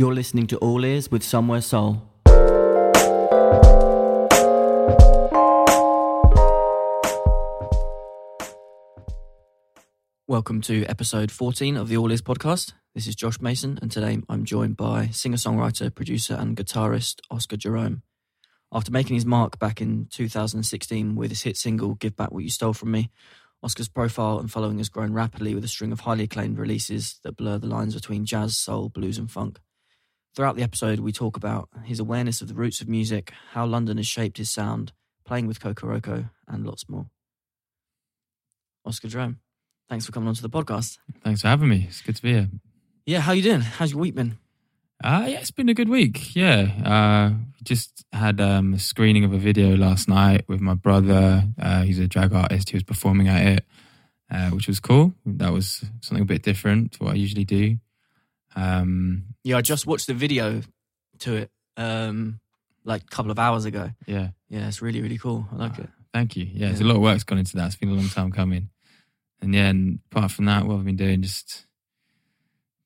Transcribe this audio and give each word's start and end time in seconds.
You're 0.00 0.14
listening 0.14 0.46
to 0.46 0.58
All 0.58 0.84
Ears 0.84 1.10
with 1.10 1.24
Somewhere 1.24 1.60
Soul. 1.60 2.00
Welcome 10.28 10.60
to 10.60 10.84
episode 10.84 11.32
14 11.32 11.76
of 11.76 11.88
the 11.88 11.96
All 11.96 12.12
Ears 12.12 12.22
podcast. 12.22 12.74
This 12.94 13.08
is 13.08 13.16
Josh 13.16 13.40
Mason, 13.40 13.76
and 13.82 13.90
today 13.90 14.20
I'm 14.28 14.44
joined 14.44 14.76
by 14.76 15.08
singer 15.08 15.36
songwriter, 15.36 15.92
producer, 15.92 16.34
and 16.34 16.56
guitarist 16.56 17.16
Oscar 17.28 17.56
Jerome. 17.56 18.02
After 18.70 18.92
making 18.92 19.16
his 19.16 19.26
mark 19.26 19.58
back 19.58 19.80
in 19.80 20.06
2016 20.12 21.16
with 21.16 21.30
his 21.30 21.42
hit 21.42 21.56
single 21.56 21.96
Give 21.96 22.14
Back 22.14 22.30
What 22.30 22.44
You 22.44 22.50
Stole 22.50 22.72
From 22.72 22.92
Me, 22.92 23.10
Oscar's 23.64 23.88
profile 23.88 24.38
and 24.38 24.48
following 24.48 24.78
has 24.78 24.90
grown 24.90 25.12
rapidly 25.12 25.56
with 25.56 25.64
a 25.64 25.68
string 25.68 25.90
of 25.90 25.98
highly 25.98 26.22
acclaimed 26.22 26.56
releases 26.56 27.18
that 27.24 27.36
blur 27.36 27.58
the 27.58 27.66
lines 27.66 27.96
between 27.96 28.24
jazz, 28.24 28.56
soul, 28.56 28.90
blues, 28.90 29.18
and 29.18 29.28
funk. 29.28 29.58
Throughout 30.38 30.54
the 30.54 30.62
episode, 30.62 31.00
we 31.00 31.10
talk 31.10 31.36
about 31.36 31.68
his 31.82 31.98
awareness 31.98 32.40
of 32.40 32.46
the 32.46 32.54
roots 32.54 32.80
of 32.80 32.88
music, 32.88 33.32
how 33.54 33.66
London 33.66 33.96
has 33.96 34.06
shaped 34.06 34.38
his 34.38 34.48
sound, 34.48 34.92
playing 35.24 35.48
with 35.48 35.58
Kokoroko, 35.58 36.30
and 36.46 36.64
lots 36.64 36.88
more. 36.88 37.06
Oscar 38.86 39.08
Jerome, 39.08 39.40
thanks 39.88 40.06
for 40.06 40.12
coming 40.12 40.28
onto 40.28 40.40
the 40.40 40.48
podcast. 40.48 40.98
Thanks 41.24 41.40
for 41.40 41.48
having 41.48 41.68
me. 41.68 41.86
It's 41.88 42.02
good 42.02 42.14
to 42.14 42.22
be 42.22 42.34
here. 42.34 42.48
Yeah, 43.04 43.18
how 43.18 43.32
you 43.32 43.42
doing? 43.42 43.62
How's 43.62 43.90
your 43.90 44.00
week 44.00 44.14
been? 44.14 44.38
Uh, 45.02 45.26
yeah, 45.26 45.40
it's 45.40 45.50
been 45.50 45.68
a 45.68 45.74
good 45.74 45.88
week. 45.88 46.36
Yeah. 46.36 46.70
Uh, 46.84 47.32
just 47.64 48.04
had 48.12 48.40
um, 48.40 48.74
a 48.74 48.78
screening 48.78 49.24
of 49.24 49.32
a 49.32 49.38
video 49.38 49.76
last 49.76 50.08
night 50.08 50.44
with 50.46 50.60
my 50.60 50.74
brother. 50.74 51.48
Uh, 51.60 51.82
he's 51.82 51.98
a 51.98 52.06
drag 52.06 52.32
artist. 52.32 52.70
He 52.70 52.76
was 52.76 52.84
performing 52.84 53.26
at 53.26 53.44
it, 53.44 53.64
uh, 54.30 54.50
which 54.50 54.68
was 54.68 54.78
cool. 54.78 55.14
That 55.26 55.52
was 55.52 55.84
something 56.00 56.22
a 56.22 56.26
bit 56.26 56.44
different 56.44 56.92
to 56.92 57.02
what 57.02 57.14
I 57.14 57.16
usually 57.16 57.44
do. 57.44 57.78
Um, 58.58 59.24
Yeah, 59.44 59.56
I 59.56 59.62
just 59.62 59.86
watched 59.86 60.06
the 60.08 60.14
video 60.14 60.62
to 61.20 61.34
it 61.36 61.50
um, 61.76 62.40
like 62.84 63.02
a 63.02 63.06
couple 63.06 63.30
of 63.30 63.38
hours 63.38 63.64
ago. 63.64 63.90
yeah. 64.06 64.28
Yeah, 64.50 64.66
it's 64.68 64.80
really, 64.80 65.02
really 65.02 65.18
cool. 65.18 65.46
I 65.52 65.56
like 65.56 65.78
it. 65.78 65.88
Thank 66.14 66.34
you. 66.36 66.44
Yeah, 66.50 66.68
there's 66.68 66.80
Yeah. 66.80 66.86
a 66.86 66.88
lot 66.88 66.96
of 66.96 67.02
work's 67.02 67.24
gone 67.24 67.38
into 67.38 67.54
that. 67.56 67.66
It's 67.66 67.76
been 67.76 67.90
a 67.90 67.94
long 67.94 68.08
time 68.08 68.32
coming. 68.32 68.70
And 69.42 69.54
yeah, 69.54 69.68
and 69.68 69.98
apart 70.10 70.30
from 70.32 70.46
that, 70.46 70.64
what 70.66 70.76
I've 70.76 70.84
been 70.84 70.96
doing, 70.96 71.22
just 71.22 71.66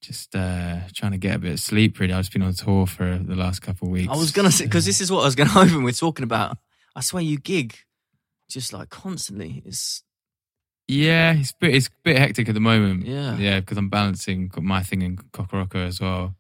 just 0.00 0.34
uh 0.34 0.80
trying 0.94 1.12
to 1.12 1.18
get 1.18 1.36
a 1.36 1.38
bit 1.38 1.52
of 1.52 1.60
sleep 1.60 1.98
really. 2.00 2.12
I've 2.12 2.22
just 2.24 2.32
been 2.32 2.42
on 2.42 2.52
tour 2.54 2.86
for 2.86 3.18
the 3.18 3.36
last 3.36 3.60
couple 3.62 3.86
of 3.88 3.92
weeks. 3.92 4.12
I 4.12 4.16
was 4.16 4.32
going 4.32 4.50
to 4.50 4.52
say, 4.56 4.64
because 4.64 4.84
this 4.84 5.00
is 5.00 5.10
what 5.12 5.20
I 5.20 5.24
was 5.26 5.36
going 5.36 5.48
to 5.54 5.58
open 5.60 5.84
with 5.84 5.98
talking 5.98 6.24
about. 6.24 6.58
I 6.96 7.00
swear 7.00 7.22
you 7.22 7.38
gig 7.38 7.76
just 8.48 8.72
like 8.72 8.90
constantly. 8.90 9.62
It's 9.64 10.02
Yeah, 10.88 11.34
it's 11.34 11.52
a 11.52 11.54
bit 11.60 11.74
it's 11.74 11.86
a 11.86 11.90
bit 12.02 12.18
hectic 12.18 12.48
at 12.48 12.54
the 12.54 12.60
moment. 12.60 13.06
Yeah. 13.06 13.36
yeah, 13.36 13.60
because 13.60 13.78
I'm 13.78 13.88
balancing 13.88 14.50
my 14.60 14.82
thing 14.82 15.02
in 15.02 15.16
Kokoroko 15.16 15.86
as 15.86 16.00
well. 16.00 16.34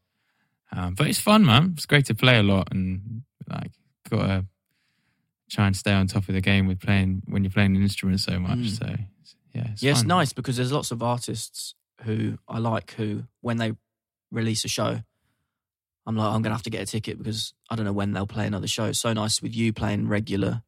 Um, 0.72 0.94
but 0.94 1.06
it's 1.06 1.20
fun, 1.20 1.44
man. 1.44 1.72
It's 1.76 1.86
great 1.86 2.06
to 2.06 2.14
play 2.14 2.38
a 2.38 2.42
lot 2.42 2.68
and 2.70 3.22
like 3.48 3.72
gotta 4.08 4.46
try 5.50 5.66
and 5.66 5.76
stay 5.76 5.92
on 5.92 6.06
top 6.06 6.28
of 6.28 6.34
the 6.34 6.40
game 6.40 6.66
with 6.66 6.80
playing 6.80 7.22
when 7.26 7.44
you're 7.44 7.50
playing 7.50 7.76
an 7.76 7.82
instrument 7.82 8.20
so 8.20 8.38
much. 8.38 8.58
Mm. 8.58 8.78
So 8.78 8.86
yeah, 9.54 9.66
it's 9.72 9.82
yeah, 9.82 9.92
it's 9.92 10.04
nice 10.04 10.32
because 10.32 10.56
there's 10.56 10.72
lots 10.72 10.90
of 10.90 11.02
artists 11.02 11.74
who 12.04 12.38
I 12.48 12.58
like 12.58 12.92
who, 12.92 13.24
when 13.40 13.58
they 13.58 13.72
release 14.30 14.64
a 14.64 14.68
show, 14.68 15.00
I'm 16.06 16.16
like, 16.16 16.26
I'm 16.26 16.42
going 16.42 16.50
to 16.50 16.50
have 16.50 16.62
to 16.62 16.70
get 16.70 16.82
a 16.82 16.86
ticket 16.86 17.18
because 17.18 17.54
I 17.70 17.76
don't 17.76 17.84
know 17.84 17.92
when 17.92 18.12
they'll 18.12 18.26
play 18.26 18.46
another 18.46 18.66
show. 18.66 18.86
It's 18.86 18.98
so 18.98 19.12
nice 19.12 19.40
with 19.40 19.54
you 19.54 19.72
playing 19.72 20.08
regular 20.08 20.62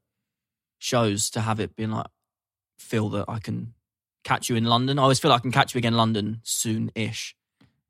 shows 0.79 1.31
to 1.31 1.41
have 1.41 1.61
it 1.61 1.75
being 1.75 1.91
like, 1.91 2.07
feel 2.79 3.09
that 3.11 3.27
I 3.29 3.39
can 3.39 3.75
catch 4.25 4.49
you 4.49 4.57
in 4.57 4.65
London. 4.65 4.99
I 4.99 5.03
always 5.03 5.21
feel 5.21 5.33
I 5.33 5.39
can 5.39 5.53
catch 5.53 5.75
you 5.75 5.79
again 5.79 5.93
in 5.93 5.99
London 5.99 6.41
soon 6.43 6.91
ish. 6.95 7.37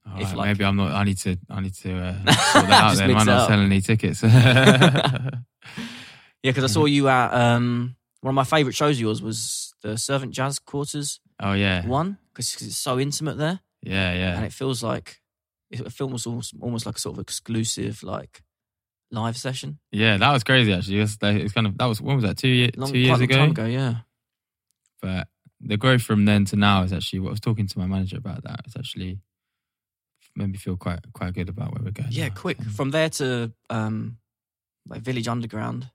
All 0.07 0.21
if, 0.21 0.29
right, 0.29 0.37
like- 0.37 0.47
maybe 0.49 0.65
I'm 0.65 0.77
not. 0.77 0.93
I 0.93 1.05
need 1.05 1.19
to. 1.19 1.37
I 1.49 1.61
need 1.61 1.75
to 1.75 1.97
uh, 1.97 2.15
sort 2.53 2.67
that 2.67 2.83
out. 2.83 2.97
Then 2.97 3.17
I'm 3.17 3.27
not 3.27 3.49
selling 3.49 3.67
any 3.67 3.81
tickets. 3.81 4.23
Yeah, 6.45 6.51
because 6.51 6.65
I 6.65 6.75
saw 6.75 6.85
you 6.85 7.09
at 7.09 7.33
um, 7.33 7.97
one 8.21 8.33
of 8.33 8.35
my 8.35 8.45
favourite 8.45 8.75
shows 8.75 8.97
of 8.97 9.01
yours 9.01 9.23
was 9.23 9.75
the 9.83 9.97
Servant 9.97 10.33
Jazz 10.33 10.59
Quarters 10.59 11.19
oh 11.41 11.55
yeah, 11.55 11.87
one 11.87 12.19
because 12.35 12.55
it's 12.61 12.77
so 12.77 13.01
intimate 13.01 13.39
there. 13.39 13.61
yeah, 13.81 14.13
yeah. 14.13 14.37
and 14.37 14.45
it 14.45 14.53
feels 14.53 14.83
like 14.83 15.23
it 15.71 15.91
feels 15.91 16.27
almost, 16.27 16.53
almost 16.61 16.85
like 16.85 16.97
a 16.97 16.99
sort 16.99 17.17
of 17.17 17.21
exclusive 17.23 18.03
like 18.03 18.43
live 19.11 19.39
session. 19.39 19.79
Yeah, 19.91 20.19
that 20.19 20.33
was 20.33 20.45
crazy 20.45 20.75
actually. 20.75 20.99
It 20.99 21.01
was, 21.01 21.17
it 21.23 21.43
was 21.45 21.53
kind 21.55 21.67
of 21.67 21.79
that 21.79 21.87
was 21.87 22.03
when 22.03 22.17
was 22.17 22.25
that 22.25 22.37
two 22.37 22.49
years 22.49 22.73
Long, 22.77 22.93
two 22.93 22.99
years 22.99 23.21
ago. 23.21 23.45
ago, 23.45 23.65
yeah. 23.65 23.95
But 25.05 25.29
the 25.61 25.77
growth 25.77 26.01
from 26.03 26.25
then 26.25 26.47
to 26.47 26.57
now 26.57 26.83
is 26.83 26.93
actually 26.93 27.21
what 27.21 27.29
I 27.29 27.33
was 27.33 27.41
talking 27.41 27.67
to 27.69 27.79
my 27.79 27.85
manager 27.87 28.17
about. 28.17 28.43
That 28.45 28.61
it's 28.65 28.75
actually 28.77 29.19
made 30.35 30.51
me 30.51 30.57
feel 30.57 30.79
quite 30.79 31.01
quite 31.13 31.35
good 31.35 31.51
about 31.51 31.73
where 31.75 31.85
we're 31.85 31.91
going. 31.91 32.09
Yeah, 32.11 32.29
now. 32.29 32.35
quick 32.35 32.63
from 32.63 32.91
there 32.91 33.11
to 33.21 33.53
um, 33.69 34.17
like 34.89 35.03
Village 35.03 35.29
Underground. 35.29 35.91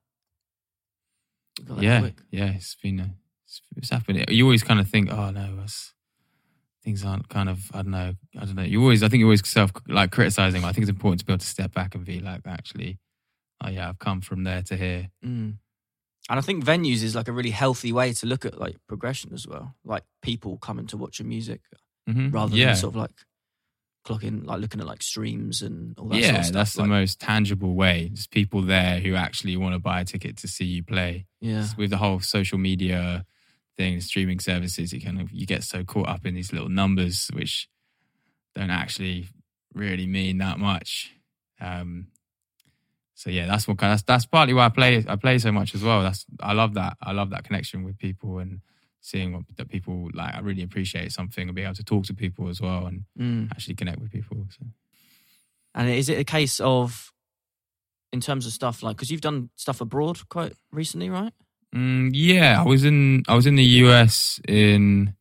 We 1.58 1.66
got 1.66 1.78
that 1.78 1.84
Yeah, 1.84 2.00
quick. 2.02 2.18
yeah. 2.30 2.52
It's 2.52 2.76
been 2.76 3.00
a, 3.00 3.10
it's, 3.46 3.62
it's 3.78 3.90
happened. 3.90 4.26
You 4.30 4.44
always 4.46 4.62
kind 4.64 4.80
of 4.80 4.88
think, 4.88 5.12
oh 5.12 5.32
no, 5.32 5.56
that's, 5.58 5.94
things 6.84 7.04
aren't 7.04 7.28
kind 7.30 7.50
of 7.50 7.72
I 7.74 7.82
don't 7.82 7.92
know 7.92 8.14
I 8.40 8.46
don't 8.46 8.56
know. 8.56 8.64
You 8.64 8.82
always 8.82 9.02
I 9.02 9.10
think 9.10 9.20
you're 9.22 9.28
always 9.28 9.48
self 9.48 9.72
like 9.88 10.12
criticizing. 10.12 10.64
I 10.64 10.72
think 10.72 10.84
it's 10.84 10.92
important 10.98 11.22
to 11.22 11.26
be 11.26 11.34
able 11.34 11.40
to 11.40 11.48
step 11.48 11.74
back 11.74 11.96
and 11.96 12.06
be 12.06 12.20
like, 12.20 12.42
actually, 12.46 13.00
oh 13.64 13.70
yeah, 13.70 13.90
I've 13.90 14.00
come 14.00 14.22
from 14.22 14.44
there 14.44 14.62
to 14.62 14.78
here. 14.78 15.10
Mm. 15.26 15.56
And 16.30 16.38
I 16.38 16.42
think 16.42 16.64
venues 16.64 17.02
is 17.04 17.16
like 17.16 17.28
a 17.28 17.32
really 17.32 17.50
healthy 17.50 17.92
way 17.92 18.14
to 18.14 18.26
look 18.28 18.46
at 18.46 18.60
like 18.60 18.78
progression 18.88 19.34
as 19.34 19.48
well. 19.48 19.76
Like 19.84 20.04
people 20.22 20.58
coming 20.58 20.86
to 20.88 20.98
watch 20.98 21.20
your 21.20 21.28
music 21.28 21.62
Mhm. 22.08 22.32
rather 22.34 22.56
yeah. 22.56 22.68
than 22.68 22.76
sort 22.76 22.94
of 22.94 22.98
like 22.98 23.12
clocking, 24.06 24.46
like 24.46 24.60
looking 24.62 24.80
at 24.80 24.88
like 24.88 25.02
streams 25.04 25.62
and 25.62 25.98
all 26.00 26.08
that. 26.10 26.20
yeah, 26.20 26.28
sort 26.28 26.38
of 26.40 26.46
stuff. 26.46 26.54
that's 26.54 26.74
the 26.74 26.82
like, 26.82 26.90
most 26.90 27.20
tangible 27.20 27.74
way. 27.76 28.10
Just 28.14 28.32
people 28.32 28.62
there 28.62 29.00
who 29.00 29.16
actually 29.16 29.58
want 29.58 29.74
to 29.74 29.80
buy 29.80 30.02
a 30.02 30.06
ticket 30.06 30.38
to 30.38 30.48
see 30.48 30.66
you 30.66 30.84
play. 30.84 31.26
Yeah, 31.42 31.68
With 31.78 31.90
the 31.90 31.98
whole 31.98 32.20
social 32.20 32.58
media 32.58 33.26
thing, 33.78 34.00
streaming 34.02 34.40
services, 34.40 34.94
you 34.94 35.02
kind 35.02 35.20
of 35.22 35.32
you 35.32 35.46
get 35.46 35.64
so 35.64 35.84
caught 35.84 36.08
up 36.10 36.26
in 36.26 36.36
these 36.36 36.54
little 36.54 36.70
numbers 36.70 37.30
which 37.34 37.68
don't 38.56 38.70
actually 38.72 39.28
really 39.74 40.08
mean 40.08 40.38
that 40.40 40.60
much. 40.60 41.12
Um, 41.62 42.08
so 43.20 43.30
yeah, 43.30 43.48
that's 43.48 43.68
what 43.68 43.78
kind 43.78 43.92
that's 43.92 44.04
that's 44.04 44.26
partly 44.26 44.54
why 44.54 44.66
I 44.68 44.70
play 44.70 45.04
I 45.06 45.18
play 45.18 45.38
so 45.40 45.52
much 45.52 45.76
as 45.76 45.84
well. 45.84 46.02
That's 46.02 46.26
I 46.40 46.54
love 46.54 46.74
that. 46.76 46.96
I 47.04 47.12
love 47.12 47.32
that 47.32 47.44
connection 47.44 47.84
with 47.84 47.98
people 47.98 48.40
and 48.40 48.62
seeing 49.02 49.34
what 49.34 49.44
that 49.58 49.68
people 49.68 50.10
like. 50.14 50.34
I 50.36 50.40
really 50.40 50.64
appreciate 50.64 51.12
something 51.12 51.46
and 51.50 51.54
being 51.54 51.68
able 51.68 51.76
to 51.76 51.84
talk 51.84 52.06
to 52.06 52.14
people 52.14 52.48
as 52.48 52.62
well 52.62 52.86
and 52.86 53.04
Mm. 53.20 53.52
actually 53.52 53.76
connect 53.76 54.00
with 54.00 54.10
people. 54.10 54.48
So. 54.58 54.66
And 55.76 55.90
is 55.90 56.08
it 56.08 56.18
a 56.18 56.24
case 56.24 56.62
of, 56.62 57.12
in 58.14 58.22
terms 58.22 58.46
of 58.46 58.54
stuff 58.54 58.82
like, 58.84 58.96
because 58.96 59.12
you've 59.12 59.20
done 59.30 59.50
stuff 59.58 59.82
abroad 59.82 60.18
quite 60.30 60.54
recently, 60.72 61.10
right? 61.10 61.34
Mm, 61.76 62.12
yeah, 62.14 62.62
I 62.62 62.66
was 62.66 62.86
in 62.86 63.24
I 63.28 63.36
was 63.36 63.46
in 63.46 63.56
the 63.56 63.70
US 63.84 64.40
in 64.48 65.14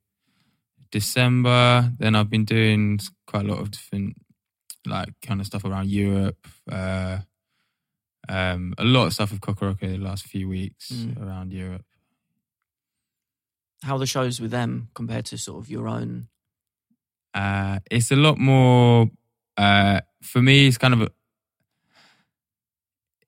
December. 0.92 1.90
Then 1.98 2.14
I've 2.14 2.30
been 2.30 2.44
doing 2.44 3.00
quite 3.26 3.44
a 3.44 3.48
lot 3.48 3.58
of 3.60 3.70
different 3.72 4.16
like 4.86 5.10
kind 5.20 5.40
of 5.40 5.46
stuff 5.46 5.64
around 5.64 5.90
Europe. 5.90 6.46
Uh, 6.70 7.18
um, 8.28 8.74
a 8.78 8.84
lot 8.84 9.06
of 9.06 9.12
stuff 9.14 9.30
with 9.30 9.40
Kokoroko 9.40 9.80
the 9.80 9.96
last 9.98 10.24
few 10.26 10.48
weeks 10.48 10.90
Mm. 10.92 11.22
around 11.22 11.52
Europe. 11.52 11.84
How 13.82 13.94
are 13.94 13.98
the 13.98 14.06
shows 14.06 14.40
with 14.40 14.50
them 14.50 14.88
compared 14.94 15.24
to 15.26 15.38
sort 15.38 15.62
of 15.64 15.70
your 15.70 15.86
own? 15.88 16.28
Uh, 17.34 17.78
it's 17.90 18.10
a 18.10 18.16
lot 18.16 18.38
more 18.38 19.06
uh, 19.56 20.00
for 20.22 20.42
me. 20.42 20.66
It's 20.66 20.78
kind 20.78 20.94
of 20.94 21.02
a, 21.02 21.08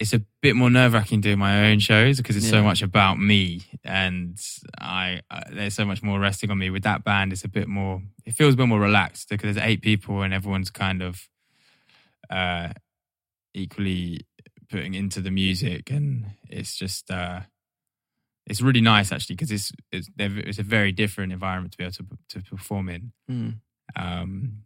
it's 0.01 0.13
a 0.15 0.23
bit 0.41 0.57
more 0.57 0.71
nerve 0.71 0.95
wracking 0.95 1.21
doing 1.21 1.39
my 1.39 1.71
own 1.71 1.79
shows 1.79 2.17
because 2.17 2.35
it's 2.37 2.49
so 2.49 2.63
much 2.63 2.83
about 2.83 3.19
me, 3.19 3.63
and 3.85 4.41
I 4.79 5.21
uh, 5.31 5.43
there's 5.53 5.75
so 5.75 5.85
much 5.85 6.03
more 6.03 6.19
resting 6.19 6.51
on 6.51 6.59
me. 6.59 6.71
With 6.71 6.83
that 6.85 7.05
band, 7.05 7.33
it's 7.33 7.45
a 7.45 7.49
bit 7.49 7.69
more. 7.69 8.03
It 8.25 8.33
feels 8.33 8.55
a 8.55 8.57
bit 8.57 8.67
more 8.67 8.81
relaxed 8.81 9.29
because 9.29 9.55
there's 9.55 9.67
eight 9.67 9.83
people 9.83 10.23
and 10.23 10.33
everyone's 10.33 10.71
kind 10.71 11.03
of 11.03 11.29
uh, 12.31 12.71
equally 13.55 14.21
putting 14.71 14.95
into 14.95 15.21
the 15.21 15.31
music, 15.31 15.91
and 15.91 16.33
it's 16.49 16.77
just. 16.77 17.11
Uh, 17.11 17.41
it's 18.47 18.63
really 18.63 18.81
nice 18.81 19.13
actually 19.13 19.37
because 19.37 19.53
it's 19.53 19.71
it's 19.93 20.09
it's 20.19 20.59
a 20.59 20.63
very 20.65 20.91
different 20.93 21.33
environment 21.33 21.71
to 21.73 21.79
be 21.79 21.85
able 21.85 21.93
to 21.93 22.07
to 22.31 22.43
perform 22.43 22.89
in. 22.89 23.13
Mm, 23.31 23.61
Um, 23.95 24.65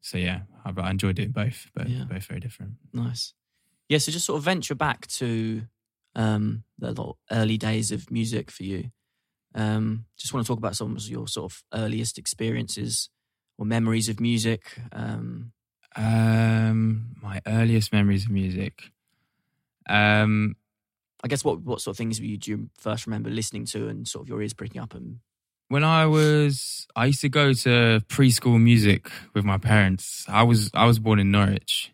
so 0.00 0.18
yeah, 0.18 0.42
I, 0.64 0.72
I 0.80 0.90
enjoyed 0.90 1.16
doing 1.16 1.32
both, 1.32 1.70
but 1.74 1.88
Yeah. 1.88 2.04
both 2.04 2.26
very 2.26 2.40
different. 2.40 2.74
nice. 2.92 3.32
Yeah, 3.88 3.98
so 3.98 4.12
just 4.12 4.26
sort 4.26 4.38
of 4.38 4.44
venture 4.44 4.74
back 4.76 5.06
to 5.18 5.62
um, 6.14 6.64
the 6.78 7.14
early 7.32 7.56
days 7.58 7.90
of 7.90 8.10
music 8.10 8.50
for 8.50 8.62
you. 8.62 8.90
Um, 9.54 10.04
just 10.16 10.32
want 10.32 10.46
to 10.46 10.48
talk 10.48 10.58
about 10.58 10.76
some 10.76 10.94
of 10.96 11.08
your 11.08 11.26
sort 11.26 11.52
of 11.52 11.62
earliest 11.72 12.18
experiences 12.18 13.08
or 13.58 13.66
memories 13.66 14.08
of 14.08 14.20
music. 14.20 14.78
Um, 14.92 15.52
Um, 15.96 17.16
my 17.22 17.40
earliest 17.46 17.92
memories 17.92 18.24
of 18.26 18.30
music. 18.30 18.90
Um, 19.88 20.56
I 21.22 21.28
guess 21.28 21.44
what 21.44 21.60
what 21.60 21.80
sort 21.80 21.94
of 21.94 21.98
things 21.98 22.20
were 22.20 22.26
you, 22.26 22.36
do 22.36 22.50
you 22.50 22.70
first 22.78 23.06
remember 23.06 23.30
listening 23.30 23.64
to 23.66 23.88
and 23.88 24.06
sort 24.06 24.24
of 24.24 24.28
your 24.28 24.42
ears 24.42 24.52
pricking 24.52 24.80
up 24.80 24.94
and 24.94 25.18
when 25.68 25.82
I 25.82 26.06
was, 26.06 26.86
I 26.94 27.06
used 27.06 27.22
to 27.22 27.30
go 27.30 27.52
to 27.52 28.02
preschool 28.08 28.62
music 28.62 29.10
with 29.34 29.44
my 29.44 29.56
parents. 29.56 30.24
I 30.28 30.42
was, 30.42 30.70
I 30.74 30.84
was 30.84 30.98
born 30.98 31.18
in 31.18 31.30
Norwich, 31.30 31.90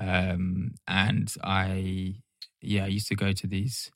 um, 0.00 0.74
and 0.86 1.32
I 1.42 2.14
yeah 2.60 2.84
I 2.84 2.88
used 2.88 3.08
to 3.08 3.16
go 3.16 3.32
to 3.32 3.46
these 3.46 3.90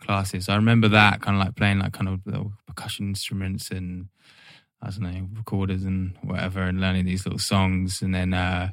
classes. 0.00 0.48
I 0.48 0.56
remember 0.56 0.88
that 0.88 1.20
kind 1.22 1.40
of 1.40 1.44
like 1.44 1.56
playing 1.56 1.78
like 1.78 1.92
kind 1.92 2.08
of 2.08 2.20
little 2.26 2.52
percussion 2.66 3.08
instruments 3.08 3.70
and 3.70 4.08
I 4.80 4.90
don't 4.90 5.00
know 5.00 5.28
recorders 5.34 5.84
and 5.84 6.16
whatever, 6.22 6.62
and 6.62 6.80
learning 6.80 7.06
these 7.06 7.26
little 7.26 7.40
songs. 7.40 8.02
And 8.02 8.14
then 8.14 8.32
uh, 8.32 8.70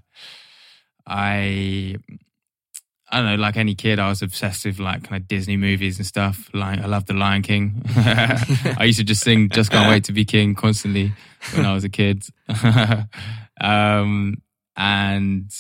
I 1.07 1.95
I 3.11 3.17
don't 3.17 3.25
know, 3.25 3.35
like 3.35 3.55
any 3.55 3.75
kid, 3.75 3.99
I 3.99 4.09
was 4.09 4.21
obsessed 4.21 4.65
with 4.65 4.79
like 4.79 5.03
kind 5.03 5.21
of 5.21 5.27
Disney 5.27 5.57
movies 5.57 5.97
and 5.97 6.05
stuff. 6.05 6.49
Like 6.53 6.79
I 6.79 6.87
loved 6.87 7.07
The 7.07 7.13
Lion 7.13 7.43
King. 7.43 7.83
I 7.95 8.83
used 8.85 8.99
to 8.99 9.05
just 9.05 9.23
sing 9.23 9.49
"Just 9.49 9.71
Can't 9.71 9.89
Wait 9.89 10.05
to 10.05 10.11
Be 10.11 10.25
King" 10.25 10.55
constantly 10.55 11.13
when 11.53 11.65
I 11.65 11.73
was 11.73 11.83
a 11.83 11.89
kid. 11.89 12.25
um, 13.61 14.41
and 14.75 15.51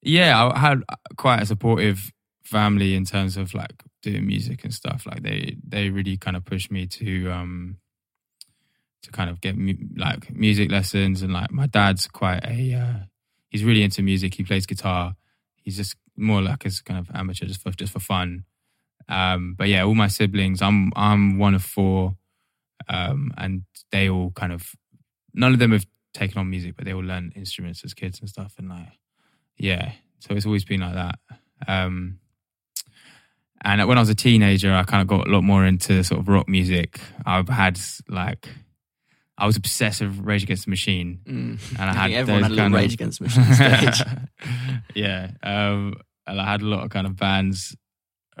yeah, 0.00 0.50
I 0.52 0.58
had 0.58 0.82
quite 1.16 1.42
a 1.42 1.46
supportive 1.46 2.10
family 2.42 2.94
in 2.94 3.04
terms 3.04 3.36
of 3.36 3.54
like 3.54 3.82
doing 4.02 4.26
music 4.26 4.64
and 4.64 4.72
stuff. 4.72 5.06
Like 5.06 5.22
they 5.22 5.56
they 5.66 5.90
really 5.90 6.16
kind 6.16 6.36
of 6.36 6.44
pushed 6.44 6.70
me 6.70 6.86
to 6.86 7.30
um 7.30 7.76
to 9.02 9.10
kind 9.10 9.30
of 9.30 9.40
get 9.40 9.56
mu- 9.56 9.88
like 9.96 10.34
music 10.34 10.70
lessons 10.70 11.22
and 11.22 11.32
like 11.32 11.50
my 11.50 11.66
dad's 11.66 12.06
quite 12.06 12.44
a 12.44 12.74
uh, 12.74 13.04
he's 13.50 13.64
really 13.64 13.82
into 13.82 14.02
music. 14.02 14.34
He 14.34 14.44
plays 14.44 14.66
guitar. 14.66 15.14
He's 15.62 15.76
just 15.76 15.96
more 16.16 16.42
like 16.42 16.66
as 16.66 16.80
kind 16.80 16.98
of 16.98 17.14
amateur 17.14 17.46
just 17.46 17.62
for 17.62 17.70
just 17.70 17.92
for 17.92 18.00
fun. 18.00 18.44
Um, 19.08 19.54
but 19.56 19.68
yeah, 19.68 19.84
all 19.84 19.94
my 19.94 20.08
siblings, 20.08 20.62
I'm 20.62 20.92
I'm 20.94 21.38
one 21.38 21.54
of 21.54 21.64
four, 21.64 22.16
um, 22.88 23.32
and 23.36 23.62
they 23.90 24.08
all 24.08 24.30
kind 24.32 24.52
of 24.52 24.74
none 25.34 25.52
of 25.52 25.58
them 25.58 25.72
have 25.72 25.86
taken 26.14 26.38
on 26.38 26.50
music, 26.50 26.76
but 26.76 26.84
they 26.84 26.92
all 26.92 27.02
learn 27.02 27.32
instruments 27.34 27.84
as 27.84 27.94
kids 27.94 28.20
and 28.20 28.28
stuff. 28.28 28.54
And 28.58 28.68
like, 28.68 28.98
yeah, 29.56 29.92
so 30.18 30.34
it's 30.34 30.46
always 30.46 30.64
been 30.64 30.80
like 30.80 30.94
that. 30.94 31.18
Um, 31.66 32.18
and 33.64 33.86
when 33.86 33.96
I 33.96 34.00
was 34.00 34.10
a 34.10 34.14
teenager, 34.14 34.72
I 34.74 34.82
kind 34.82 35.02
of 35.02 35.08
got 35.08 35.28
a 35.28 35.30
lot 35.30 35.42
more 35.42 35.64
into 35.64 36.02
sort 36.02 36.20
of 36.20 36.28
rock 36.28 36.48
music. 36.48 37.00
I've 37.24 37.48
had 37.48 37.78
like, 38.08 38.48
I 39.38 39.46
was 39.46 39.56
obsessed 39.56 40.00
with 40.02 40.18
Rage 40.18 40.42
Against 40.42 40.66
the 40.66 40.70
Machine, 40.70 41.20
Mm. 41.24 41.58
and 41.78 41.90
I 41.90 41.90
I 41.90 42.08
had 42.08 42.10
everyone 42.12 42.42
had 42.42 42.50
a 42.50 42.54
little 42.54 42.64
kind 42.64 42.74
of- 42.74 42.80
Rage 42.80 42.92
Against 42.94 43.18
the 43.18 43.24
Machine 43.24 43.54
stage. 43.54 44.06
yeah, 44.94 45.30
um, 45.42 45.94
and 46.26 46.40
I 46.40 46.44
had 46.50 46.62
a 46.62 46.66
lot 46.66 46.84
of 46.84 46.90
kind 46.90 47.06
of 47.06 47.16
bands 47.16 47.74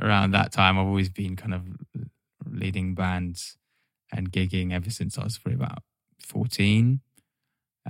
around 0.00 0.32
that 0.32 0.52
time. 0.52 0.78
I've 0.78 0.86
always 0.86 1.08
been 1.08 1.34
kind 1.36 1.54
of 1.54 1.62
leading 2.46 2.94
bands 2.94 3.56
and 4.12 4.30
gigging 4.30 4.72
ever 4.72 4.90
since 4.90 5.16
I 5.18 5.24
was 5.24 5.38
probably 5.38 5.56
about 5.62 5.82
fourteen. 6.20 7.00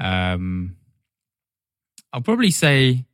Um, 0.01 0.77
I'll 2.13 2.23
probably 2.23 2.51
say 2.51 3.05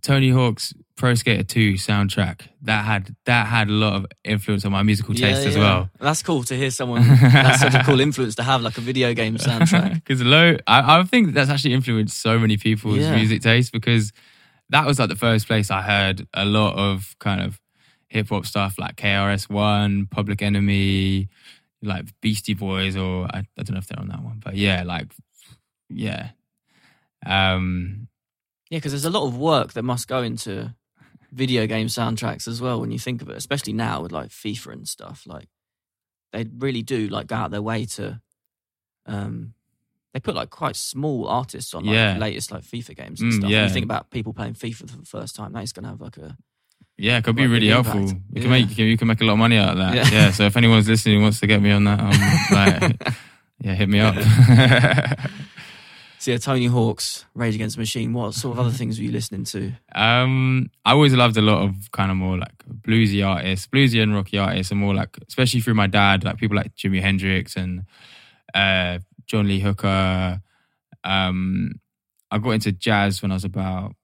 Tony 0.00 0.30
Hawk's 0.30 0.72
Pro 0.96 1.14
Skater 1.14 1.42
2 1.42 1.74
soundtrack 1.74 2.42
that 2.62 2.84
had 2.84 3.14
that 3.26 3.46
had 3.46 3.68
a 3.68 3.72
lot 3.72 3.94
of 3.94 4.06
influence 4.24 4.64
on 4.64 4.72
my 4.72 4.82
musical 4.82 5.14
taste 5.14 5.42
Yeah, 5.42 5.48
as 5.48 5.56
yeah. 5.56 5.60
well. 5.62 5.90
That's 6.00 6.22
cool 6.22 6.42
to 6.44 6.56
hear 6.56 6.70
someone. 6.70 7.02
That's 7.06 7.60
such 7.60 7.74
a 7.74 7.82
cool 7.84 8.00
influence 8.00 8.34
to 8.36 8.42
have, 8.42 8.62
like 8.62 8.78
a 8.78 8.80
video 8.80 9.12
game 9.14 9.36
soundtrack. 9.38 9.94
Because 9.94 10.22
low, 10.22 10.56
I, 10.66 10.98
I 11.00 11.02
think 11.04 11.34
that's 11.34 11.50
actually 11.50 11.74
influenced 11.74 12.20
so 12.20 12.38
many 12.38 12.56
people's 12.56 12.98
Yeah. 12.98 13.16
music 13.16 13.42
taste 13.42 13.72
because 13.72 14.12
that 14.70 14.86
was 14.86 14.98
like 14.98 15.08
the 15.08 15.16
first 15.16 15.46
place 15.46 15.70
I 15.70 15.82
heard 15.82 16.26
a 16.34 16.44
lot 16.44 16.76
of 16.76 17.14
kind 17.18 17.40
of 17.40 17.60
hip 18.08 18.28
hop 18.28 18.46
stuff 18.46 18.78
like 18.78 18.96
KRS 18.96 19.50
One, 19.50 20.06
Public 20.06 20.40
Enemy, 20.42 21.28
like 21.82 22.04
Beastie 22.20 22.54
Boys, 22.54 22.96
or 22.96 23.24
I, 23.26 23.38
I 23.58 23.62
don't 23.62 23.72
know 23.72 23.78
if 23.78 23.86
they're 23.88 23.98
on 23.98 24.08
that 24.08 24.22
one, 24.22 24.40
but 24.44 24.54
yeah, 24.56 24.82
like 24.84 25.12
yeah, 25.88 26.30
um, 27.26 28.08
Yeah, 28.72 28.78
because 28.78 28.92
there's 28.92 29.04
a 29.04 29.10
lot 29.10 29.26
of 29.26 29.36
work 29.36 29.74
that 29.74 29.82
must 29.82 30.08
go 30.08 30.22
into 30.22 30.74
video 31.30 31.66
game 31.66 31.88
soundtracks 31.88 32.48
as 32.48 32.58
well. 32.62 32.80
When 32.80 32.90
you 32.90 32.98
think 32.98 33.20
of 33.20 33.28
it, 33.28 33.36
especially 33.36 33.74
now 33.74 34.00
with 34.00 34.12
like 34.12 34.30
FIFA 34.30 34.72
and 34.72 34.88
stuff, 34.88 35.24
like 35.26 35.46
they 36.32 36.46
really 36.56 36.80
do 36.80 37.08
like 37.08 37.26
go 37.26 37.36
out 37.36 37.50
their 37.50 37.60
way 37.60 37.84
to. 37.84 38.22
Um, 39.04 39.52
they 40.14 40.20
put 40.20 40.34
like 40.34 40.48
quite 40.48 40.74
small 40.76 41.28
artists 41.28 41.74
on 41.74 41.84
like 41.84 41.94
Yeah. 41.94 42.14
the 42.14 42.20
latest 42.20 42.50
like 42.50 42.62
FIFA 42.62 42.96
games 42.96 43.20
and 43.20 43.32
Mm, 43.32 43.36
stuff. 43.36 43.50
yeah. 43.50 43.64
You 43.64 43.68
think 43.74 43.84
about 43.84 44.08
people 44.10 44.32
playing 44.32 44.54
FIFA 44.54 44.88
for 44.90 44.96
the 44.96 45.04
first 45.04 45.36
time. 45.36 45.52
That 45.52 45.64
is 45.64 45.72
going 45.74 45.82
to 45.84 45.90
have 45.90 46.00
like 46.00 46.16
a 46.16 46.36
yeah, 46.96 47.18
it 47.18 47.24
could 47.24 47.36
be 47.36 47.46
really 47.46 47.68
helpful. 47.68 48.00
You 48.00 48.22
Yeah. 48.32 48.40
can 48.42 48.50
make 48.50 48.68
you 48.70 48.74
can, 48.76 48.84
you 48.86 48.96
can 48.96 49.08
make 49.08 49.20
a 49.20 49.24
lot 49.24 49.34
of 49.34 49.38
money 49.38 49.58
out 49.58 49.70
of 49.72 49.78
that. 49.78 49.94
Yeah. 49.96 50.08
Yeah. 50.10 50.30
So 50.30 50.44
if 50.44 50.56
anyone's 50.56 50.88
listening 50.88 51.16
who 51.16 51.22
wants 51.22 51.40
to 51.40 51.46
get 51.46 51.60
me 51.60 51.72
on 51.72 51.84
that, 51.84 52.00
um, 52.00 52.10
like, 52.50 53.14
yeah, 53.60 53.74
hit 53.74 53.88
me 53.90 54.00
up. 54.00 54.14
So 56.22 56.30
yeah, 56.30 56.38
Tony 56.38 56.66
Hawk's 56.66 57.24
Rage 57.34 57.56
Against 57.56 57.74
the 57.74 57.80
Machine. 57.80 58.12
What 58.12 58.32
sort 58.34 58.56
of 58.56 58.60
other 58.60 58.70
things 58.78 58.96
were 58.96 59.04
you 59.04 59.10
listening 59.10 59.42
to? 59.46 59.72
Um, 59.92 60.70
I 60.84 60.92
always 60.92 61.12
loved 61.14 61.36
a 61.36 61.42
lot 61.42 61.64
of 61.64 61.90
kind 61.90 62.12
of 62.12 62.16
more 62.16 62.38
like 62.38 62.56
bluesy 62.64 63.26
artists, 63.26 63.66
bluesy 63.66 64.00
and 64.00 64.14
rocky 64.14 64.38
artists, 64.38 64.70
and 64.70 64.78
more 64.78 64.94
like, 64.94 65.18
especially 65.26 65.58
through 65.58 65.74
my 65.74 65.88
dad, 65.88 66.22
like 66.22 66.36
people 66.36 66.56
like 66.56 66.76
Jimi 66.76 67.02
Hendrix 67.02 67.56
and 67.56 67.86
uh, 68.54 69.00
John 69.26 69.48
Lee 69.48 69.58
Hooker. 69.58 70.40
Um, 71.02 71.80
I 72.30 72.38
got 72.38 72.50
into 72.50 72.70
jazz 72.70 73.20
when 73.20 73.32
I 73.32 73.34
was 73.34 73.44
about 73.44 73.96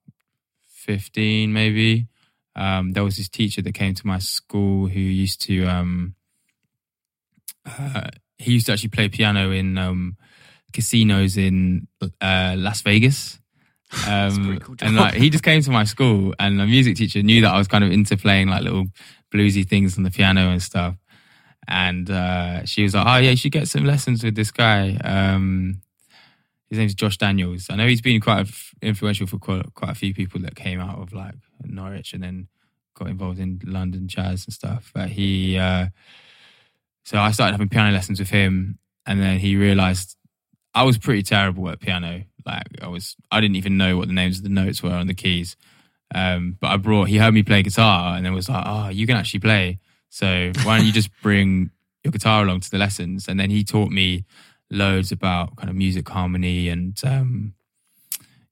fifteen, 0.67 1.53
maybe. 1.53 2.09
Um, 2.56 2.94
there 2.94 3.05
was 3.05 3.17
this 3.17 3.29
teacher 3.29 3.62
that 3.62 3.75
came 3.75 3.94
to 3.94 4.06
my 4.09 4.19
school 4.19 4.88
who 4.88 4.99
used 4.99 5.41
to 5.43 5.67
um, 5.67 6.17
uh, 7.64 8.09
he 8.38 8.55
used 8.55 8.67
to 8.67 8.73
actually 8.73 8.88
play 8.88 9.09
piano 9.09 9.53
in 9.53 9.79
um, 9.79 10.17
casinos 10.73 11.37
in 11.37 11.88
uh, 12.20 12.55
Las 12.56 12.82
Vegas. 12.82 13.38
Um, 14.06 14.59
cool 14.59 14.76
and 14.82 14.97
like 14.97 15.15
he 15.15 15.31
just 15.31 15.43
came 15.43 15.62
to 15.62 15.70
my 15.70 15.85
school, 15.85 16.35
and 16.38 16.61
the 16.61 16.67
music 16.67 16.99
teacher 16.99 17.23
knew 17.23 17.41
that 17.41 17.55
I 17.55 17.56
was 17.56 17.69
kind 17.69 17.82
of 17.82 17.91
into 17.91 18.19
playing 18.19 18.49
like 18.49 18.62
little 18.62 18.85
bluesy 19.32 19.67
things 19.67 19.97
on 19.97 20.05
the 20.05 20.11
piano 20.11 20.50
and 20.50 20.62
stuff. 20.62 20.94
And 21.67 22.11
uh, 22.11 22.67
she 22.67 22.82
was 22.82 22.94
like, 22.94 23.06
"Oh 23.06 23.17
yeah, 23.17 23.31
you 23.31 23.37
should 23.38 23.53
get 23.53 23.67
some 23.67 23.87
lessons 23.87 24.23
with 24.23 24.35
this 24.35 24.50
guy. 24.50 24.99
Um, 25.03 25.81
his 26.69 26.79
name's 26.79 26.94
Josh 26.94 27.17
Daniels. 27.17 27.69
I 27.71 27.76
know 27.76 27.87
he's 27.87 28.03
been 28.03 28.21
quite 28.21 28.47
influential 28.82 29.26
for 29.26 29.38
quite, 29.38 29.75
quite 29.75 29.91
a 29.91 29.94
few 29.94 30.12
people 30.12 30.41
that 30.43 30.55
came 30.55 30.81
out 30.81 30.99
of 30.99 31.12
like 31.12 31.35
Norwich 31.64 32.12
and 32.12 32.23
then 32.23 32.49
got 32.94 33.09
involved 33.09 33.38
in 33.38 33.61
London 33.64 34.06
jazz 34.06 34.44
and 34.44 34.53
stuff. 34.53 34.91
But 34.94 35.09
he, 35.09 35.56
uh, 35.56 35.87
so 37.05 37.19
I 37.19 37.31
started 37.31 37.53
having 37.53 37.71
piano 37.71 37.91
lessons 37.91 38.19
with 38.19 38.31
him, 38.31 38.79
and 39.06 39.21
then 39.21 39.38
he 39.38 39.56
realized 39.56 40.17
I 40.75 40.85
was 40.85 40.99
pretty 40.99 41.23
terrible 41.23 41.69
at 41.70 41.81
piano. 41.81 42.25
Like 42.44 42.67
I 42.82 42.88
was, 42.88 43.17
I 43.31 43.41
didn't 43.41 43.56
even 43.56 43.76
know 43.76 43.97
what 43.97 44.09
the 44.09 44.15
names 44.15 44.38
of 44.38 44.44
the 44.44 44.49
notes 44.49 44.82
were 44.82 44.91
on 44.91 45.06
the 45.06 45.15
keys. 45.15 45.56
Um, 46.15 46.57
but 46.61 46.69
I 46.69 46.76
brought, 46.76 47.09
he 47.09 47.19
heard 47.19 47.35
me 47.35 47.43
play 47.43 47.62
guitar, 47.62 48.16
and 48.16 48.25
then 48.25 48.33
was 48.33 48.49
like, 48.49 48.64
"Oh, 48.66 48.88
you 48.88 49.07
can 49.07 49.16
actually 49.16 49.40
play. 49.40 49.78
So 50.09 50.52
why 50.62 50.78
don't 50.78 50.87
you 50.87 50.93
just 50.93 51.11
bring 51.23 51.71
your 52.02 52.12
guitar 52.12 52.43
along 52.43 52.61
to 52.61 52.71
the 52.71 52.78
lessons?" 52.78 53.28
And 53.28 53.38
then 53.38 53.50
he 53.50 53.64
taught 53.64 53.90
me 53.90 54.25
loads 54.71 55.12
about 55.12 55.57
kind 55.57 55.69
of 55.69 55.76
music 55.76 56.09
harmony 56.09 56.69
and 56.69 56.99
um, 57.04 57.54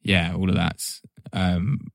yeah, 0.02 0.34
all 0.34 0.48
of 0.48 0.56
that. 0.56 0.80
Um, 1.32 1.90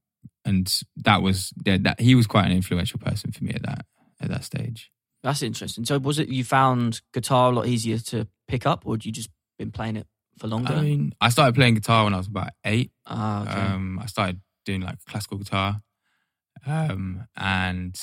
and 0.46 0.82
that 0.98 1.22
was 1.22 1.54
yeah, 1.66 1.78
that 1.82 2.00
he 2.00 2.16
was 2.16 2.28
quite 2.28 2.46
an 2.46 2.52
influential 2.52 3.00
person 3.00 3.32
for 3.32 3.44
me 3.44 3.54
at 3.54 3.64
that 3.64 3.86
at 4.20 4.30
that 4.30 4.44
stage. 4.44 4.92
That's 5.24 5.44
interesting. 5.44 5.86
So 5.86 6.00
was 6.00 6.18
it 6.18 6.30
you 6.30 6.44
found 6.44 7.02
guitar 7.14 7.52
a 7.52 7.56
lot 7.56 7.68
easier 7.68 8.00
to 8.00 8.28
pick 8.48 8.66
up, 8.66 8.84
or 8.86 8.98
did 8.98 9.06
you 9.06 9.12
just 9.12 9.30
been 9.62 9.72
playing 9.72 9.98
it 9.98 10.08
for 10.38 10.48
longer? 10.48 10.74
I 10.74 10.82
mean, 10.82 11.14
I 11.22 11.30
started 11.30 11.56
playing 11.56 11.76
guitar 11.76 12.04
when 12.04 12.14
I 12.14 12.18
was 12.18 12.28
about 12.28 12.50
eight. 12.66 12.92
ah, 13.06 13.44
okay. 13.44 13.74
Um, 13.74 14.00
I 14.00 14.08
started 14.08 14.42
doing 14.66 14.82
like 14.82 14.98
classical 15.06 15.38
guitar, 15.38 15.82
um, 16.66 17.28
and 17.36 18.00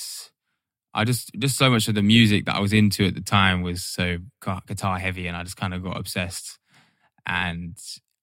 I 0.94 1.04
just 1.04 1.30
just 1.38 1.56
so 1.56 1.70
much 1.70 1.88
of 1.88 1.94
the 1.94 2.02
music 2.02 2.46
that 2.46 2.56
I 2.56 2.60
was 2.60 2.72
into 2.72 3.06
at 3.06 3.14
the 3.14 3.20
time 3.20 3.62
was 3.62 3.84
so 3.84 4.18
guitar 4.66 4.98
heavy, 4.98 5.26
and 5.26 5.36
I 5.36 5.42
just 5.42 5.56
kind 5.56 5.74
of 5.74 5.82
got 5.82 5.98
obsessed. 5.98 6.58
And 7.26 7.76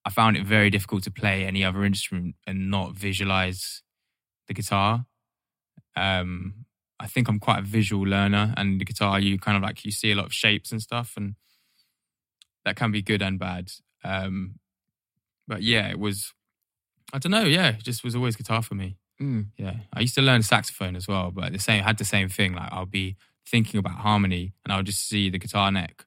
I 0.05 0.09
found 0.09 0.37
it 0.37 0.45
very 0.45 0.69
difficult 0.69 1.03
to 1.03 1.11
play 1.11 1.45
any 1.45 1.63
other 1.63 1.83
instrument 1.83 2.35
and 2.47 2.71
not 2.71 2.95
visualize 2.95 3.83
the 4.47 4.53
guitar. 4.53 5.05
Um, 5.95 6.65
I 6.99 7.07
think 7.07 7.27
I'm 7.27 7.39
quite 7.39 7.59
a 7.59 7.63
visual 7.63 8.03
learner, 8.03 8.53
and 8.55 8.79
the 8.79 8.85
guitar 8.85 9.19
you 9.19 9.37
kind 9.37 9.57
of 9.57 9.63
like 9.63 9.83
you 9.83 9.91
see 9.91 10.11
a 10.11 10.15
lot 10.15 10.25
of 10.25 10.33
shapes 10.33 10.71
and 10.71 10.81
stuff, 10.81 11.13
and 11.17 11.35
that 12.65 12.75
can 12.75 12.91
be 12.91 13.01
good 13.01 13.21
and 13.21 13.39
bad. 13.39 13.71
Um, 14.03 14.59
but 15.47 15.61
yeah, 15.61 15.89
it 15.89 15.99
was. 15.99 16.33
I 17.13 17.19
don't 17.19 17.31
know. 17.31 17.43
Yeah, 17.43 17.69
it 17.69 17.83
just 17.83 18.03
was 18.03 18.15
always 18.15 18.35
guitar 18.35 18.61
for 18.61 18.75
me. 18.75 18.97
Mm. 19.21 19.47
Yeah, 19.57 19.75
I 19.93 20.01
used 20.01 20.15
to 20.15 20.21
learn 20.21 20.41
saxophone 20.41 20.95
as 20.95 21.07
well, 21.07 21.31
but 21.31 21.53
the 21.53 21.59
same 21.59 21.83
had 21.83 21.97
the 21.97 22.05
same 22.05 22.27
thing. 22.29 22.53
Like 22.53 22.69
I'll 22.71 22.85
be 22.85 23.15
thinking 23.47 23.79
about 23.79 23.93
harmony, 23.95 24.53
and 24.63 24.73
I'll 24.73 24.83
just 24.83 25.07
see 25.07 25.29
the 25.29 25.39
guitar 25.39 25.71
neck, 25.71 26.05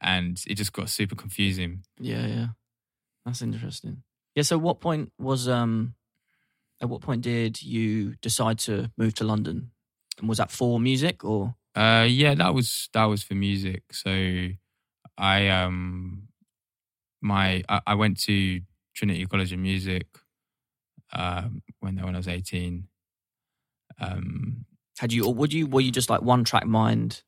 and 0.00 0.42
it 0.46 0.54
just 0.54 0.72
got 0.72 0.88
super 0.88 1.14
confusing. 1.14 1.84
Yeah, 2.00 2.26
yeah. 2.26 2.46
That's 3.24 3.42
interesting. 3.42 4.02
Yeah, 4.34 4.42
so 4.42 4.58
what 4.58 4.80
point 4.80 5.12
was 5.18 5.48
um 5.48 5.94
at 6.80 6.88
what 6.88 7.00
point 7.02 7.22
did 7.22 7.62
you 7.62 8.14
decide 8.22 8.58
to 8.60 8.90
move 8.96 9.14
to 9.14 9.24
London? 9.24 9.70
And 10.18 10.28
was 10.28 10.38
that 10.38 10.50
for 10.50 10.80
music 10.80 11.24
or 11.24 11.54
Uh, 11.76 12.06
yeah, 12.08 12.34
that 12.34 12.54
was 12.54 12.88
that 12.94 13.04
was 13.04 13.22
for 13.22 13.34
music. 13.34 13.82
So 13.92 14.48
I 15.18 15.48
um 15.48 16.28
my 17.20 17.62
I, 17.68 17.80
I 17.88 17.94
went 17.94 18.18
to 18.22 18.60
Trinity 18.94 19.26
College 19.26 19.52
of 19.52 19.58
Music 19.58 20.06
um, 21.12 21.62
when 21.80 21.96
when 21.96 22.14
I 22.14 22.18
was 22.18 22.28
eighteen. 22.28 22.88
Um, 24.00 24.64
Had 24.98 25.12
you, 25.12 25.26
or 25.26 25.34
would 25.34 25.52
you, 25.52 25.66
were 25.66 25.80
you 25.80 25.92
just 25.92 26.10
like 26.10 26.22
one 26.22 26.44
track 26.44 26.66
mind, 26.66 27.22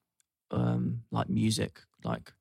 um, 0.51 1.03
like 1.11 1.29
music, 1.29 1.81
like 2.03 2.33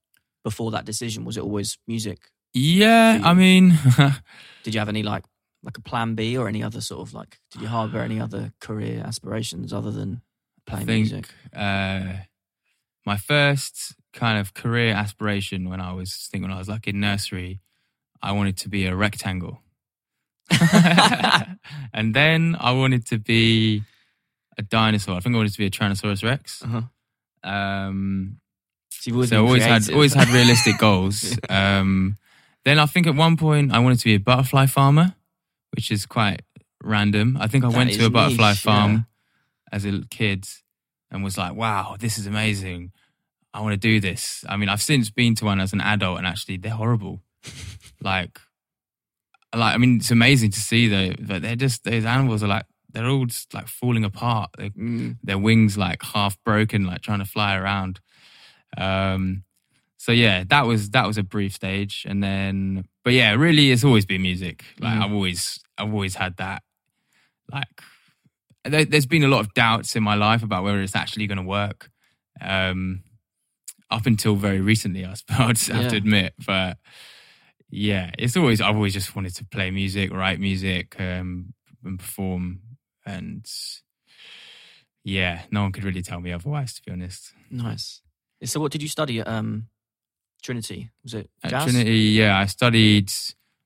before 0.44 0.72
that 0.72 0.86
decision? 0.86 1.26
Was 1.26 1.38
it 1.38 1.44
always 1.44 1.78
music? 1.88 2.32
yeah, 2.54 3.20
I 3.24 3.34
mean, 3.34 3.78
Did 4.64 4.74
you 4.74 4.80
have 4.80 4.90
any 4.90 5.04
like, 5.04 5.24
like 5.64 5.78
a 5.78 5.82
plan 5.82 6.16
B 6.16 6.38
or 6.38 6.48
any 6.48 6.64
other 6.64 6.82
sort 6.82 7.08
of 7.08 7.14
like, 7.14 7.40
did 7.52 7.62
you 7.62 7.68
harbor 7.68 8.00
any 8.00 8.20
other 8.20 8.54
career 8.60 9.04
aspirations 9.06 9.74
other 9.74 9.92
than 9.92 10.22
I 10.68 10.72
playing 10.72 10.88
think 10.88 11.00
music? 11.10 11.30
uh, 11.56 12.14
my 13.06 13.18
first 13.18 13.96
kind 14.14 14.40
of 14.40 14.54
career 14.54 14.94
aspiration 14.94 15.70
when 15.70 15.82
I 15.82 15.94
was 15.94 16.28
I 16.30 16.32
think 16.32 16.44
when 16.44 16.52
I 16.52 16.58
was 16.58 16.70
like 16.70 16.88
in 16.88 17.00
nursery, 17.00 17.60
I 18.22 18.32
wanted 18.32 18.58
to 18.58 18.70
be 18.70 18.86
a 18.86 18.96
rectangle. 18.96 19.62
and 21.94 22.14
then 22.14 22.56
I 22.60 22.72
wanted 22.72 23.06
to 23.08 23.18
be 23.18 23.84
a 24.58 24.62
dinosaur. 24.62 25.16
I 25.16 25.20
think 25.20 25.36
I 25.36 25.38
wanted 25.38 25.54
to 25.54 25.58
be 25.58 25.66
a 25.66 25.70
Tyrannosaurus 25.72 26.24
Rex. 26.24 26.64
Uh-huh. 26.64 27.50
Um, 27.50 28.38
So 28.92 29.12
always, 29.12 29.30
so 29.30 29.46
always 29.46 29.64
had 29.64 29.90
always 29.92 30.14
had 30.14 30.30
realistic 30.30 30.78
goals. 30.88 31.38
Um, 31.50 32.18
then 32.66 32.80
I 32.80 32.86
think 32.86 33.08
at 33.08 33.16
one 33.16 33.36
point 33.36 33.74
I 33.74 33.80
wanted 33.80 34.00
to 34.00 34.06
be 34.06 34.16
a 34.16 34.20
butterfly 34.20 34.68
farmer, 34.68 35.16
which 35.76 35.92
is 35.92 36.06
quite 36.06 36.42
random. 36.82 37.38
I 37.40 37.48
think 37.48 37.66
I 37.66 37.70
That 37.70 37.78
went 37.78 37.94
to 37.94 38.06
a 38.06 38.10
butterfly 38.10 38.52
niche, 38.52 38.60
farm 38.60 38.92
yeah. 38.94 39.02
as 39.76 39.86
a 39.86 40.04
kid 40.10 40.48
and 41.14 41.24
was 41.24 41.38
like, 41.38 41.54
"Wow, 41.56 41.96
this 41.98 42.18
is 42.18 42.28
amazing! 42.28 42.92
I 43.54 43.62
want 43.62 43.72
to 43.74 43.78
do 43.78 44.00
this." 44.02 44.44
I 44.50 44.58
mean, 44.58 44.68
I've 44.68 44.82
since 44.82 45.10
been 45.10 45.36
to 45.36 45.46
one 45.46 45.62
as 45.62 45.72
an 45.72 45.80
adult, 45.82 46.18
and 46.18 46.28
actually, 46.28 46.58
they're 46.58 46.72
horrible. 46.74 47.22
like, 48.02 48.40
like 49.56 49.76
I 49.76 49.78
mean, 49.78 49.98
it's 49.98 50.12
amazing 50.12 50.52
to 50.52 50.60
see 50.60 50.88
though, 50.88 51.14
but 51.20 51.42
they're 51.42 51.56
just 51.56 51.84
those 51.86 52.04
animals 52.06 52.44
are 52.44 52.48
like 52.48 52.66
they're 52.92 53.08
all 53.08 53.26
just 53.26 53.54
like 53.54 53.68
falling 53.68 54.04
apart. 54.04 54.50
They, 54.58 54.70
Mm. 54.72 55.18
their 55.24 55.38
wings 55.38 55.78
like 55.78 56.04
half 56.04 56.38
broken, 56.44 56.86
like 56.86 57.02
trying 57.02 57.20
to 57.20 57.26
fly 57.26 57.56
around. 57.56 58.00
Um, 58.78 59.44
so 59.98 60.12
yeah, 60.12 60.44
that 60.50 60.66
was 60.66 60.90
that 60.92 61.08
was 61.08 61.18
a 61.18 61.24
brief 61.24 61.54
stage, 61.54 62.06
and 62.08 62.24
then, 62.24 62.86
but 63.04 63.14
yeah, 63.14 63.34
really, 63.34 63.72
it's 63.72 63.84
always 63.84 64.06
been 64.06 64.22
music. 64.22 64.64
Like 64.80 64.98
Mm. 64.98 65.02
I've 65.04 65.14
always, 65.14 65.60
I've 65.78 65.94
always 65.94 66.16
had 66.16 66.38
that. 66.38 66.64
Like, 67.52 67.82
there, 68.64 68.86
there's 68.86 69.06
been 69.06 69.24
a 69.24 69.28
lot 69.28 69.42
of 69.42 69.54
doubts 69.54 69.96
in 69.96 70.04
my 70.04 70.16
life 70.16 70.44
about 70.44 70.64
whether 70.64 70.82
it's 70.82 70.96
actually 70.96 71.28
going 71.28 71.38
to 71.38 71.44
work. 71.44 71.90
Um, 72.42 73.04
up 73.90 74.06
until 74.06 74.36
very 74.36 74.60
recently, 74.60 75.06
I 75.06 75.14
suppose 75.14 75.70
I 75.70 75.76
have 75.76 75.92
to 75.92 75.98
admit, 75.98 76.34
but 76.46 76.78
yeah, 77.70 78.12
it's 78.18 78.36
always 78.36 78.62
I've 78.62 78.76
always 78.76 78.94
just 78.94 79.16
wanted 79.16 79.36
to 79.36 79.46
play 79.46 79.72
music, 79.72 80.12
write 80.12 80.40
music, 80.40 80.96
um, 81.00 81.54
and 81.84 82.00
perform, 82.00 82.62
and 83.06 83.46
yeah, 85.04 85.42
no 85.52 85.64
one 85.64 85.72
could 85.72 85.84
really 85.84 86.02
tell 86.02 86.22
me 86.22 86.32
otherwise, 86.32 86.74
to 86.76 86.82
be 86.84 86.92
honest. 86.92 87.34
Nice. 87.52 88.02
So 88.44 88.60
what 88.60 88.72
did 88.72 88.82
you 88.82 88.88
study 88.88 89.20
at 89.20 89.28
um, 89.28 89.68
Trinity? 90.42 90.92
Was 91.04 91.14
it 91.14 91.30
At? 91.44 91.64
Trinity, 91.64 92.00
yeah, 92.00 92.38
I 92.38 92.46
studied. 92.46 93.12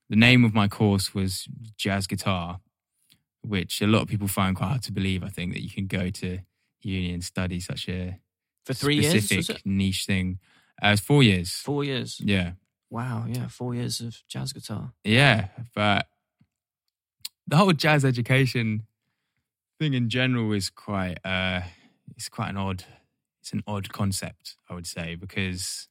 The 0.10 0.16
name 0.16 0.46
of 0.46 0.54
my 0.54 0.68
course 0.68 1.14
was 1.14 1.48
jazz 1.76 2.08
guitar, 2.08 2.60
which 3.48 3.82
a 3.82 3.88
lot 3.88 4.02
of 4.04 4.08
people 4.08 4.28
find 4.28 4.56
quite 4.56 4.68
hard 4.68 4.84
to 4.84 4.92
believe. 4.92 5.24
I 5.24 5.30
think 5.30 5.54
that 5.54 5.64
you 5.64 5.70
can 5.70 5.88
go 5.88 6.10
to 6.10 6.40
uni 6.82 7.14
and 7.14 7.24
study 7.24 7.60
such 7.60 7.88
a 7.90 8.20
For 8.66 8.74
three 8.74 9.02
specific 9.02 9.58
it? 9.58 9.62
niche 9.66 10.06
thing. 10.06 10.40
Uh, 10.82 10.90
it's 10.90 11.02
four 11.02 11.24
years. 11.24 11.52
Four 11.54 11.84
years. 11.84 12.20
Yeah, 12.24 12.52
Wow, 12.90 13.26
yeah, 13.28 13.48
four 13.48 13.76
years 13.76 14.00
of 14.00 14.16
jazz 14.30 14.54
guitar. 14.54 14.94
yeah, 15.04 15.48
but 15.76 16.08
the 17.48 17.58
whole 17.58 17.74
jazz 17.74 18.06
education 18.06 18.84
thing 19.80 19.94
in 19.94 20.10
general 20.10 20.52
is 20.54 20.70
quite. 20.70 21.18
uh 21.26 21.62
It's 22.16 22.30
quite 22.30 22.50
an 22.50 22.58
odd. 22.58 22.84
It's 23.42 23.54
an 23.54 23.64
odd 23.68 23.92
concept, 23.94 24.58
I 24.70 24.74
would 24.74 24.88
say, 24.88 25.16
because 25.16 25.88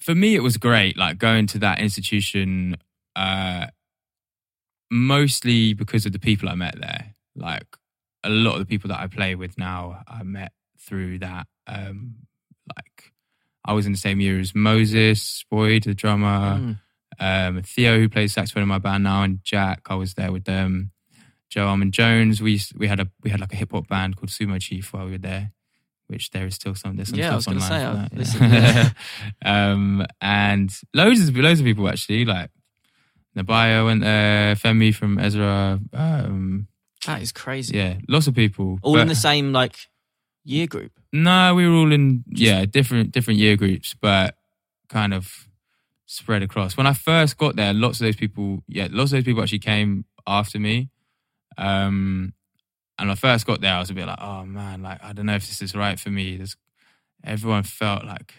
for 0.00 0.14
me 0.14 0.34
it 0.34 0.40
was 0.42 0.56
great 0.56 0.96
like 0.96 1.18
going 1.18 1.46
to 1.48 1.58
that 1.58 1.78
institution 1.80 2.76
uh 3.16 3.66
mostly 4.90 5.72
because 5.74 6.06
of 6.06 6.12
the 6.12 6.18
people 6.18 6.48
i 6.48 6.54
met 6.54 6.74
there 6.80 7.14
like 7.34 7.66
a 8.24 8.30
lot 8.30 8.52
of 8.54 8.58
the 8.60 8.66
people 8.66 8.88
that 8.88 9.00
i 9.00 9.06
play 9.06 9.34
with 9.34 9.56
now 9.58 10.02
i 10.08 10.22
met 10.22 10.52
through 10.78 11.18
that 11.18 11.46
um 11.66 12.14
like 12.76 13.12
i 13.64 13.72
was 13.72 13.86
in 13.86 13.92
the 13.92 13.98
same 13.98 14.20
year 14.20 14.38
as 14.38 14.54
moses 14.54 15.44
boyd 15.50 15.82
the 15.84 15.94
drummer 15.94 16.58
Mm. 16.58 16.78
um 17.20 17.62
theo 17.62 17.98
who 17.98 18.08
plays 18.08 18.32
saxophone 18.34 18.62
in 18.62 18.68
my 18.68 18.78
band 18.78 19.04
now 19.04 19.22
and 19.22 19.40
jack 19.42 19.82
i 19.88 19.94
was 19.94 20.14
there 20.14 20.30
with 20.32 20.44
them 20.44 20.90
joe 21.48 21.66
Armon-Jones 21.66 22.40
we 22.42 22.52
used, 22.52 22.76
we 22.78 22.88
had 22.88 23.00
a 23.00 23.08
we 23.22 23.30
had 23.30 23.40
like 23.40 23.52
a 23.52 23.56
hip-hop 23.56 23.88
band 23.88 24.16
called 24.16 24.30
sumo 24.30 24.60
chief 24.60 24.92
while 24.92 25.06
we 25.06 25.12
were 25.12 25.18
there 25.18 25.52
which 26.08 26.30
there 26.30 26.46
is 26.46 26.54
still 26.54 26.74
some 26.74 26.94
there's 26.96 27.08
some 27.08 27.18
Yeah, 27.18 27.34
I 27.34 27.38
stuff 27.40 27.54
was 27.56 27.68
gonna 27.68 27.82
online 27.84 28.10
say, 28.10 28.28
for 28.30 28.38
that, 28.38 28.50
yeah. 28.52 28.90
yeah. 29.44 29.72
um, 29.72 30.06
and 30.20 30.72
loads 30.94 31.28
of 31.28 31.36
loads 31.36 31.58
of 31.58 31.64
people 31.66 31.88
actually, 31.88 32.24
like 32.24 32.50
Nubya 33.36 33.84
went 33.84 34.00
there, 34.02 34.54
Femi 34.54 34.94
from 34.94 35.18
Ezra, 35.18 35.78
um, 35.92 36.68
That 37.06 37.22
is 37.22 37.32
crazy. 37.32 37.76
yeah, 37.76 37.98
lots 38.08 38.26
of 38.26 38.34
people. 38.34 38.78
All 38.82 38.98
in 38.98 39.08
the 39.08 39.14
same 39.14 39.52
like 39.52 39.76
year 40.44 40.66
group. 40.66 40.92
No, 41.12 41.54
we 41.54 41.68
were 41.68 41.74
all 41.76 41.92
in 41.92 42.24
yeah 42.28 42.64
different 42.64 43.12
different 43.12 43.38
year 43.40 43.56
groups, 43.56 43.94
but 44.00 44.36
kind 44.88 45.12
of 45.12 45.48
spread 46.06 46.42
across. 46.42 46.76
When 46.76 46.86
I 46.86 46.92
first 46.94 47.36
got 47.36 47.56
there, 47.56 47.74
lots 47.74 48.00
of 48.00 48.04
those 48.06 48.16
people, 48.16 48.62
yeah, 48.68 48.88
lots 48.90 49.12
of 49.12 49.16
those 49.18 49.24
people 49.24 49.42
actually 49.42 49.58
came 49.58 50.04
after 50.26 50.58
me. 50.58 50.88
Um, 51.58 52.32
and 52.98 53.08
when 53.08 53.12
I 53.12 53.14
first 53.16 53.46
got 53.46 53.60
there, 53.60 53.74
I 53.74 53.80
was 53.80 53.90
a 53.90 53.94
bit 53.94 54.06
like, 54.06 54.20
oh 54.20 54.44
man, 54.46 54.82
like 54.82 55.02
I 55.02 55.12
don't 55.12 55.26
know 55.26 55.34
if 55.34 55.46
this 55.46 55.60
is 55.60 55.74
right 55.74 55.98
for 56.00 56.10
me. 56.10 56.36
There's, 56.36 56.56
everyone 57.24 57.64
felt 57.64 58.04
like 58.04 58.34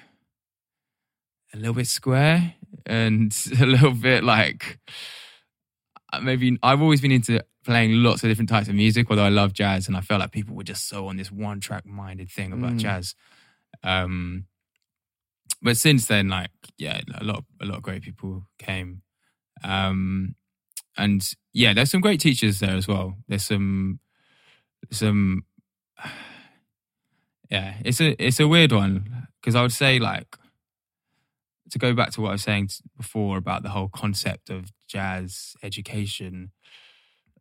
a 1.54 1.58
little 1.58 1.74
bit 1.74 1.88
square 1.88 2.56
and 2.88 3.36
a 3.62 3.66
little 3.66 3.92
bit 3.92 4.24
like 4.24 4.80
uh, 6.14 6.20
maybe 6.22 6.58
I've 6.64 6.82
always 6.82 7.02
been 7.02 7.12
into 7.12 7.44
playing 7.66 7.92
lots 8.02 8.24
of 8.24 8.30
different 8.30 8.50
types 8.50 8.68
of 8.70 8.76
music, 8.76 9.08
although 9.10 9.26
I 9.26 9.30
love 9.30 9.54
jazz, 9.54 9.88
and 9.88 9.98
I 9.98 10.02
felt 10.02 10.22
like 10.22 10.32
people 10.32 10.56
were 10.56 10.64
just 10.64 10.88
so 10.88 11.08
on 11.08 11.18
this 11.18 11.32
one 11.32 11.60
track 11.60 11.86
minded 11.86 12.30
thing 12.32 12.54
about 12.54 12.74
Mm. 12.74 12.80
jazz. 12.80 13.14
Um, 13.84 14.46
but 15.62 15.76
since 15.78 16.06
then, 16.08 16.30
like 16.30 16.52
yeah, 16.78 17.02
a 17.16 17.24
lot 17.24 17.44
a 17.62 17.66
lot 17.66 17.78
of 17.78 17.84
great 17.84 18.04
people 18.04 18.48
came, 18.58 19.02
um, 19.64 20.36
and 20.96 21.28
yeah, 21.54 21.74
there's 21.74 21.92
some 21.92 22.02
great 22.02 22.20
teachers 22.22 22.60
there 22.60 22.76
as 22.76 22.88
well. 22.88 23.16
There's 23.28 23.44
some 23.46 24.00
some 24.92 25.44
yeah, 27.50 27.76
it's 27.84 28.00
a 28.02 28.16
it's 28.24 28.40
a 28.40 28.48
weird 28.48 28.72
one 28.72 29.28
because 29.42 29.56
I 29.56 29.62
would 29.62 29.72
say 29.72 30.00
like 30.00 30.28
to 31.72 31.80
go 31.80 31.94
back 31.94 32.12
to 32.12 32.22
what 32.22 32.30
I 32.30 32.34
was 32.34 32.44
saying 32.44 32.70
before 32.96 33.38
about 33.38 33.64
the 33.64 33.70
whole 33.70 33.90
concept 33.90 34.50
of 34.50 34.72
jazz 34.88 35.56
education, 35.64 36.52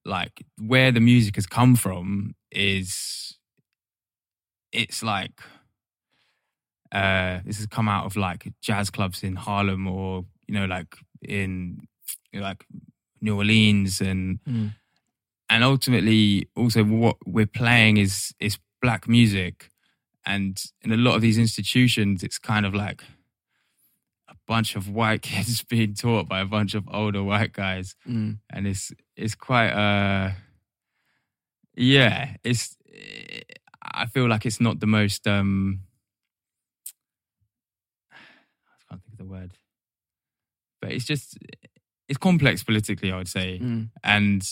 like 0.05 0.45
where 0.59 0.93
the 0.93 1.01
music 1.01 1.35
has 1.37 1.47
come 1.47 1.77
from 1.77 2.35
is 2.51 3.39
it's 4.73 5.03
like 5.03 5.41
uh 6.93 7.41
this 7.45 7.59
has 7.59 7.67
come 7.67 7.89
out 7.89 8.07
of 8.07 8.17
like 8.17 8.53
jazz 8.63 8.91
clubs 8.91 9.23
in 9.23 9.37
Harlem 9.37 9.87
or 9.87 10.25
you 10.47 10.55
know 10.55 10.67
like 10.67 10.97
in 11.23 11.81
like 12.33 12.65
New 13.21 13.37
Orleans 13.37 14.01
and 14.01 14.39
Mm. 14.49 14.75
and 15.51 15.65
ultimately 15.65 16.49
also 16.57 16.85
what 16.85 17.17
we're 17.27 17.47
playing 17.47 17.97
is 17.97 18.35
is 18.39 18.59
black 18.81 19.09
music 19.09 19.71
and 20.25 20.63
in 20.83 20.93
a 20.93 20.97
lot 20.97 21.15
of 21.17 21.23
these 21.23 21.39
institutions 21.39 22.23
it's 22.23 22.39
kind 22.39 22.67
of 22.67 22.75
like 22.75 23.03
bunch 24.47 24.77
of 24.77 24.89
white 24.89 25.23
kids 25.31 25.63
being 25.65 25.95
taught 25.95 26.29
by 26.29 26.41
a 26.41 26.45
bunch 26.47 26.75
of 26.75 26.85
older 26.93 27.23
white 27.23 27.53
guys 27.53 27.97
Mm. 28.09 28.39
and 28.51 28.67
it's 28.67 28.93
it's 29.17 29.35
quite 29.35 29.71
uh 29.71 30.33
yeah 31.75 32.37
it's 32.45 32.77
i 33.83 34.07
feel 34.07 34.29
like 34.29 34.47
it's 34.47 34.61
not 34.61 34.81
the 34.81 34.87
most 34.87 35.27
um 35.27 35.81
i 38.13 38.17
can't 38.89 39.03
think 39.03 39.13
of 39.13 39.19
the 39.19 39.25
word 39.25 39.53
but 40.81 40.93
it's 40.93 41.05
just 41.05 41.37
it's 42.09 42.19
complex 42.19 42.63
politically 42.63 43.13
i 43.13 43.17
would 43.17 43.29
say 43.29 43.59
Mm. 43.61 43.91
and 44.05 44.43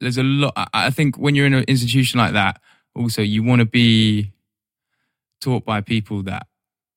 there's 0.00 0.18
a 0.18 0.22
lot 0.24 0.52
I- 0.56 0.68
i 0.86 0.90
think 0.90 1.16
when 1.16 1.34
you're 1.34 1.46
in 1.46 1.54
an 1.54 1.64
institution 1.68 2.18
like 2.18 2.32
that 2.32 2.60
also 2.94 3.22
you 3.22 3.42
want 3.42 3.60
to 3.60 3.66
be 3.66 4.32
taught 5.40 5.64
by 5.64 5.80
people 5.80 6.22
that 6.24 6.46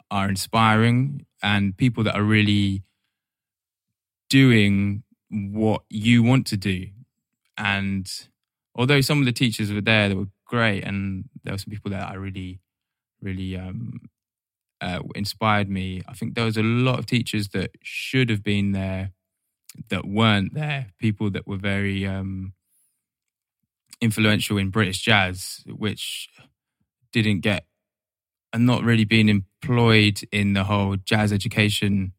are 0.09 0.29
inspiring 0.29 1.25
and 1.43 1.75
people 1.77 2.03
that 2.03 2.15
are 2.15 2.23
really 2.23 2.83
doing 4.29 5.03
what 5.29 5.83
you 5.89 6.23
want 6.23 6.47
to 6.47 6.57
do. 6.57 6.87
And 7.57 8.09
although 8.75 9.01
some 9.01 9.19
of 9.19 9.25
the 9.25 9.31
teachers 9.31 9.71
were 9.71 9.81
there 9.81 10.09
that 10.09 10.15
were 10.15 10.27
great 10.45 10.83
and 10.83 11.25
there 11.43 11.53
were 11.53 11.57
some 11.57 11.71
people 11.71 11.91
that 11.91 12.07
i 12.07 12.13
really 12.13 12.57
really 13.21 13.57
um 13.57 13.99
uh, 14.81 14.99
inspired 15.15 15.69
me. 15.69 16.01
I 16.07 16.13
think 16.13 16.35
there 16.35 16.45
was 16.45 16.57
a 16.57 16.63
lot 16.63 16.99
of 16.99 17.05
teachers 17.05 17.49
that 17.49 17.71
should 17.81 18.29
have 18.29 18.43
been 18.43 18.71
there 18.71 19.11
that 19.89 20.05
weren't 20.05 20.53
there, 20.53 20.87
people 20.99 21.29
that 21.31 21.47
were 21.47 21.57
very 21.57 22.05
um, 22.05 22.53
influential 24.01 24.57
in 24.57 24.69
British 24.69 24.99
jazz, 24.99 25.63
which 25.67 26.29
didn't 27.11 27.41
get 27.41 27.65
and 28.53 28.65
not 28.65 28.83
really 28.83 29.05
being 29.05 29.29
employed 29.61 30.21
in 30.31 30.53
the 30.53 30.63
whole 30.63 30.95
jazz 30.97 31.31
education 31.33 32.13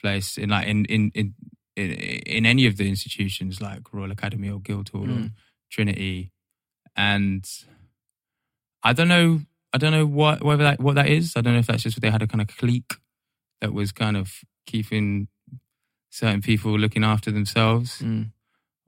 place 0.00 0.36
in 0.36 0.50
like 0.50 0.66
in 0.66 0.84
in 0.86 1.10
in 1.14 1.34
in, 1.76 1.90
in 1.90 2.46
any 2.46 2.66
of 2.66 2.76
the 2.76 2.88
institutions 2.88 3.60
like 3.60 3.92
Royal 3.92 4.10
Academy 4.12 4.50
or 4.50 4.60
Guildhall 4.60 5.06
Mm. 5.06 5.26
or 5.26 5.30
Trinity, 5.70 6.30
and 6.96 7.48
I 8.82 8.92
don't 8.92 9.08
know. 9.08 9.40
I 9.72 9.78
don't 9.78 9.92
know 9.92 10.04
what 10.06 10.42
whether 10.44 10.64
that 10.64 10.80
what 10.80 10.96
that 10.96 11.08
is. 11.08 11.34
I 11.36 11.40
don't 11.40 11.54
know 11.54 11.60
if 11.60 11.66
that's 11.66 11.82
just 11.82 12.00
they 12.00 12.10
had 12.10 12.22
a 12.22 12.26
kind 12.26 12.42
of 12.42 12.48
clique 12.48 12.94
that 13.60 13.72
was 13.72 13.90
kind 13.92 14.16
of 14.16 14.32
keeping 14.66 15.28
certain 16.10 16.42
people 16.42 16.78
looking 16.78 17.04
after 17.04 17.30
themselves, 17.30 18.02
Mm. 18.02 18.32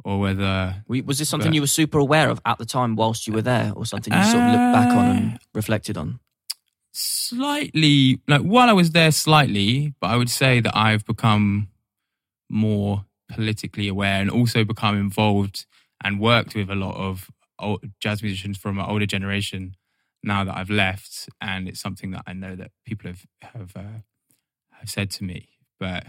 or 0.04 0.21
whether 0.21 0.85
We- 0.88 1.00
Was 1.00 1.19
this 1.19 1.28
something 1.31 1.50
But- 1.50 1.54
you 1.54 1.62
were 1.62 1.66
super 1.66 1.99
aware 1.99 2.28
of 2.28 2.38
at 2.45 2.59
the 2.59 2.66
time 2.66 2.97
whilst 2.97 3.26
you 3.26 3.33
were 3.33 3.40
there, 3.43 3.73
or 3.75 3.87
something 3.87 4.12
you 4.12 4.23
sort 4.25 4.43
of 4.43 4.50
looked 4.52 4.73
back 4.75 4.88
on 4.93 5.16
and 5.16 5.38
reflected 5.54 5.97
on? 5.97 6.21
Slightly 6.95 8.21
like 8.29 8.43
while 8.43 8.69
I 8.69 8.73
was 8.73 8.93
there 8.93 9.11
slightly, 9.11 9.95
but 10.01 10.09
I 10.09 10.17
would 10.17 10.31
say 10.31 10.61
that 10.61 10.77
I've 10.77 11.05
become 11.05 11.69
more 12.49 13.05
politically 13.29 13.89
aware 13.89 14.21
and 14.21 14.31
also 14.31 14.65
become 14.65 14.97
involved 14.97 15.67
and 16.03 16.21
worked 16.21 16.55
with 16.55 16.71
a 16.71 16.75
lot 16.75 16.97
of 16.97 17.31
old 17.59 17.85
jazz 18.01 18.23
musicians 18.23 18.59
from 18.59 18.79
an 18.79 18.87
older 18.87 19.07
generation 19.07 19.75
now 20.23 20.45
that 20.45 20.57
I've 20.57 20.71
left. 20.71 21.29
And 21.41 21.69
it's 21.69 21.81
something 21.81 22.13
that 22.13 22.23
I 22.27 22.33
know 22.33 22.55
that 22.57 22.71
people 22.87 23.11
have 23.11 23.27
have 23.43 23.77
uh, 23.77 24.01
have 24.71 24.89
said 24.89 25.11
to 25.13 25.25
me. 25.25 25.49
But 25.81 26.07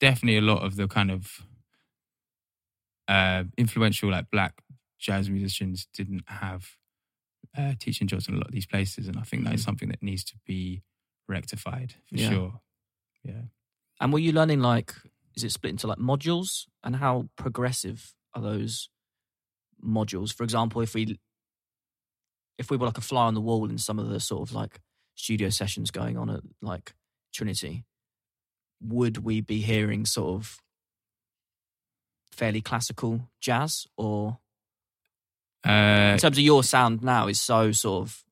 definitely 0.00 0.38
a 0.38 0.42
lot 0.42 0.62
of 0.62 0.76
the 0.76 0.88
kind 0.88 1.10
of 1.10 1.40
uh, 3.06 3.44
influential 3.56 4.10
like 4.10 4.30
black 4.30 4.54
jazz 4.98 5.30
musicians 5.30 5.86
didn't 5.94 6.24
have 6.26 6.76
uh, 7.56 7.74
teaching 7.78 8.06
jobs 8.08 8.28
in 8.28 8.34
a 8.34 8.38
lot 8.38 8.46
of 8.48 8.52
these 8.52 8.66
places, 8.66 9.06
and 9.08 9.18
I 9.18 9.22
think 9.22 9.44
that 9.44 9.54
is 9.54 9.60
Mhm. 9.62 9.64
something 9.64 9.88
that 9.90 10.02
needs 10.02 10.24
to 10.24 10.38
be 10.44 10.82
rectified 11.28 11.94
for 12.06 12.16
Yeah. 12.16 12.28
sure. 12.30 12.60
Yeah. 13.22 13.42
And 14.00 14.12
were 14.12 14.18
you 14.18 14.32
learning 14.32 14.60
like, 14.60 14.94
is 15.34 15.44
it 15.44 15.50
split 15.52 15.70
into 15.70 15.86
like 15.86 15.98
modules? 15.98 16.68
And 16.82 16.96
how 16.96 17.28
progressive 17.36 18.14
are 18.34 18.42
those 18.42 18.88
modules? 19.82 20.32
For 20.34 20.42
example, 20.44 20.80
if 20.82 20.94
we 20.94 21.18
if 22.56 22.70
we 22.70 22.76
were 22.76 22.86
like 22.86 22.98
a 22.98 23.00
fly 23.00 23.26
on 23.26 23.34
the 23.34 23.40
wall 23.40 23.68
in 23.68 23.78
some 23.78 23.98
of 23.98 24.08
the 24.08 24.20
sort 24.20 24.48
of 24.48 24.54
like 24.54 24.80
studio 25.16 25.48
sessions 25.50 25.90
going 25.90 26.16
on 26.16 26.30
at 26.30 26.42
like 26.62 26.94
Trinity, 27.32 27.84
would 28.80 29.18
we 29.18 29.40
be 29.40 29.60
hearing 29.60 30.04
sort 30.06 30.36
of 30.40 30.60
fairly 32.30 32.60
classical 32.60 33.28
jazz 33.40 33.86
or 33.96 34.38
Uh, 35.64 36.12
in 36.12 36.18
terms 36.18 36.36
of 36.36 36.44
your 36.44 36.62
sound 36.62 37.02
now 37.02 37.26
is 37.26 37.40
so 37.40 37.72
sort 37.72 38.02
of 38.02 38.24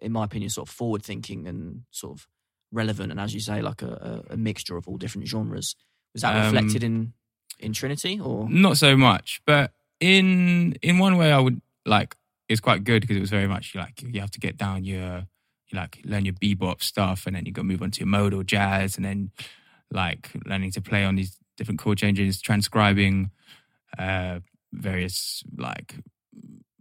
in 0.00 0.12
my 0.12 0.24
opinion 0.24 0.50
sort 0.50 0.68
of 0.68 0.74
forward 0.74 1.02
thinking 1.02 1.46
and 1.46 1.82
sort 1.90 2.18
of 2.18 2.26
relevant 2.72 3.10
and 3.10 3.20
as 3.20 3.32
you 3.32 3.40
say 3.40 3.62
like 3.62 3.82
a, 3.82 4.22
a, 4.30 4.36
mixture 4.36 4.76
of 4.76 4.88
all 4.88 4.96
different 4.96 5.28
genres. 5.28 5.76
Was 6.12 6.22
that 6.22 6.36
Um, 6.36 6.54
reflected 6.54 6.82
in 6.82 7.12
in 7.58 7.72
trinity 7.72 8.20
or? 8.20 8.48
Not 8.48 8.76
so 8.76 8.96
much, 8.96 9.40
but 9.46 9.72
in 10.00 10.74
in 10.82 10.98
one 10.98 11.16
way, 11.16 11.32
I 11.32 11.38
would 11.38 11.60
like 11.86 12.16
it's 12.48 12.60
quite 12.60 12.84
good 12.84 13.00
because 13.00 13.16
it 13.16 13.20
was 13.20 13.30
very 13.30 13.48
much 13.48 13.74
like 13.74 14.02
you 14.02 14.20
have 14.20 14.30
to 14.32 14.40
get 14.40 14.56
down 14.56 14.84
your 14.84 15.26
you 15.68 15.78
like 15.78 16.00
learn 16.04 16.24
your 16.24 16.34
bebop 16.34 16.82
stuff, 16.82 17.26
and 17.26 17.34
then 17.34 17.46
you 17.46 17.52
got 17.52 17.62
to 17.62 17.66
move 17.66 17.82
on 17.82 17.90
to 17.92 18.00
your 18.00 18.08
modal 18.08 18.42
jazz, 18.42 18.96
and 18.96 19.04
then 19.04 19.30
like 19.90 20.30
learning 20.44 20.72
to 20.72 20.80
play 20.80 21.04
on 21.04 21.16
these 21.16 21.38
different 21.56 21.80
chord 21.80 21.98
changes, 21.98 22.40
transcribing 22.40 23.30
uh, 23.98 24.40
various 24.72 25.42
like 25.56 25.96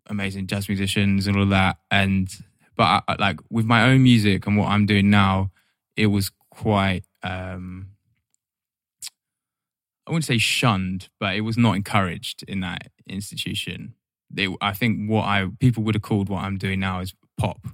amazing 0.07 0.47
jazz 0.47 0.67
musicians 0.67 1.27
and 1.27 1.37
all 1.37 1.45
that. 1.47 1.77
And 1.91 2.29
but 2.75 3.03
I, 3.07 3.15
like 3.19 3.39
with 3.49 3.65
my 3.65 3.83
own 3.89 4.03
music 4.03 4.45
and 4.47 4.57
what 4.57 4.67
I'm 4.69 4.85
doing 4.85 5.09
now, 5.09 5.51
it 5.95 6.07
was 6.07 6.31
quite. 6.51 7.03
um 7.23 7.87
I 10.05 10.11
wouldn't 10.11 10.25
say 10.25 10.37
shunned, 10.37 11.07
but 11.19 11.35
it 11.35 11.41
was 11.41 11.57
not 11.57 11.77
encouraged 11.77 12.43
in 12.45 12.59
that 12.59 12.91
institution. 13.07 13.93
They, 14.29 14.49
I 14.59 14.73
think 14.73 15.09
what 15.09 15.23
I 15.23 15.47
people 15.59 15.83
would 15.83 15.95
have 15.95 16.01
called 16.01 16.27
what 16.27 16.43
I'm 16.43 16.57
doing 16.57 16.79
now 16.81 16.99
is 16.99 17.13
pop. 17.37 17.65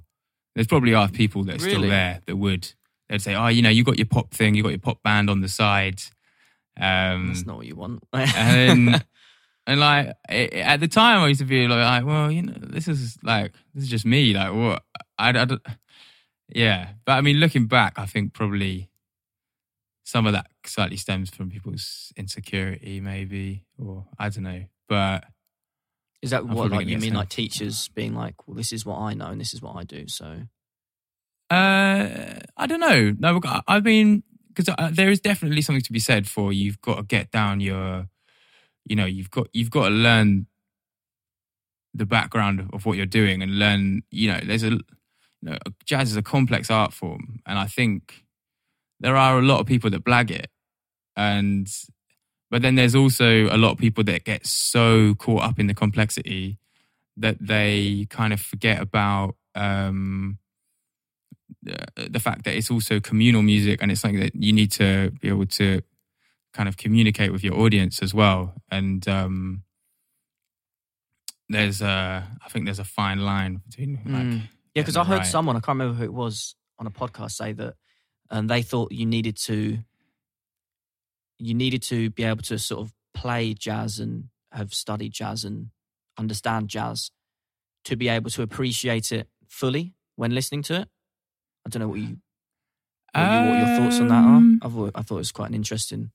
There's 0.54 0.68
probably 0.68 0.94
are 0.94 1.08
people 1.08 1.42
that 1.44 1.56
are 1.56 1.58
still 1.58 1.80
there 1.90 2.20
that 2.26 2.36
would 2.36 2.72
they'd 3.08 3.20
say, 3.20 3.34
oh, 3.34 3.48
you 3.48 3.62
know, 3.62 3.68
you 3.70 3.82
got 3.82 3.98
your 3.98 4.06
pop 4.06 4.30
thing, 4.32 4.54
you 4.54 4.62
got 4.62 4.68
your 4.68 4.78
pop 4.78 5.02
band 5.02 5.28
on 5.28 5.40
the 5.40 5.48
side, 5.48 6.00
um, 6.80 7.28
that's 7.28 7.44
not 7.46 7.56
what 7.56 7.66
you 7.66 7.74
want 7.74 8.04
and 8.12 8.88
then- 8.88 9.04
and 9.66 9.80
like 9.80 10.12
it, 10.28 10.52
at 10.54 10.80
the 10.80 10.88
time, 10.88 11.20
I 11.20 11.28
used 11.28 11.40
to 11.40 11.46
be 11.46 11.66
like, 11.68 12.04
well, 12.04 12.30
you 12.30 12.42
know, 12.42 12.54
this 12.60 12.88
is 12.88 13.16
like 13.22 13.52
this 13.74 13.84
is 13.84 13.90
just 13.90 14.04
me. 14.06 14.32
Like 14.34 14.52
what? 14.52 14.82
I, 15.18 15.28
I 15.30 15.44
don't- 15.44 15.62
yeah. 16.48 16.90
But 17.04 17.12
I 17.12 17.20
mean, 17.20 17.36
looking 17.36 17.66
back, 17.66 17.98
I 17.98 18.06
think 18.06 18.32
probably 18.32 18.90
some 20.04 20.26
of 20.26 20.32
that 20.32 20.46
slightly 20.66 20.96
stems 20.96 21.30
from 21.30 21.50
people's 21.50 22.12
insecurity, 22.16 23.00
maybe, 23.00 23.64
or 23.78 24.06
I 24.18 24.28
don't 24.30 24.42
know. 24.44 24.64
But 24.88 25.24
is 26.22 26.30
that 26.30 26.42
I'm 26.42 26.48
what 26.52 26.70
like 26.70 26.86
you 26.86 26.98
mean 26.98 27.14
like 27.14 27.28
teachers 27.30 27.88
being 27.88 28.14
like 28.14 28.46
well 28.46 28.54
this 28.54 28.72
is 28.74 28.84
what 28.84 28.98
i 28.98 29.14
know 29.14 29.28
and 29.28 29.40
this 29.40 29.54
is 29.54 29.62
what 29.62 29.76
i 29.76 29.84
do 29.84 30.06
so 30.06 30.42
Uh, 31.48 32.38
I 32.56 32.66
don't 32.66 32.80
know. 32.80 33.14
No, 33.18 33.40
I- 33.44 33.62
I 33.66 33.80
mean, 33.80 34.22
because 34.54 34.74
there 34.92 35.10
is 35.10 35.20
definitely 35.20 35.62
something 35.62 35.82
to 35.82 35.92
be 35.92 35.98
said 35.98 36.28
for 36.28 36.52
you've 36.52 36.80
got 36.80 36.96
to 36.96 37.02
get 37.02 37.30
down 37.30 37.60
your, 37.60 38.08
you 38.90 38.96
know, 38.96 39.06
you've 39.06 39.30
got 39.30 39.46
you've 39.52 39.70
got 39.70 39.88
to 39.88 39.94
learn 39.94 40.46
the 41.94 42.06
background 42.06 42.68
of 42.72 42.84
what 42.84 42.96
you're 42.96 43.06
doing 43.06 43.40
and 43.40 43.58
learn. 43.58 44.02
You 44.10 44.32
know, 44.32 44.40
there's 44.44 44.64
a, 44.64 44.70
you 44.70 44.82
know, 45.42 45.58
jazz 45.86 46.10
is 46.10 46.16
a 46.16 46.22
complex 46.22 46.72
art 46.72 46.92
form, 46.92 47.40
and 47.46 47.56
I 47.56 47.66
think 47.66 48.24
there 48.98 49.16
are 49.16 49.38
a 49.38 49.42
lot 49.42 49.60
of 49.60 49.66
people 49.66 49.90
that 49.90 50.04
blag 50.04 50.32
it, 50.32 50.50
and 51.16 51.68
but 52.50 52.62
then 52.62 52.74
there's 52.74 52.96
also 52.96 53.46
a 53.46 53.56
lot 53.56 53.70
of 53.70 53.78
people 53.78 54.02
that 54.04 54.24
get 54.24 54.44
so 54.44 55.14
caught 55.14 55.44
up 55.44 55.60
in 55.60 55.68
the 55.68 55.74
complexity 55.74 56.58
that 57.16 57.36
they 57.40 58.08
kind 58.10 58.32
of 58.32 58.40
forget 58.40 58.82
about. 58.82 59.36
um 59.54 60.38
the, 61.62 61.76
the 62.08 62.20
fact 62.20 62.44
that 62.44 62.56
it's 62.56 62.70
also 62.70 63.00
communal 63.00 63.42
music 63.42 63.82
and 63.82 63.90
it's 63.90 64.00
something 64.00 64.20
that 64.20 64.34
you 64.34 64.52
need 64.52 64.72
to 64.72 65.10
be 65.20 65.28
able 65.28 65.46
to 65.46 65.82
kind 66.52 66.68
of 66.68 66.76
communicate 66.76 67.32
with 67.32 67.44
your 67.44 67.54
audience 67.54 68.02
as 68.02 68.12
well 68.12 68.54
and 68.70 69.06
um 69.08 69.62
there's 71.48 71.80
a 71.82 72.26
i 72.44 72.48
think 72.48 72.64
there's 72.64 72.78
a 72.78 72.84
fine 72.84 73.18
line 73.20 73.60
between 73.68 74.00
like 74.06 74.22
Mm. 74.24 74.40
yeah 74.74 74.82
because 74.82 74.96
i 74.96 75.04
heard 75.04 75.18
right. 75.18 75.26
someone 75.26 75.56
i 75.56 75.60
can't 75.60 75.78
remember 75.78 75.94
who 75.94 76.04
it 76.04 76.12
was 76.12 76.54
on 76.78 76.86
a 76.86 76.90
podcast 76.90 77.32
say 77.32 77.52
that 77.52 77.74
um, 78.30 78.46
they 78.46 78.62
thought 78.62 78.92
you 78.92 79.06
needed 79.06 79.36
to 79.38 79.78
you 81.38 81.54
needed 81.54 81.82
to 81.82 82.10
be 82.10 82.22
able 82.22 82.42
to 82.42 82.58
sort 82.58 82.80
of 82.80 82.92
play 83.14 83.54
jazz 83.54 83.98
and 83.98 84.24
have 84.52 84.72
studied 84.74 85.12
jazz 85.12 85.44
and 85.44 85.70
understand 86.18 86.68
jazz 86.68 87.10
to 87.84 87.96
be 87.96 88.08
able 88.08 88.30
to 88.30 88.42
appreciate 88.42 89.10
it 89.10 89.26
fully 89.48 89.94
when 90.16 90.32
listening 90.32 90.62
to 90.62 90.74
it. 90.74 90.88
I 91.66 91.70
don't 91.70 91.80
know 91.80 91.88
what 91.88 91.98
you 91.98 92.18
what, 93.14 93.22
you, 93.22 93.50
what 93.50 93.58
your 93.58 93.76
thoughts 93.78 94.00
on 94.00 94.08
that 94.08 94.14
are. 94.14 94.36
Um, 94.36 94.60
I 94.62 94.68
thought 94.68 94.90
I 94.94 95.02
thought 95.02 95.14
it 95.16 95.18
was 95.18 95.32
quite 95.32 95.48
an 95.48 95.54
interesting. 95.54 96.10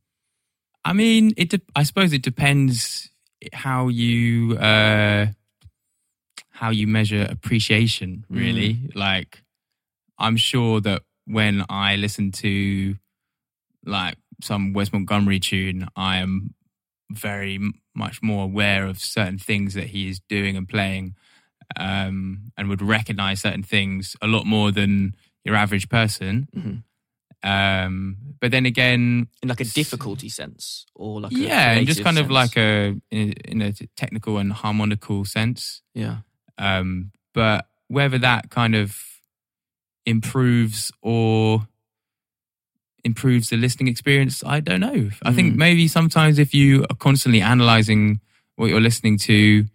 I 0.86 0.94
mean, 0.94 1.34
it. 1.36 1.50
De- 1.50 1.62
I 1.76 1.84
suppose 1.84 2.14
it 2.14 2.22
depends 2.22 3.10
how 3.52 3.88
you 3.88 4.56
uh, 4.58 5.28
how 6.52 6.70
you 6.70 6.88
measure 6.88 7.26
appreciation. 7.30 8.26
Really, 8.30 8.92
like 8.94 9.44
I'm 10.20 10.38
sure 10.38 10.80
that 10.82 11.02
when 11.26 11.66
I 11.70 11.96
listen 11.96 12.32
to 12.34 12.96
like 13.84 14.18
some 14.42 14.74
Wes 14.74 14.94
Montgomery 14.94 15.40
tune, 15.40 15.88
I 15.96 16.18
am 16.18 16.54
very 17.12 17.60
much 17.96 18.22
more 18.22 18.44
aware 18.44 18.86
of 18.86 19.00
certain 19.00 19.40
things 19.40 19.74
that 19.74 19.88
he 19.88 20.08
is 20.10 20.20
doing 20.30 20.56
and 20.56 20.68
playing, 20.70 21.16
um, 21.78 22.52
and 22.58 22.70
would 22.70 22.82
recognize 22.82 23.42
certain 23.42 23.64
things 23.64 24.16
a 24.22 24.28
lot 24.28 24.46
more 24.46 24.72
than 24.72 25.16
your 25.44 25.56
average 25.56 25.90
person. 25.90 26.48
Mhm. 26.56 26.84
Um, 27.46 28.18
but 28.42 28.50
then 28.52 28.66
again, 28.66 29.28
In 29.44 29.50
like 29.50 29.62
a 29.62 29.66
difficulty 29.66 30.30
sense, 30.30 30.86
or 30.96 31.22
like 31.22 31.32
yeah, 31.32 31.74
and 31.78 31.86
just 31.86 32.04
kind 32.04 32.18
of 32.18 32.32
like 32.32 32.58
a 32.58 32.96
in, 33.12 33.34
in 33.46 33.62
a 33.62 33.72
technical 33.96 34.40
and 34.40 34.52
harmonical 34.52 35.26
sense. 35.26 35.82
yeah, 35.94 36.18
Um, 36.58 37.12
but 37.34 37.68
whether 37.88 38.18
that 38.18 38.50
kind 38.50 38.74
of 38.74 38.98
improves 40.06 40.92
or 41.02 41.68
improves 43.04 43.50
the 43.50 43.58
listening 43.58 43.88
experience, 43.88 44.44
I 44.44 44.60
don't 44.60 44.80
know. 44.80 45.10
I 45.24 45.32
think 45.32 45.54
Mm. 45.54 45.58
maybe 45.58 45.88
sometimes 45.88 46.40
if 46.40 46.54
you 46.54 46.84
are 46.90 46.96
constantly 46.96 47.42
analyzing 47.42 48.20
what 48.56 48.70
you're 48.70 48.82
listening 48.82 49.18
to, 49.20 49.66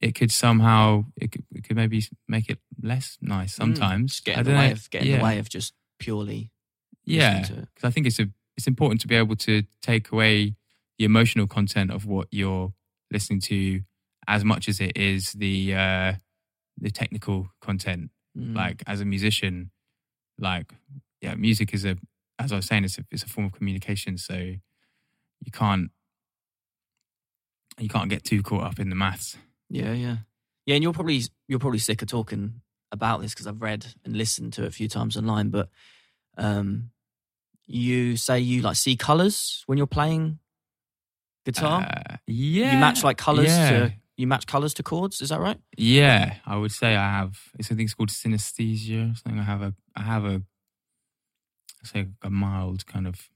it 0.00 0.14
could 0.14 0.30
somehow 0.30 1.06
it 1.16 1.32
could, 1.32 1.44
it 1.54 1.64
could 1.64 1.76
maybe 1.76 2.04
make 2.28 2.50
it 2.50 2.58
less 2.82 3.16
nice 3.22 3.54
sometimes. 3.54 4.20
Mm, 4.20 4.24
get 4.24 4.36
I 4.36 4.40
in 4.40 4.44
the 4.46 4.52
way 4.52 4.66
know. 4.66 4.72
of 4.72 4.90
get 4.90 5.02
in 5.02 5.08
yeah. 5.08 5.16
the 5.18 5.24
way 5.24 5.38
of 5.38 5.48
just 5.48 5.72
purely 5.98 6.50
yeah, 7.04 7.38
listening 7.38 7.56
to 7.56 7.62
it. 7.62 7.68
because 7.74 7.88
I 7.88 7.90
think 7.90 8.06
it's 8.06 8.18
a 8.18 8.28
it's 8.56 8.66
important 8.66 9.00
to 9.02 9.08
be 9.08 9.16
able 9.16 9.36
to 9.36 9.62
take 9.82 10.12
away 10.12 10.54
the 10.98 11.04
emotional 11.04 11.46
content 11.46 11.90
of 11.90 12.06
what 12.06 12.28
you're 12.30 12.72
listening 13.10 13.40
to 13.40 13.80
as 14.26 14.44
much 14.44 14.68
as 14.68 14.80
it 14.80 14.96
is 14.96 15.32
the 15.32 15.74
uh, 15.74 16.12
the 16.78 16.90
technical 16.90 17.48
content. 17.60 18.10
Mm. 18.36 18.56
Like 18.56 18.82
as 18.86 19.00
a 19.00 19.04
musician, 19.04 19.70
like 20.38 20.72
yeah, 21.20 21.34
music 21.34 21.74
is 21.74 21.84
a 21.84 21.96
as 22.38 22.52
I 22.52 22.56
was 22.56 22.66
saying, 22.66 22.84
it's 22.84 22.98
a 22.98 23.04
it's 23.10 23.22
a 23.22 23.28
form 23.28 23.46
of 23.46 23.52
communication. 23.52 24.18
So 24.18 24.34
you 24.34 25.52
can't 25.52 25.90
you 27.78 27.88
can't 27.88 28.10
get 28.10 28.24
too 28.24 28.42
caught 28.42 28.64
up 28.64 28.78
in 28.78 28.88
the 28.88 28.96
maths. 28.96 29.36
Yeah, 29.68 29.92
yeah, 29.92 30.16
yeah. 30.66 30.74
And 30.74 30.82
you're 30.82 30.92
probably 30.92 31.22
you're 31.48 31.58
probably 31.58 31.78
sick 31.78 32.02
of 32.02 32.08
talking 32.08 32.60
about 32.92 33.20
this 33.20 33.32
because 33.32 33.46
I've 33.46 33.62
read 33.62 33.86
and 34.04 34.16
listened 34.16 34.52
to 34.54 34.62
it 34.62 34.68
a 34.68 34.72
few 34.72 34.88
times 34.88 35.16
online. 35.16 35.50
But 35.50 35.68
um, 36.36 36.90
you 37.66 38.16
say 38.16 38.38
you 38.38 38.62
like 38.62 38.76
see 38.76 38.96
colors 38.96 39.62
when 39.66 39.78
you're 39.78 39.86
playing 39.86 40.38
guitar. 41.44 41.82
Uh, 41.82 42.16
yeah, 42.26 42.72
you 42.74 42.78
match 42.78 43.02
like 43.04 43.16
colors 43.18 43.48
yeah. 43.48 43.70
to 43.70 43.92
you 44.16 44.26
match 44.26 44.46
colors 44.46 44.74
to 44.74 44.82
chords. 44.82 45.20
Is 45.20 45.30
that 45.30 45.40
right? 45.40 45.58
Yeah, 45.76 46.36
I 46.46 46.56
would 46.56 46.72
say 46.72 46.94
I 46.96 47.10
have. 47.10 47.38
It's 47.58 47.70
I 47.70 47.74
think 47.74 47.86
it's 47.88 47.94
called 47.94 48.10
synesthesia. 48.10 49.16
Something 49.18 49.40
I 49.40 49.44
have 49.44 49.62
a. 49.62 49.74
I 49.96 50.02
have 50.02 50.24
a. 50.24 50.42
I 51.82 51.86
say 51.86 52.06
a 52.22 52.30
mild 52.30 52.86
kind 52.86 53.06
of 53.06 53.28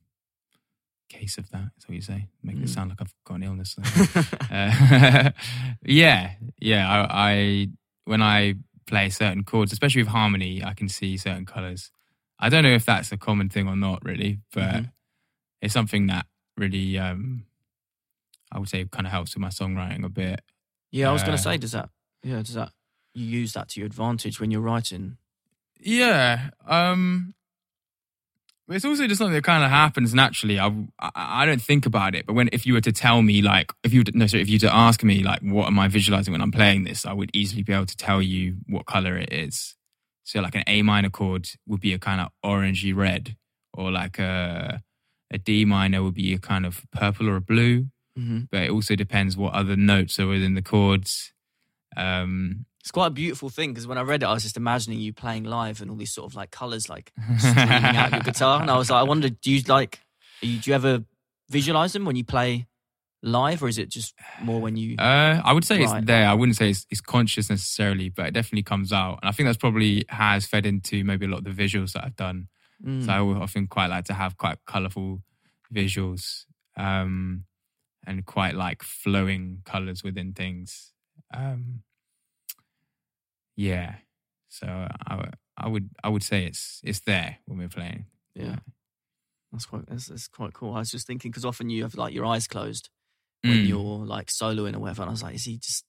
case 1.09 1.37
of 1.39 1.51
that. 1.51 1.71
Is 1.79 1.89
what 1.89 1.95
you 1.95 2.01
say? 2.01 2.29
Make 2.43 2.57
Mm. 2.57 2.65
it 2.65 2.69
sound 2.69 2.91
like 2.91 3.01
I've 3.01 3.15
got 3.25 3.35
an 3.37 3.43
illness. 3.43 3.77
uh, 4.51 5.31
yeah, 5.85 6.33
yeah. 6.61 6.89
I, 6.89 7.31
I 7.31 7.69
when 8.05 8.23
I 8.23 8.55
play 8.87 9.11
certain 9.11 9.45
chords, 9.45 9.73
especially 9.73 10.03
with 10.03 10.09
harmony, 10.11 10.63
I 10.65 10.75
can 10.75 10.89
see 10.89 11.17
certain 11.17 11.45
colors. 11.45 11.91
I 12.39 12.49
don't 12.49 12.63
know 12.63 12.71
if 12.75 12.85
that's 12.85 13.11
a 13.13 13.17
common 13.17 13.49
thing 13.49 13.67
or 13.69 13.77
not, 13.77 14.05
really, 14.05 14.41
but 14.53 14.75
Mhm. 14.75 14.93
it's 15.61 15.75
something 15.75 16.07
that 16.07 16.27
really, 16.57 16.99
um, 16.99 17.45
I 18.53 18.59
would 18.59 18.69
say, 18.69 18.85
kind 18.87 19.07
of 19.07 19.13
helps 19.13 19.35
with 19.35 19.41
my 19.43 19.49
songwriting 19.49 20.05
a 20.05 20.09
bit. 20.09 20.41
yeah, 20.91 21.09
I 21.11 21.13
was 21.13 21.23
going 21.23 21.35
Uh, 21.35 21.37
to 21.37 21.43
say, 21.43 21.57
does 21.59 21.73
that? 21.73 21.91
Yeah, 22.23 22.37
does 22.39 22.55
that? 22.55 22.73
You 23.15 23.25
use 23.27 23.53
that 23.53 23.69
to 23.71 23.81
your 23.81 23.87
advantage 23.87 24.41
when 24.41 24.51
you're 24.51 24.61
writing. 24.63 25.19
Yeah. 25.81 26.51
Um 26.67 27.35
but 28.67 28.77
it's 28.77 28.85
also 28.85 29.07
just 29.07 29.19
something 29.19 29.33
that 29.35 29.45
kind 29.45 29.65
of 29.65 29.71
happens 29.71 30.13
naturally. 30.15 30.59
I, 30.61 30.67
I 30.99 31.11
I 31.43 31.47
don't 31.47 31.61
think 31.63 31.87
about 31.87 32.15
it, 32.15 32.27
but 32.27 32.35
when 32.35 32.49
if 32.53 32.67
you 32.67 32.75
were 32.75 32.83
to 32.83 32.93
tell 32.93 33.23
me 33.23 33.41
like 33.43 33.73
if 33.83 33.93
you 33.95 34.03
no 34.13 34.27
sorry 34.27 34.43
if 34.43 34.49
you 34.49 34.57
were 34.57 34.69
to 34.69 34.75
ask 34.75 35.03
me 35.03 35.23
like 35.23 35.41
what 35.41 35.67
am 35.69 35.79
I 35.79 35.89
visualizing 35.89 36.33
when 36.33 36.43
I'm 36.43 36.53
playing 36.53 36.85
this, 36.85 37.07
I 37.07 37.13
would 37.15 37.31
easily 37.33 37.63
be 37.63 37.73
able 37.73 37.87
to 37.87 37.97
tell 37.97 38.21
you 38.21 38.59
what 38.67 38.85
color 38.87 39.17
it 39.17 39.33
is. 39.33 39.75
So 40.29 40.41
like 40.43 40.55
an 40.55 40.65
A 40.67 40.83
minor 40.83 41.09
chord 41.09 41.49
would 41.67 41.81
be 41.81 41.95
a 41.95 41.99
kind 41.99 42.21
of 42.21 42.29
orangey 42.45 42.95
red, 42.95 43.35
or 43.73 43.91
like 43.91 44.19
a 44.19 44.83
a 45.31 45.39
D 45.39 45.65
minor 45.65 46.03
would 46.03 46.15
be 46.15 46.35
a 46.35 46.39
kind 46.39 46.67
of 46.67 46.85
purple 46.93 47.29
or 47.31 47.37
a 47.37 47.41
blue. 47.41 47.87
hmm 48.15 48.41
But 48.53 48.65
it 48.65 48.71
also 48.71 48.95
depends 48.95 49.37
what 49.39 49.55
other 49.55 49.75
notes 49.77 50.19
are 50.21 50.27
within 50.27 50.55
the 50.55 50.63
chords. 50.63 51.33
Um, 51.97 52.67
It's 52.81 52.91
quite 52.91 53.07
a 53.07 53.11
beautiful 53.23 53.49
thing 53.49 53.73
because 53.73 53.87
when 53.87 53.97
I 53.99 54.03
read 54.03 54.23
it, 54.23 54.27
I 54.27 54.35
was 54.35 54.43
just 54.43 54.57
imagining 54.59 55.01
you 55.01 55.13
playing 55.15 55.45
live 55.45 55.81
and 55.81 55.91
all 55.91 55.97
these 55.97 56.13
sort 56.13 56.31
of 56.31 56.35
like 56.37 56.51
colors 56.51 56.89
like 56.89 57.11
streaming 57.39 57.97
out 57.97 58.13
your 58.13 58.21
guitar, 58.31 58.61
and 58.61 58.71
I 58.71 58.77
was 58.77 58.91
like, 58.91 59.01
I 59.01 59.09
wonder, 59.09 59.31
do 59.31 59.51
you 59.51 59.63
like, 59.67 60.01
you, 60.43 60.59
do 60.61 60.71
you 60.71 60.75
ever 60.77 61.05
visualize 61.51 61.93
them 61.95 62.05
when 62.05 62.17
you 62.17 62.25
play 62.25 62.67
live, 63.23 63.63
or 63.63 63.69
is 63.69 63.79
it 63.79 63.89
just 63.91 64.15
more 64.43 64.61
when 64.61 64.77
you? 64.77 64.97
Uh, 64.97 65.41
I 65.45 65.53
would 65.53 65.65
say 65.65 65.83
Right. 65.83 65.99
it's 65.99 66.07
there. 66.07 66.29
I 66.29 66.35
wouldn't 66.35 66.57
say 66.57 66.71
it's, 66.71 66.87
it's 66.91 67.01
conscious 67.01 67.51
necessarily, 67.51 68.09
but 68.09 68.27
it 68.27 68.35
definitely 68.35 68.63
comes 68.63 68.93
out. 68.93 69.19
And 69.23 69.29
I 69.29 69.33
think 69.33 69.47
that's 69.49 69.57
probably 69.59 70.05
has 70.09 70.47
fed 70.47 70.67
into 70.67 71.03
maybe 71.05 71.27
a 71.27 71.29
lot 71.29 71.39
of 71.39 71.45
the 71.57 71.63
visuals 71.65 71.93
that 71.93 72.05
I've 72.05 72.17
done. 72.17 72.49
Mm. 72.85 73.05
So 73.05 73.13
I 73.13 73.19
often 73.43 73.67
quite 73.67 73.89
like 73.89 74.05
to 74.05 74.15
have 74.15 74.37
quite 74.37 74.59
colorful 74.67 75.23
visuals 75.75 76.45
um, 76.77 77.45
and 78.07 78.25
quite 78.25 78.55
like 78.55 78.83
flowing 78.85 79.63
colors 79.65 80.05
within 80.05 80.33
things. 80.33 80.93
Um, 81.35 81.83
yeah. 83.57 83.97
So 84.49 84.67
I, 85.07 85.17
would- 85.17 85.35
I 85.57 85.67
would 85.69 85.91
I 86.05 86.09
would 86.09 86.23
say 86.23 86.45
it's 86.47 86.81
it's 86.85 87.01
there 87.01 87.39
when 87.47 87.59
we're 87.59 87.69
playing. 87.69 88.07
yeah, 88.35 88.57
that's 89.51 89.67
quite 89.67 89.87
that's, 89.89 90.07
that's 90.07 90.29
quite 90.29 90.53
cool. 90.53 90.73
I 90.75 90.79
was 90.79 90.91
just 90.93 91.07
thinking 91.07 91.33
because 91.33 91.45
often 91.45 91.69
you 91.69 91.83
have 91.83 91.97
like 91.97 92.15
your 92.15 92.25
eyes 92.25 92.47
closed 92.47 92.91
when 93.43 93.53
Mm. 93.65 93.69
you're 93.69 94.05
like 94.07 94.27
soloing 94.29 94.75
or 94.75 94.81
whatever, 94.81 95.03
and 95.03 95.11
I 95.11 95.13
was 95.13 95.23
like, 95.23 95.35
is 95.37 95.45
he 95.45 95.59
just? 95.59 95.85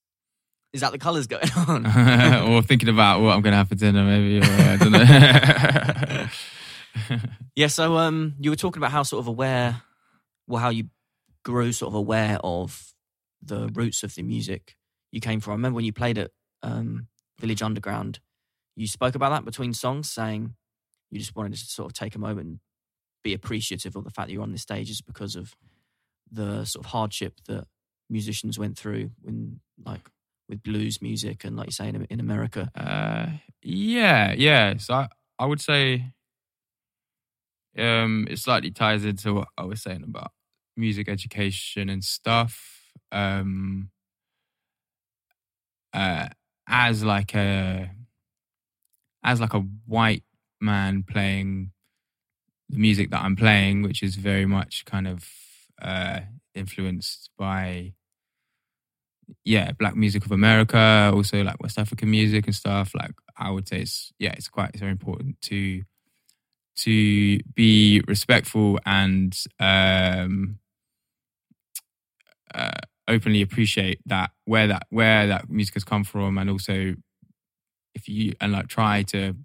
Is 0.71 0.81
that 0.81 0.91
the 0.91 0.99
colors 0.99 1.25
going 1.27 1.49
on? 1.67 1.85
or 2.53 2.61
thinking 2.61 2.89
about 2.89 3.21
what 3.21 3.35
I'm 3.35 3.41
going 3.41 3.53
to 3.53 3.57
have 3.57 3.69
for 3.69 3.75
dinner, 3.75 4.03
maybe. 4.03 4.39
Or, 4.39 4.51
I 4.51 4.77
don't 4.77 4.91
know. 4.91 6.27
Yeah, 7.55 7.67
so 7.67 7.97
um, 7.97 8.35
you 8.39 8.49
were 8.49 8.55
talking 8.55 8.79
about 8.79 8.91
how 8.91 9.03
sort 9.03 9.19
of 9.21 9.27
aware, 9.27 9.81
well, 10.47 10.61
how 10.61 10.69
you 10.69 10.85
grew 11.43 11.71
sort 11.71 11.89
of 11.91 11.95
aware 11.95 12.37
of 12.43 12.93
the 13.41 13.67
roots 13.73 14.03
of 14.03 14.13
the 14.15 14.23
music 14.23 14.75
you 15.11 15.19
came 15.19 15.39
from. 15.39 15.51
I 15.51 15.55
remember 15.55 15.75
when 15.77 15.85
you 15.85 15.93
played 15.93 16.17
at 16.17 16.31
um, 16.63 17.07
Village 17.39 17.61
Underground, 17.61 18.19
you 18.75 18.87
spoke 18.87 19.15
about 19.15 19.29
that 19.31 19.45
between 19.45 19.73
songs, 19.73 20.09
saying 20.11 20.53
you 21.11 21.19
just 21.19 21.35
wanted 21.35 21.51
to 21.53 21.65
sort 21.65 21.87
of 21.87 21.93
take 21.93 22.15
a 22.15 22.19
moment 22.19 22.47
and 22.47 22.59
be 23.23 23.33
appreciative 23.33 23.95
of 23.95 24.03
the 24.03 24.09
fact 24.11 24.27
that 24.27 24.33
you're 24.33 24.43
on 24.43 24.51
this 24.51 24.61
stage 24.61 24.89
is 24.89 25.01
because 25.01 25.35
of 25.35 25.53
the 26.31 26.65
sort 26.65 26.85
of 26.85 26.91
hardship 26.91 27.35
that 27.47 27.65
musicians 28.09 28.57
went 28.57 28.77
through 28.77 29.11
when, 29.21 29.59
like, 29.85 30.09
with 30.47 30.63
blues 30.63 31.01
music 31.01 31.43
and, 31.43 31.55
like 31.55 31.67
you 31.67 31.71
say, 31.71 31.89
in, 31.89 32.05
in 32.09 32.19
America. 32.19 32.69
Uh, 32.75 33.27
yeah, 33.61 34.33
yeah. 34.33 34.77
So 34.77 34.93
I, 34.95 35.07
I 35.37 35.45
would 35.45 35.61
say 35.61 36.11
um, 37.77 38.27
it 38.29 38.39
slightly 38.39 38.71
ties 38.71 39.05
into 39.05 39.33
what 39.33 39.47
I 39.57 39.63
was 39.65 39.81
saying 39.81 40.03
about 40.03 40.31
music 40.75 41.07
education 41.09 41.89
and 41.89 42.03
stuff. 42.03 42.91
Um, 43.11 43.89
uh, 45.93 46.27
as 46.67 47.03
like 47.03 47.33
a 47.35 47.89
as 49.23 49.41
like 49.41 49.53
a 49.53 49.59
white 49.85 50.23
man 50.61 51.03
playing 51.03 51.71
the 52.69 52.77
music 52.77 53.09
that 53.09 53.23
I'm 53.23 53.35
playing, 53.35 53.81
which 53.81 54.03
is 54.03 54.15
very 54.15 54.45
much 54.45 54.85
kind 54.85 55.07
of 55.07 55.27
uh, 55.81 56.21
influenced 56.55 57.29
by 57.37 57.93
yeah, 59.43 59.71
black 59.73 59.95
music 59.95 60.25
of 60.25 60.31
America, 60.31 61.11
also 61.13 61.43
like 61.43 61.61
West 61.61 61.77
African 61.77 62.09
music 62.09 62.45
and 62.45 62.55
stuff. 62.55 62.93
Like 62.95 63.11
I 63.37 63.51
would 63.51 63.67
say 63.67 63.81
it's 63.81 64.11
yeah, 64.19 64.33
it's 64.33 64.47
quite 64.47 64.69
it's 64.71 64.79
very 64.79 64.91
important 64.91 65.39
to 65.43 65.83
to 66.77 67.39
be 67.55 68.01
respectful 68.07 68.79
and 68.85 69.37
um 69.59 70.59
uh, 72.53 72.71
openly 73.07 73.41
appreciate 73.41 73.99
that 74.05 74.31
where 74.45 74.67
that 74.67 74.83
where 74.89 75.27
that 75.27 75.49
music 75.49 75.73
has 75.73 75.83
come 75.83 76.03
from 76.03 76.37
and 76.37 76.49
also 76.49 76.95
if 77.95 78.07
you 78.07 78.33
and 78.39 78.51
like 78.51 78.67
try 78.67 79.03
to 79.03 79.35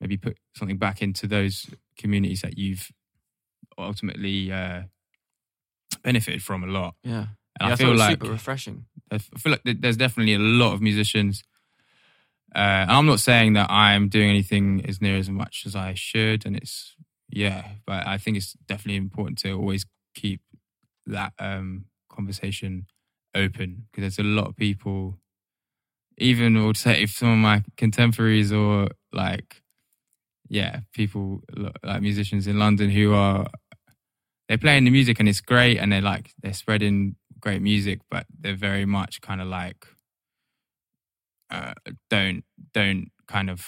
maybe 0.00 0.16
put 0.16 0.36
something 0.56 0.76
back 0.76 1.02
into 1.02 1.26
those 1.26 1.66
communities 1.98 2.42
that 2.42 2.58
you've 2.58 2.90
ultimately 3.78 4.52
uh 4.52 4.82
benefited 6.06 6.42
from 6.48 6.60
a 6.62 6.70
lot 6.78 6.92
Yeah. 7.02 7.26
and 7.60 7.68
yeah, 7.68 7.72
I 7.72 7.76
feel 7.76 7.94
like 7.96 8.18
super 8.20 8.30
refreshing. 8.38 8.78
I 9.10 9.18
feel 9.18 9.52
like 9.54 9.62
there's 9.82 9.96
definitely 10.04 10.34
a 10.34 10.44
lot 10.62 10.72
of 10.74 10.80
musicians. 10.80 11.42
Uh, 12.54 12.82
and 12.88 12.90
I'm 12.96 13.06
not 13.12 13.20
saying 13.20 13.54
that 13.58 13.68
I'm 13.70 14.08
doing 14.08 14.30
anything 14.30 14.66
as 14.88 15.00
near 15.04 15.16
as 15.16 15.28
much 15.28 15.64
as 15.66 15.74
I 15.88 15.94
should, 15.94 16.46
and 16.46 16.56
it's 16.56 16.94
yeah, 17.28 17.62
but 17.88 18.06
I 18.06 18.16
think 18.18 18.36
it's 18.36 18.52
definitely 18.72 18.96
important 19.06 19.36
to 19.42 19.50
always 19.52 19.84
keep 20.14 20.40
that 21.06 21.32
um, 21.38 21.86
conversation 22.08 22.86
open 23.34 23.68
because 23.90 24.02
there's 24.02 24.18
a 24.26 24.30
lot 24.40 24.46
of 24.48 24.56
people. 24.56 25.18
Even 26.18 26.56
I 26.56 26.64
would 26.66 26.76
say 26.78 27.02
if 27.02 27.10
some 27.10 27.30
of 27.36 27.38
my 27.38 27.62
contemporaries 27.76 28.52
or 28.52 28.88
like, 29.12 29.62
yeah, 30.48 30.80
people 30.92 31.42
like 31.82 32.00
musicians 32.00 32.46
in 32.46 32.58
London 32.58 32.88
who 32.90 33.12
are 33.12 33.46
they're 34.48 34.58
playing 34.58 34.84
the 34.84 34.90
music 34.90 35.18
and 35.18 35.28
it's 35.28 35.40
great 35.40 35.78
and 35.78 35.92
they're 35.92 36.00
like 36.00 36.32
they're 36.42 36.52
spreading 36.52 37.16
great 37.40 37.62
music, 37.62 38.00
but 38.10 38.26
they're 38.40 38.56
very 38.56 38.84
much 38.84 39.20
kind 39.20 39.40
of 39.40 39.48
like 39.48 39.86
uh, 41.50 41.74
don't 42.10 42.44
don't 42.72 43.10
kind 43.26 43.50
of 43.50 43.66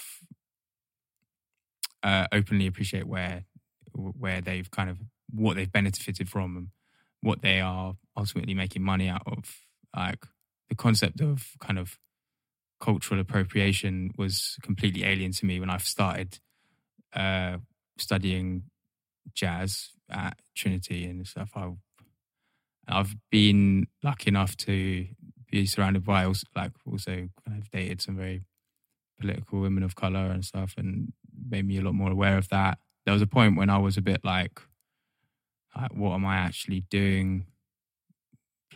uh, 2.03 2.27
openly 2.33 2.67
appreciate 2.67 3.07
where 3.07 3.45
where 3.93 4.41
they've 4.41 4.71
kind 4.71 4.91
of 4.91 4.99
what 5.31 5.57
they've 5.57 5.73
benefited 5.73 6.29
from 6.29 6.57
and 6.57 6.69
what 7.21 7.43
they 7.43 7.61
are 7.61 7.95
ultimately 8.17 8.55
making 8.55 8.83
money 8.83 9.09
out 9.09 9.23
of. 9.27 9.57
Like 9.97 10.25
the 10.69 10.75
concept 10.75 11.21
of 11.21 11.51
kind 11.61 11.79
of 11.79 11.99
cultural 12.81 13.21
appropriation 13.21 14.13
was 14.17 14.57
completely 14.63 15.05
alien 15.05 15.33
to 15.33 15.47
me 15.47 15.59
when 15.59 15.71
I 15.71 15.79
started 15.79 16.39
uh, 17.13 17.59
studying 17.99 18.65
jazz 19.35 19.91
at 20.11 20.39
Trinity 20.55 21.05
and 21.05 21.27
stuff. 21.27 21.51
I 21.55 21.71
I've 22.89 23.15
been 23.31 23.87
lucky 24.03 24.29
enough 24.29 24.57
to 24.59 25.07
be 25.51 25.67
surrounded 25.67 26.05
by 26.05 26.25
also, 26.25 26.47
like 26.57 26.73
also 26.87 27.29
I've 27.47 27.71
dated 27.71 28.01
some 28.01 28.17
very 28.17 28.45
political 29.21 29.61
women 29.61 29.83
of 29.83 29.95
color 29.95 30.27
and 30.31 30.45
stuff, 30.45 30.75
and 30.77 31.13
made 31.49 31.67
me 31.67 31.79
a 31.79 31.83
lot 31.83 31.95
more 31.95 32.11
aware 32.11 32.39
of 32.39 32.49
that. 32.49 32.79
There 33.05 33.13
was 33.13 33.23
a 33.23 33.27
point 33.27 33.57
when 33.57 33.71
I 33.71 33.79
was 33.79 33.97
a 33.97 34.03
bit 34.03 34.25
like, 34.25 34.61
like 35.77 35.93
what 35.95 36.15
am 36.15 36.27
I 36.27 36.37
actually 36.37 36.81
doing 36.91 37.47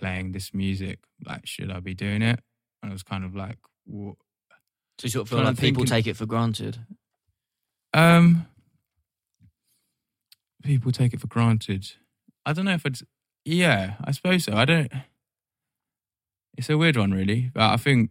playing 0.03 0.33
this 0.33 0.53
music. 0.53 0.99
Like, 1.25 1.47
should 1.47 1.71
I 1.71 1.81
be 1.81 1.95
doing 1.95 2.23
it? 2.23 2.41
And 2.83 2.91
it 2.91 2.93
was 2.93 3.03
kind 3.03 3.25
of 3.25 3.37
like, 3.37 3.59
what? 3.85 4.17
So 4.99 5.05
you 5.07 5.11
sort 5.11 5.23
of 5.23 5.29
feel 5.31 5.39
like 5.39 5.57
people 5.57 5.83
thinking- 5.83 5.87
take 5.87 6.07
it 6.09 6.17
for 6.17 6.27
granted. 6.27 6.79
Um, 7.95 8.47
people 10.63 10.93
take 10.93 11.13
it 11.15 11.21
for 11.21 11.27
granted. 11.27 11.93
I 12.47 12.53
don't 12.53 12.65
know 12.65 12.73
if 12.75 12.87
it's. 12.87 13.03
Yeah, 13.45 13.95
I 14.05 14.13
suppose 14.13 14.45
so. 14.45 14.55
I 14.55 14.65
don't. 14.65 14.93
It's 16.57 16.71
a 16.71 16.77
weird 16.79 16.97
one, 16.97 17.13
really. 17.13 17.51
But 17.53 17.71
I 17.73 17.77
think 17.77 18.11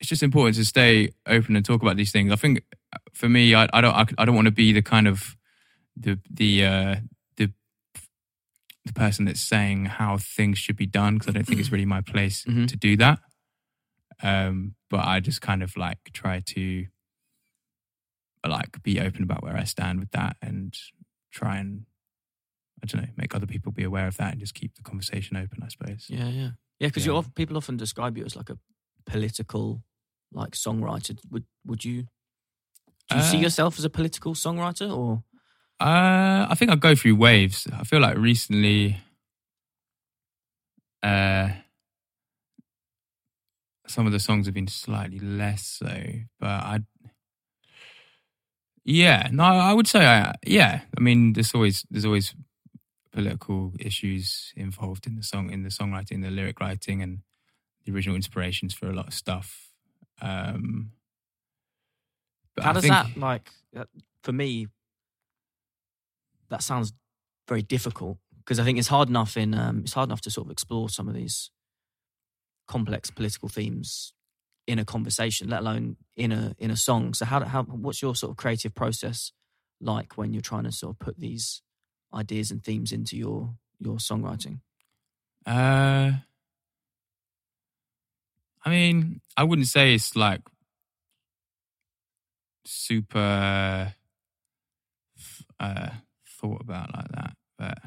it's 0.00 0.08
just 0.08 0.22
important 0.22 0.56
to 0.56 0.64
stay 0.64 1.10
open 1.26 1.56
and 1.56 1.64
talk 1.64 1.80
about 1.82 1.96
these 1.96 2.12
things. 2.12 2.32
I 2.32 2.36
think 2.36 2.62
uh, 2.92 2.98
for 3.12 3.28
me, 3.28 3.54
I, 3.54 3.68
I 3.72 3.80
don't. 3.80 3.94
I, 3.94 4.04
I 4.18 4.24
don't 4.24 4.34
want 4.34 4.46
to 4.46 4.52
be 4.52 4.72
the 4.72 4.82
kind 4.82 5.06
of 5.08 5.36
the 5.96 6.18
the 6.30 6.64
uh, 6.64 6.96
the 7.36 7.50
the 8.84 8.92
person 8.92 9.24
that's 9.24 9.40
saying 9.40 9.86
how 9.86 10.18
things 10.18 10.58
should 10.58 10.76
be 10.76 10.86
done 10.86 11.14
because 11.14 11.28
I 11.28 11.32
don't 11.32 11.44
think 11.46 11.60
it's 11.60 11.72
really 11.72 11.86
my 11.86 12.00
place 12.02 12.44
Mhm. 12.44 12.68
to 12.68 12.76
do 12.76 12.96
that. 12.98 13.20
Um, 14.22 14.74
but 14.90 15.04
I 15.04 15.20
just 15.20 15.40
kind 15.40 15.62
of 15.62 15.76
like 15.76 15.98
try 16.12 16.40
to 16.40 16.86
like 18.48 18.82
be 18.82 19.00
open 19.00 19.22
about 19.22 19.42
where 19.42 19.56
I 19.56 19.64
stand 19.64 20.00
with 20.00 20.10
that 20.12 20.36
and 20.42 20.76
try 21.32 21.56
and 21.58 21.86
I 22.82 22.86
don't 22.86 23.02
know 23.02 23.08
make 23.16 23.34
other 23.34 23.46
people 23.46 23.72
be 23.72 23.84
aware 23.84 24.06
of 24.06 24.16
that 24.18 24.32
and 24.32 24.40
just 24.40 24.54
keep 24.54 24.74
the 24.74 24.82
conversation 24.82 25.36
open. 25.36 25.62
I 25.62 25.68
suppose. 25.68 26.06
Yeah, 26.08 26.28
yeah, 26.28 26.50
yeah. 26.78 26.88
Because 26.88 27.06
Yeah. 27.06 27.22
people 27.34 27.56
often 27.56 27.76
describe 27.76 28.16
you 28.18 28.24
as 28.24 28.36
like 28.36 28.50
a 28.50 28.58
political, 29.06 29.82
like 30.32 30.52
songwriter. 30.52 31.18
Would 31.30 31.44
would 31.64 31.84
you? 31.84 32.08
Do 33.10 33.16
you 33.16 33.22
see 33.22 33.38
Uh, 33.38 33.42
yourself 33.42 33.78
as 33.78 33.84
a 33.84 33.90
political 33.90 34.34
songwriter, 34.34 34.94
or 34.94 35.22
Uh, 35.80 36.46
I 36.48 36.54
think 36.56 36.70
I 36.70 36.76
go 36.76 36.94
through 36.94 37.16
waves. 37.16 37.66
I 37.72 37.84
feel 37.84 38.00
like 38.00 38.16
recently, 38.16 38.98
uh, 41.02 41.50
some 43.86 44.06
of 44.06 44.12
the 44.12 44.20
songs 44.20 44.46
have 44.46 44.54
been 44.54 44.68
slightly 44.68 45.18
less 45.18 45.66
so, 45.66 46.02
but 46.40 46.48
I, 46.48 46.80
yeah, 48.84 49.28
no, 49.32 49.44
I 49.44 49.72
would 49.72 49.86
say, 49.86 50.04
I, 50.06 50.34
yeah. 50.46 50.80
I 50.96 51.00
mean, 51.00 51.32
there's 51.32 51.54
always 51.54 51.84
there's 51.90 52.04
always 52.04 52.34
political 53.12 53.72
issues 53.78 54.52
involved 54.56 55.06
in 55.06 55.16
the 55.16 55.22
song, 55.22 55.50
in 55.50 55.62
the 55.62 55.68
songwriting, 55.70 56.22
the 56.22 56.30
lyric 56.30 56.60
writing, 56.60 57.02
and 57.02 57.20
the 57.84 57.92
original 57.92 58.16
inspirations 58.16 58.74
for 58.74 58.88
a 58.88 58.92
lot 58.94 59.06
of 59.08 59.14
stuff. 59.14 59.68
Um, 60.20 60.90
but 62.54 62.64
how 62.64 62.70
I 62.70 62.72
does 62.74 62.82
think- 62.82 62.94
that 62.94 63.16
like? 63.16 63.50
uh, 63.76 63.84
For 64.22 64.32
me, 64.32 64.68
that 66.50 66.62
sounds 66.62 66.92
very 67.48 67.62
difficult 67.62 68.18
because 68.38 68.58
I 68.58 68.64
think 68.64 68.78
it's 68.78 68.88
hard 68.88 69.08
enough 69.08 69.36
in 69.36 69.54
um, 69.54 69.80
it's 69.84 69.92
hard 69.94 70.08
enough 70.08 70.20
to 70.22 70.30
sort 70.30 70.46
of 70.46 70.50
explore 70.52 70.88
some 70.88 71.08
of 71.08 71.14
these 71.14 71.50
complex 72.66 73.10
political 73.10 73.48
themes 73.48 74.12
in 74.66 74.78
a 74.78 74.84
conversation, 74.84 75.48
let 75.48 75.60
alone 75.60 75.96
in 76.16 76.32
a 76.32 76.54
in 76.58 76.70
a 76.70 76.76
song. 76.76 77.14
So 77.14 77.24
how 77.24 77.44
how 77.44 77.62
what's 77.64 78.02
your 78.02 78.14
sort 78.14 78.30
of 78.30 78.36
creative 78.36 78.74
process 78.74 79.32
like 79.80 80.16
when 80.16 80.32
you're 80.32 80.42
trying 80.42 80.64
to 80.64 80.72
sort 80.72 80.94
of 80.94 80.98
put 80.98 81.18
these 81.18 81.62
ideas 82.12 82.50
and 82.50 82.62
themes 82.62 82.92
into 82.92 83.16
your 83.16 83.54
your 83.78 83.96
songwriting? 83.96 84.60
Uh, 85.46 86.12
I 88.64 88.70
mean, 88.70 89.20
I 89.36 89.44
wouldn't 89.44 89.68
say 89.68 89.94
it's 89.94 90.16
like 90.16 90.40
super 92.64 93.94
uh, 95.60 95.88
thought 96.26 96.60
about 96.62 96.94
like 96.94 97.08
that, 97.08 97.36
but 97.58 97.78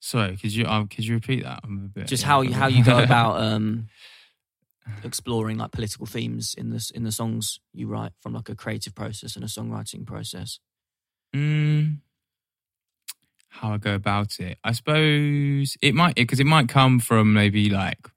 sorry, 0.00 0.36
could 0.36 0.54
you 0.54 0.66
um, 0.66 0.88
could 0.88 1.06
you 1.06 1.14
repeat 1.14 1.44
that? 1.44 1.60
I'm 1.64 1.84
a 1.86 1.98
bit 2.00 2.06
Just 2.08 2.24
yeah, 2.24 2.28
how 2.28 2.40
you 2.42 2.52
how 2.52 2.66
you 2.66 2.84
go 2.84 2.98
about 3.02 3.40
um, 3.40 3.88
exploring 5.04 5.58
like 5.58 5.70
political 5.70 6.06
themes 6.06 6.54
in 6.56 6.70
this 6.70 6.90
in 6.90 7.04
the 7.04 7.12
songs 7.12 7.60
you 7.72 7.86
write 7.86 8.12
from 8.20 8.34
like 8.34 8.48
a 8.48 8.54
creative 8.54 8.94
process 8.94 9.36
and 9.36 9.44
a 9.44 9.48
songwriting 9.48 10.06
process. 10.06 10.58
Mm, 11.34 11.98
how 13.48 13.72
I 13.74 13.78
go 13.78 13.94
about 13.94 14.40
it. 14.40 14.58
I 14.64 14.72
suppose 14.72 15.76
it 15.82 15.94
might 15.94 16.14
because 16.14 16.40
it 16.40 16.46
might 16.46 16.68
come 16.68 16.98
from 16.98 17.32
maybe 17.32 17.70
like 17.70 18.08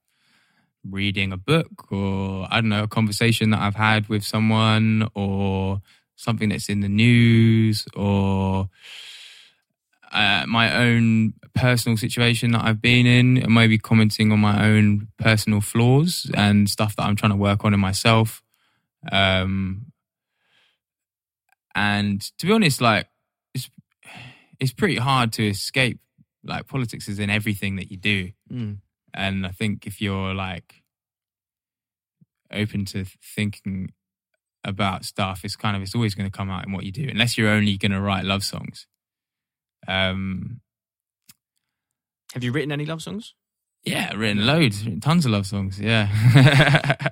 reading 0.89 1.31
a 1.31 1.37
book 1.37 1.91
or 1.91 2.47
I 2.49 2.61
don't 2.61 2.69
know 2.69 2.83
a 2.83 2.87
conversation 2.87 3.49
that 3.51 3.59
I've 3.59 3.75
had 3.75 4.07
with 4.07 4.23
someone 4.23 5.09
or 5.13 5.81
something 6.15 6.49
that's 6.49 6.69
in 6.69 6.81
the 6.81 6.89
news 6.89 7.85
or 7.95 8.69
uh, 10.15 10.45
my 10.47 10.67
own 10.75 11.33
personal 11.53 11.97
situation 11.97 12.51
that 12.53 12.63
I've 12.63 12.81
been 12.81 13.05
in 13.05 13.37
and 13.43 13.53
maybe 13.53 13.77
commenting 13.77 14.31
on 14.31 14.39
my 14.39 14.65
own 14.69 15.09
personal 15.17 15.61
flaws 15.61 16.31
and 16.33 16.69
stuff 16.69 16.95
that 16.95 17.03
I'm 17.03 17.15
trying 17.15 17.31
to 17.31 17.35
work 17.37 17.63
on 17.65 17.73
in 17.73 17.79
myself. 17.79 18.41
Um, 19.11 19.87
and 21.75 22.21
to 22.39 22.45
be 22.47 22.53
honest, 22.53 22.81
like 22.81 23.07
it's 23.53 23.69
it's 24.59 24.73
pretty 24.73 24.97
hard 24.97 25.33
to 25.33 25.47
escape. 25.47 25.99
Like 26.43 26.67
politics 26.67 27.07
is 27.07 27.19
in 27.19 27.29
everything 27.29 27.75
that 27.77 27.89
you 27.91 27.97
do, 27.97 28.31
Mm. 28.51 28.77
and 29.13 29.45
I 29.45 29.49
think 29.49 29.87
if 29.87 29.99
you're 29.99 30.33
like 30.33 30.83
open 32.51 32.85
to 32.85 33.05
thinking 33.35 33.91
about 34.63 35.03
stuff, 35.05 35.43
it's 35.43 35.55
kind 35.55 35.75
of 35.75 35.81
it's 35.81 35.95
always 35.95 36.15
going 36.15 36.29
to 36.29 36.37
come 36.37 36.49
out 36.51 36.65
in 36.67 36.71
what 36.71 36.83
you 36.85 36.91
do, 36.91 37.07
unless 37.09 37.37
you're 37.37 37.49
only 37.49 37.77
going 37.77 37.91
to 37.91 37.99
write 38.01 38.25
love 38.25 38.43
songs. 38.43 38.87
Um, 39.87 40.61
Have 42.33 42.43
you 42.43 42.51
written 42.51 42.71
any 42.71 42.85
love 42.85 43.01
songs? 43.01 43.33
yeah, 43.83 44.13
written 44.15 44.45
loads, 44.47 44.83
written 44.83 44.99
tons 44.99 45.25
of 45.25 45.31
love 45.31 45.45
songs. 45.45 45.79
Yeah, 45.79 46.07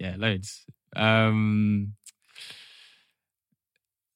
yeah, 0.00 0.14
loads. 0.16 0.64
Um, 0.96 1.94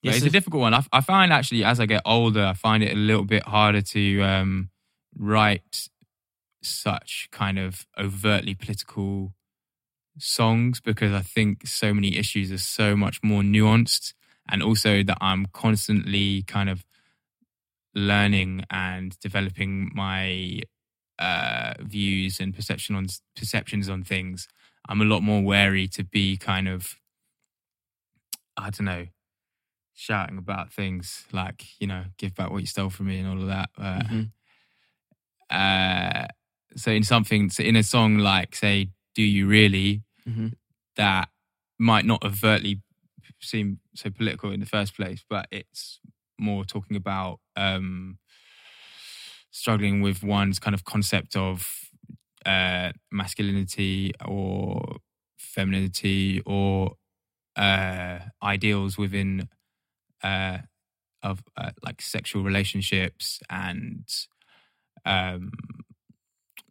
Yes, 0.03 0.17
it's 0.17 0.25
a 0.25 0.27
if- 0.27 0.33
difficult 0.33 0.61
one. 0.61 0.75
I, 0.75 0.85
I 0.93 1.01
find 1.01 1.33
actually 1.33 1.65
as 1.65 1.81
I 1.81 1.87
get 1.87 2.03
older, 2.05 2.45
I 2.45 2.53
find 2.53 2.83
it 2.85 2.93
a 2.93 2.97
little 2.97 3.25
bit 3.25 3.43
harder 3.45 3.83
to 3.83 4.23
um, 4.23 4.71
write 5.19 5.89
such 6.63 7.29
kind 7.33 7.59
of 7.59 7.87
overtly 7.99 8.55
political 8.55 9.33
songs 10.19 10.81
because 10.81 11.13
I 11.13 11.23
think 11.23 11.67
so 11.67 11.93
many 11.93 12.17
issues 12.17 12.53
are 12.53 12.59
so 12.59 12.95
much 12.97 13.21
more 13.23 13.43
nuanced, 13.43 14.15
and 14.49 14.63
also 14.63 15.03
that 15.03 15.19
I'm 15.21 15.47
constantly 15.53 16.43
kind 16.45 16.71
of 16.71 16.85
learning 17.97 18.65
and 18.71 19.19
developing 19.21 19.91
my 19.95 20.61
uh, 21.19 21.75
views 21.81 22.39
and 22.39 22.55
perception 22.55 22.95
on 22.95 23.07
perceptions 23.35 23.89
on 23.89 24.05
things. 24.05 24.47
I'm 24.89 25.01
a 25.01 25.05
lot 25.05 25.23
more 25.23 25.43
wary 25.43 25.89
to 25.89 26.05
be 26.05 26.37
kind 26.37 26.69
of 26.69 27.01
I 28.57 28.71
don't 28.71 28.85
know 28.85 29.07
shouting 29.95 30.37
about 30.39 30.73
things 30.73 31.25
like 31.33 31.65
you 31.81 31.87
know 31.87 32.05
give 32.19 32.35
back 32.35 32.51
what 32.51 32.61
you 32.61 32.67
stole 32.67 32.91
from 32.91 33.07
me 33.07 33.19
and 33.19 33.29
all 33.29 33.41
of 33.41 33.49
that. 33.49 33.71
Uh, 33.79 34.03
Mhm. 34.03 34.31
uh, 35.51 36.27
so 36.77 36.91
in 36.93 37.03
something, 37.03 37.49
so 37.51 37.63
in 37.63 37.77
a 37.77 37.83
song 37.83 38.19
like 38.19 38.55
say, 38.55 38.91
"Do 39.15 39.23
You 39.23 39.47
Really," 39.47 40.03
Mhm. 40.29 40.55
that 40.97 41.31
might 41.79 42.05
not 42.05 42.25
overtly 42.25 42.83
seem 43.41 43.81
so 43.95 44.11
political 44.11 44.51
in 44.51 44.61
the 44.61 44.67
first 44.67 44.95
place, 44.95 45.25
but 45.29 45.47
it's 45.51 46.01
more 46.39 46.65
talking 46.65 46.97
about 46.97 47.41
um, 47.57 48.19
struggling 49.51 50.01
with 50.03 50.23
one's 50.23 50.59
kind 50.59 50.75
of 50.75 50.85
concept 50.85 51.37
of 51.37 51.91
uh, 52.45 52.93
masculinity 53.11 54.13
or 54.25 54.99
femininity 55.39 56.43
or 56.47 56.93
uh, 57.57 58.19
ideals 58.43 58.99
within 58.99 59.49
uh, 60.23 60.59
of 61.23 61.43
uh, 61.57 61.71
like 61.83 62.01
sexual 62.03 62.43
relationships 62.43 63.41
and 63.51 64.09
um, 65.05 65.51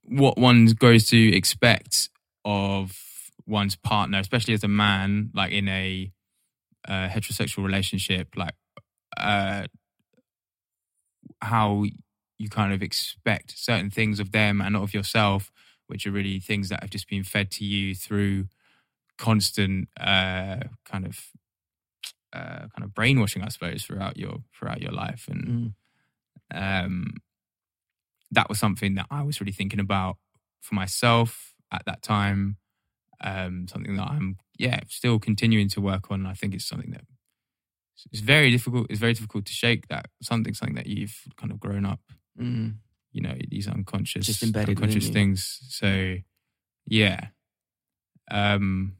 what 0.04 0.38
one 0.38 0.66
goes 0.68 1.08
to 1.08 1.36
expect 1.36 2.10
of 2.44 2.96
one's 3.48 3.76
partner, 3.76 4.20
especially 4.20 4.54
as 4.54 4.64
a 4.64 4.68
man, 4.68 5.32
like 5.34 5.52
in 5.52 5.68
a 5.68 6.12
uh, 6.88 7.08
heterosexual 7.10 7.64
relationship, 7.66 8.30
like 8.36 8.56
uh, 9.18 9.68
how 11.42 11.86
you 12.38 12.50
kind 12.50 12.74
of 12.74 12.82
expect 12.82 13.58
certain 13.58 13.90
things 13.90 14.20
of 14.20 14.32
them 14.32 14.62
and 14.62 14.74
not 14.74 14.84
of 14.84 14.94
yourself, 14.94 15.52
which 15.88 16.06
are 16.06 16.12
really 16.12 16.40
things 16.40 16.70
that 16.70 16.82
have 16.82 16.90
just 16.90 17.10
been 17.10 17.24
fed 17.24 17.52
to 17.52 17.66
you 17.66 17.96
through 17.96 18.48
constant 19.18 19.90
uh, 20.00 20.60
kind 20.86 21.06
of 21.06 21.28
uh, 22.34 22.68
kind 22.68 22.84
of 22.84 22.94
brainwashing, 22.94 23.42
I 23.44 23.50
suppose, 23.50 23.84
throughout 23.86 24.18
your 24.18 24.40
throughout 24.58 24.82
your 24.82 24.92
life, 24.92 25.28
and 25.30 25.74
Mm. 26.54 26.86
um, 26.86 27.14
that 28.32 28.50
was 28.50 28.60
something 28.60 28.96
that 28.96 29.08
I 29.10 29.24
was 29.24 29.40
really 29.40 29.52
thinking 29.54 29.80
about 29.80 30.18
for 30.62 30.76
myself 30.76 31.54
at 31.72 31.86
that 31.86 32.02
time. 32.02 32.58
Um, 33.22 33.68
something 33.70 33.96
that 33.96 34.10
I'm, 34.10 34.38
yeah, 34.58 34.82
still 34.90 35.20
continuing 35.20 35.70
to 35.70 35.82
work 35.82 36.12
on. 36.12 36.26
I 36.26 36.34
think 36.34 36.54
it's 36.54 36.66
something 36.66 36.92
that 36.92 37.06
it's 38.12 38.22
very 38.22 38.52
difficult. 38.52 38.88
It's 38.90 39.00
very 39.00 39.14
difficult 39.14 39.46
to 39.46 39.54
shake 39.54 39.88
that 39.88 40.08
something, 40.22 40.54
something 40.54 40.76
that 40.76 40.88
you've 40.88 41.16
kind 41.38 41.52
of 41.52 41.60
grown 41.60 41.86
up, 41.86 42.00
Mm. 42.40 42.76
you 43.12 43.22
know 43.22 43.36
these 43.50 43.68
unconscious 43.68 44.26
Just 44.26 44.44
embedded 44.44 44.78
unconscious 44.78 45.10
things. 45.10 45.60
So 45.70 46.18
yeah, 46.86 47.28
um, 48.30 48.98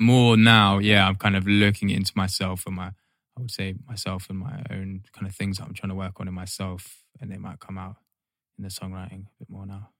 more 0.00 0.36
now. 0.36 0.78
Yeah, 0.78 1.06
I'm 1.06 1.16
kind 1.16 1.36
of 1.36 1.46
looking 1.46 1.90
into 1.90 2.12
myself 2.16 2.64
and 2.66 2.76
my 2.76 2.92
I 3.36 3.40
would 3.40 3.50
say 3.50 3.74
myself 3.86 4.28
and 4.28 4.38
my 4.38 4.62
own 4.70 5.02
kind 5.12 5.26
of 5.26 5.34
things 5.34 5.58
that 5.58 5.64
I'm 5.66 5.74
trying 5.74 5.90
to 5.90 5.94
work 5.94 6.20
on 6.20 6.28
in 6.28 6.34
myself, 6.34 7.04
and 7.20 7.30
they 7.30 7.38
might 7.38 7.60
come 7.60 7.78
out 7.78 7.96
in 8.58 8.64
the 8.64 8.70
songwriting 8.70 9.26
a 9.26 9.38
bit 9.38 9.48
more 9.48 9.66
now. 9.66 9.90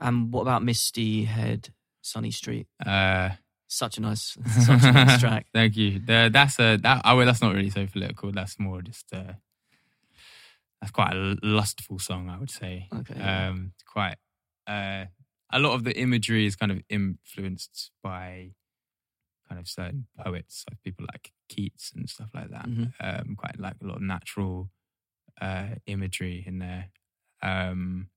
And 0.00 0.32
what 0.32 0.42
about 0.42 0.62
Misty 0.62 1.24
Head, 1.24 1.70
Sunny 2.02 2.30
Street? 2.30 2.66
Uh, 2.84 3.30
Such 3.68 3.98
a 3.98 4.00
nice, 4.00 4.36
such 4.64 4.84
a 4.84 4.92
nice 4.92 5.20
track. 5.20 5.46
Thank 5.52 5.76
you. 5.76 5.98
The, 5.98 6.30
that's 6.32 6.58
a 6.60 6.76
that. 6.76 7.02
I 7.04 7.14
well, 7.14 7.26
that's 7.26 7.42
not 7.42 7.54
really 7.54 7.70
so 7.70 7.86
political. 7.86 8.32
That's 8.32 8.58
more 8.58 8.82
just. 8.82 9.12
Uh, 9.12 9.34
that's 10.80 10.92
quite 10.92 11.14
a 11.14 11.36
lustful 11.42 11.98
song, 11.98 12.28
I 12.28 12.38
would 12.38 12.50
say. 12.50 12.88
Okay. 12.94 13.20
Um, 13.20 13.72
quite. 13.90 14.16
Uh, 14.66 15.06
a 15.52 15.58
lot 15.58 15.74
of 15.74 15.84
the 15.84 15.96
imagery 15.98 16.46
is 16.46 16.56
kind 16.56 16.72
of 16.72 16.82
influenced 16.88 17.90
by 18.02 18.52
kind 19.48 19.60
of 19.60 19.68
certain 19.68 20.06
poets, 20.18 20.64
like 20.68 20.82
people 20.82 21.06
like 21.12 21.32
Keats 21.48 21.92
and 21.94 22.08
stuff 22.10 22.30
like 22.34 22.50
that. 22.50 22.66
Mhm. 22.66 22.92
Um, 23.00 23.36
quite 23.36 23.58
like 23.58 23.76
a 23.82 23.86
lot 23.86 23.96
of 23.96 24.02
natural 24.02 24.70
uh, 25.40 25.76
imagery 25.86 26.44
in 26.46 26.58
there. 26.58 26.90
Um, 27.42 28.10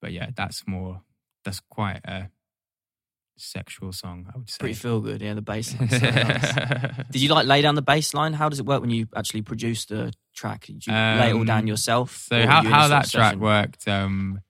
but 0.00 0.12
yeah, 0.12 0.30
that's 0.34 0.66
more. 0.66 1.02
That's 1.44 1.60
quite 1.60 2.00
a 2.04 2.30
sexual 3.40 3.92
song, 3.92 4.26
I 4.34 4.38
would 4.38 4.48
say. 4.50 4.56
Pretty 4.60 4.74
feel 4.74 5.00
good. 5.00 5.20
Yeah, 5.22 5.34
the 5.34 5.42
bass. 5.42 5.70
so 5.78 5.98
nice. 5.98 6.52
Did 7.10 7.22
you 7.22 7.28
like 7.30 7.46
lay 7.46 7.62
down 7.62 7.74
the 7.74 7.82
bass 7.82 8.14
line? 8.14 8.32
How 8.34 8.48
does 8.48 8.60
it 8.60 8.66
work 8.66 8.80
when 8.80 8.90
you 8.90 9.06
actually 9.16 9.42
produce 9.42 9.86
the 9.86 10.12
track? 10.34 10.66
Did 10.66 10.86
you 10.86 10.92
lay 10.92 11.30
it 11.30 11.34
all 11.34 11.44
down 11.44 11.60
Um, 11.60 11.66
yourself? 11.68 12.16
So 12.28 12.46
how 12.46 12.62
you 12.62 12.68
how 12.70 12.88
that 12.88 13.08
track 13.10 13.24
session? 13.32 13.40
worked? 13.40 13.88
Um, 13.88 14.40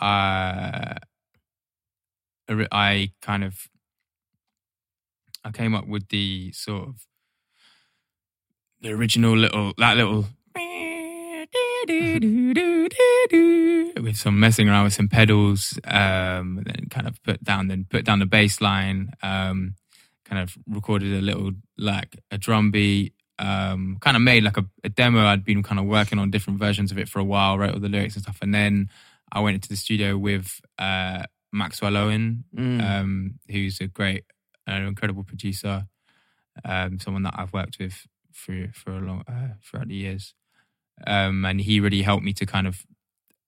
uh, 0.00 0.94
I 2.72 3.12
kind 3.22 3.44
of 3.44 3.68
I 5.44 5.50
came 5.52 5.74
up 5.74 5.86
with 5.86 6.08
the 6.08 6.52
sort 6.52 6.88
of 6.88 7.06
the 8.80 8.90
original 8.90 9.36
little 9.36 9.72
that 9.78 9.96
little 9.96 10.26
with 14.02 14.16
some 14.16 14.38
messing 14.40 14.68
around 14.68 14.84
with 14.84 14.94
some 14.94 15.08
pedals, 15.08 15.78
um, 15.84 16.58
and 16.58 16.66
then 16.66 16.86
kind 16.90 17.06
of 17.06 17.22
put 17.22 17.42
down 17.42 17.68
then 17.68 17.86
put 17.88 18.04
down 18.04 18.18
the 18.18 18.26
bass 18.26 18.60
line, 18.60 19.12
um, 19.22 19.74
kind 20.24 20.42
of 20.42 20.56
recorded 20.68 21.12
a 21.14 21.20
little 21.22 21.52
like 21.78 22.16
a 22.30 22.38
drum 22.38 22.70
beat, 22.70 23.14
um, 23.38 23.98
kind 24.00 24.16
of 24.16 24.22
made 24.22 24.42
like 24.44 24.56
a, 24.56 24.64
a 24.84 24.88
demo. 24.88 25.24
I'd 25.26 25.44
been 25.44 25.62
kind 25.62 25.78
of 25.78 25.86
working 25.86 26.18
on 26.18 26.30
different 26.30 26.58
versions 26.58 26.90
of 26.92 26.98
it 26.98 27.08
for 27.08 27.18
a 27.18 27.24
while, 27.24 27.58
wrote 27.58 27.74
all 27.74 27.80
the 27.80 27.88
lyrics 27.88 28.14
and 28.14 28.22
stuff, 28.22 28.38
and 28.42 28.54
then 28.54 28.90
I 29.32 29.40
went 29.40 29.54
into 29.54 29.68
the 29.68 29.76
studio 29.76 30.16
with 30.18 30.60
uh, 30.78 31.22
Maxwell 31.52 31.96
Owen, 31.96 32.44
Mm. 32.56 32.82
um, 32.82 33.34
who's 33.48 33.80
a 33.80 33.86
great, 33.86 34.24
an 34.66 34.84
incredible 34.86 35.24
producer, 35.24 35.86
um, 36.64 36.98
someone 36.98 37.22
that 37.24 37.34
I've 37.36 37.52
worked 37.52 37.78
with 37.78 38.06
for 38.32 38.70
for 38.74 38.92
a 38.92 39.00
long 39.00 39.22
uh, 39.28 39.54
throughout 39.64 39.88
the 39.88 39.94
years, 39.94 40.34
um, 41.06 41.44
and 41.44 41.60
he 41.60 41.80
really 41.80 42.02
helped 42.02 42.24
me 42.24 42.32
to 42.34 42.46
kind 42.46 42.66
of 42.66 42.84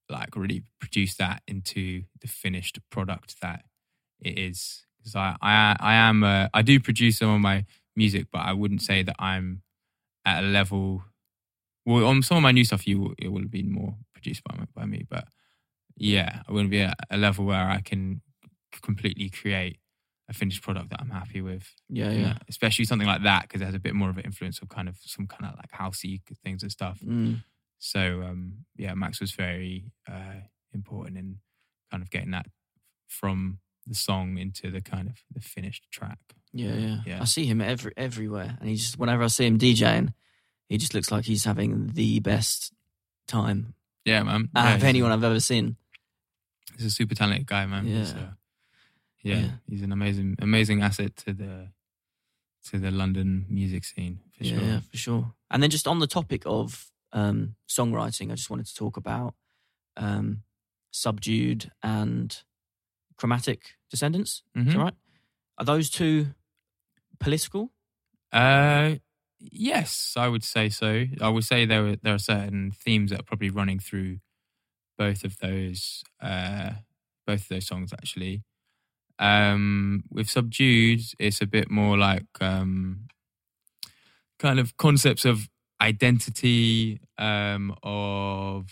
like 0.09 0.37
really 0.37 0.63
produce 0.81 1.15
that 1.17 1.43
into 1.47 2.03
the 2.21 2.29
finished 2.29 2.79
product 2.91 3.41
that 3.41 3.65
it 4.21 4.39
is. 4.39 4.85
Because 4.99 5.17
I 5.17 5.37
I 5.41 5.77
I 5.81 5.95
am 5.95 6.23
uh, 6.25 6.49
I 6.55 6.63
do 6.63 6.81
produce 6.81 7.19
some 7.19 7.31
of 7.31 7.41
my 7.41 7.65
music, 7.97 8.27
but 8.33 8.41
I 8.41 8.53
wouldn't 8.53 8.83
say 8.83 9.03
that 9.03 9.17
I'm 9.19 9.63
at 10.25 10.45
a 10.45 10.47
level. 10.47 11.05
Well, 11.85 12.07
on 12.07 12.23
some 12.23 12.37
of 12.37 12.43
my 12.43 12.53
new 12.53 12.65
stuff, 12.65 12.87
you 12.87 13.01
will, 13.01 13.15
it 13.19 13.33
will 13.33 13.41
have 13.41 13.51
been 13.51 13.73
more 13.73 13.97
produced 14.15 14.45
by 14.45 14.57
by 14.75 14.87
me, 14.87 15.05
but 15.09 15.27
yeah, 15.97 16.43
I 16.49 16.53
wouldn't 16.53 16.71
be 16.71 16.81
at 16.81 16.97
a 17.11 17.17
level 17.17 17.45
where 17.45 17.69
I 17.69 17.81
can 17.81 18.23
completely 18.83 19.29
create 19.29 19.79
a 20.33 20.35
finished 20.35 20.63
product 20.63 20.91
that 20.91 21.01
I'm 21.01 21.11
happy 21.11 21.41
with. 21.41 21.65
yeah, 21.89 22.11
yeah. 22.11 22.23
know, 22.33 22.37
especially 22.49 22.85
something 22.87 23.07
like 23.09 23.23
that 23.23 23.43
because 23.43 23.61
it 23.61 23.67
has 23.67 23.75
a 23.75 23.79
bit 23.79 23.95
more 23.95 24.11
of 24.11 24.17
an 24.19 24.25
influence 24.25 24.61
of 24.63 24.69
kind 24.69 24.89
of 24.89 24.97
some 25.01 25.27
kind 25.27 25.45
of 25.53 25.57
like 25.59 25.71
housey 25.71 26.21
things 26.45 26.63
and 26.63 26.73
stuff. 26.73 26.99
Mm. 27.01 27.43
So 27.79 28.01
um, 28.23 28.65
yeah, 28.77 28.95
Max 28.95 29.21
was 29.21 29.33
very 29.33 29.93
uh, 30.11 30.41
important 30.73 31.19
in 31.19 31.39
kind 31.91 32.03
of 32.03 32.11
getting 32.11 32.31
that 32.33 32.47
from 33.09 33.59
the 33.87 33.95
song 33.95 34.39
into 34.39 34.71
the 34.71 34.81
kind 34.81 35.09
of 35.09 35.17
the 35.35 35.41
finished 35.41 35.85
track. 35.91 36.19
Yeah, 36.53 36.75
yeah, 36.75 36.97
Yeah. 37.07 37.19
I 37.23 37.25
see 37.25 37.47
him 37.47 37.61
every 37.61 37.93
everywhere, 37.97 38.57
and 38.61 38.69
he 38.69 38.77
just 38.77 38.99
whenever 38.99 39.23
I 39.25 39.29
see 39.29 39.47
him 39.47 39.59
DJing, 39.59 40.13
he 40.69 40.79
just 40.79 40.95
looks 40.95 41.11
like 41.11 41.25
he's 41.25 41.45
having 41.45 41.89
the 41.95 42.21
best 42.21 42.73
time 43.27 43.75
Yeah, 44.05 44.23
man. 44.23 44.49
out 44.55 44.65
Yeah, 44.69 44.75
of 44.77 44.85
anyone 44.85 45.11
I've 45.13 45.25
ever 45.25 45.41
seen. 45.41 45.77
He's 46.77 46.87
a 46.87 46.91
super 46.91 47.15
talented 47.15 47.47
guy, 47.47 47.67
man. 47.67 47.87
Yeah. 47.87 48.05
So, 48.05 48.17
yeah, 49.23 49.37
Yeah. 49.37 49.51
he's 49.69 49.83
an 49.83 49.93
amazing, 49.93 50.37
amazing 50.41 50.83
asset 50.83 51.17
to 51.19 51.33
the 51.33 51.69
to 52.71 52.79
the 52.79 52.91
London 52.93 53.45
music 53.49 53.85
scene 53.85 54.21
for 54.37 54.45
yeah, 54.45 54.55
sure. 54.55 54.65
yeah, 54.65 54.81
for 54.81 54.97
sure. 54.97 55.35
And 55.51 55.63
then 55.63 55.71
just 55.71 55.89
on 55.89 55.99
the 55.99 56.07
topic 56.07 56.43
of 56.47 56.91
um, 57.13 57.57
songwriting, 57.69 58.31
I 58.31 58.37
just 58.37 58.51
wanted 58.51 58.67
to 58.67 58.75
talk 58.75 58.97
about 58.97 59.35
um, 59.97 60.45
subdued 60.93 61.73
and 61.83 62.41
chromatic 63.17 63.75
descendants. 63.91 64.43
Is 64.55 64.67
Mhm. 64.67 64.73
that 64.73 64.79
right? 64.79 64.95
Are 65.59 65.65
those 65.65 65.91
two 65.91 66.35
political? 67.19 67.73
Uh, 68.33 68.97
yes, 69.39 70.15
I 70.17 70.29
would 70.29 70.45
say 70.45 70.69
so. 70.69 71.07
I 71.21 71.29
would 71.29 71.45
say 71.45 71.67
there 71.67 71.87
are, 71.89 71.97
there 71.97 72.15
are 72.15 72.19
certain 72.19 72.71
themes 72.71 73.11
that 73.11 73.21
are 73.21 73.25
probably 73.25 73.51
running 73.51 73.79
through 73.81 74.21
both 74.97 75.25
of 75.25 75.39
those 75.39 76.05
uh, 76.21 76.75
both 77.27 77.43
of 77.43 77.49
those 77.49 77.67
songs 77.67 77.93
actually. 77.93 78.45
Um, 79.23 80.05
with 80.11 80.29
subdued, 80.29 81.03
it's 81.19 81.41
a 81.41 81.47
bit 81.47 81.71
more 81.71 81.97
like 81.97 82.27
um, 82.41 83.07
kind 84.39 84.59
of 84.59 84.77
concepts 84.77 85.25
of 85.25 85.49
identity, 85.81 87.01
um, 87.19 87.75
of 87.83 88.67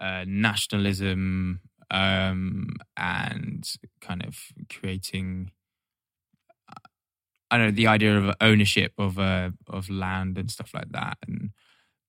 uh, 0.00 0.24
nationalism, 0.26 1.60
um, 1.90 2.68
and 2.96 3.68
kind 4.00 4.24
of 4.24 4.36
creating 4.70 5.50
I 7.50 7.58
don't 7.58 7.66
know 7.66 7.72
the 7.72 7.86
idea 7.86 8.18
of 8.18 8.34
ownership 8.40 8.92
of 8.98 9.18
uh, 9.18 9.50
of 9.68 9.88
land 9.88 10.38
and 10.38 10.50
stuff 10.50 10.72
like 10.74 10.90
that, 10.90 11.18
and 11.26 11.50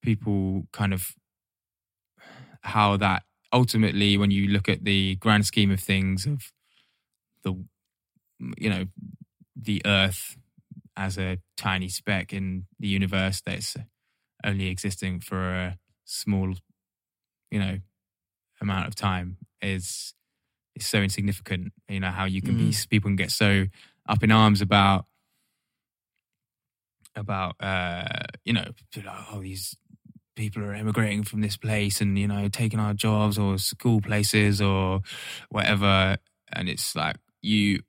people 0.01 0.67
kind 0.73 0.93
of 0.93 1.13
how 2.61 2.97
that 2.97 3.23
ultimately, 3.53 4.17
when 4.17 4.31
you 4.31 4.47
look 4.47 4.67
at 4.67 4.83
the 4.85 5.15
grand 5.17 5.45
scheme 5.45 5.71
of 5.71 5.79
things 5.79 6.25
of 6.25 6.51
the 7.45 7.63
you 8.57 8.69
know 8.69 8.85
the 9.55 9.81
Earth 9.85 10.35
as 10.97 11.17
a 11.17 11.37
tiny 11.55 11.87
speck 11.87 12.33
in 12.33 12.65
the 12.79 12.87
universe 12.87 13.41
that's 13.45 13.77
only 14.43 14.67
existing 14.67 15.19
for 15.21 15.39
a 15.39 15.77
small 16.03 16.53
you 17.51 17.59
know 17.59 17.77
amount 18.61 18.87
of 18.87 18.95
time 18.95 19.37
is 19.61 20.13
is 20.75 20.85
so 20.85 20.99
insignificant. 20.99 21.71
You 21.87 22.01
know 22.01 22.11
how 22.11 22.25
you 22.25 22.41
can 22.41 22.57
be 22.57 22.75
people 22.89 23.09
can 23.09 23.15
get 23.15 23.31
so 23.31 23.65
up 24.07 24.23
in 24.23 24.31
arms 24.31 24.61
about 24.61 25.05
about 27.15 27.55
uh 27.61 28.03
you 28.43 28.51
know 28.53 28.65
like, 28.95 29.05
oh 29.31 29.41
these 29.41 29.77
people 30.35 30.61
are 30.63 30.75
immigrating 30.75 31.23
from 31.23 31.39
this 31.39 31.55
place 31.55 32.01
and 32.01 32.19
you 32.19 32.27
know 32.27 32.49
taking 32.49 32.79
our 32.79 32.93
jobs 32.93 33.37
or 33.37 33.57
school 33.57 34.01
places 34.01 34.61
or 34.61 34.99
whatever 35.49 36.17
and 36.51 36.67
it's 36.67 36.93
like 36.95 37.15
you 37.45 37.81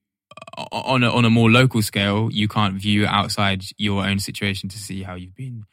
on 0.73 1.03
a, 1.03 1.11
on 1.11 1.25
a 1.25 1.31
more 1.31 1.51
local 1.51 1.83
scale 1.83 2.29
you 2.33 2.49
can't 2.49 2.75
view 2.75 3.07
outside 3.07 3.63
your 3.79 4.05
own 4.05 4.19
situation 4.19 4.69
to 4.69 4.79
see 4.79 5.03
how 5.03 5.15
you've 5.15 5.35
been 5.35 5.65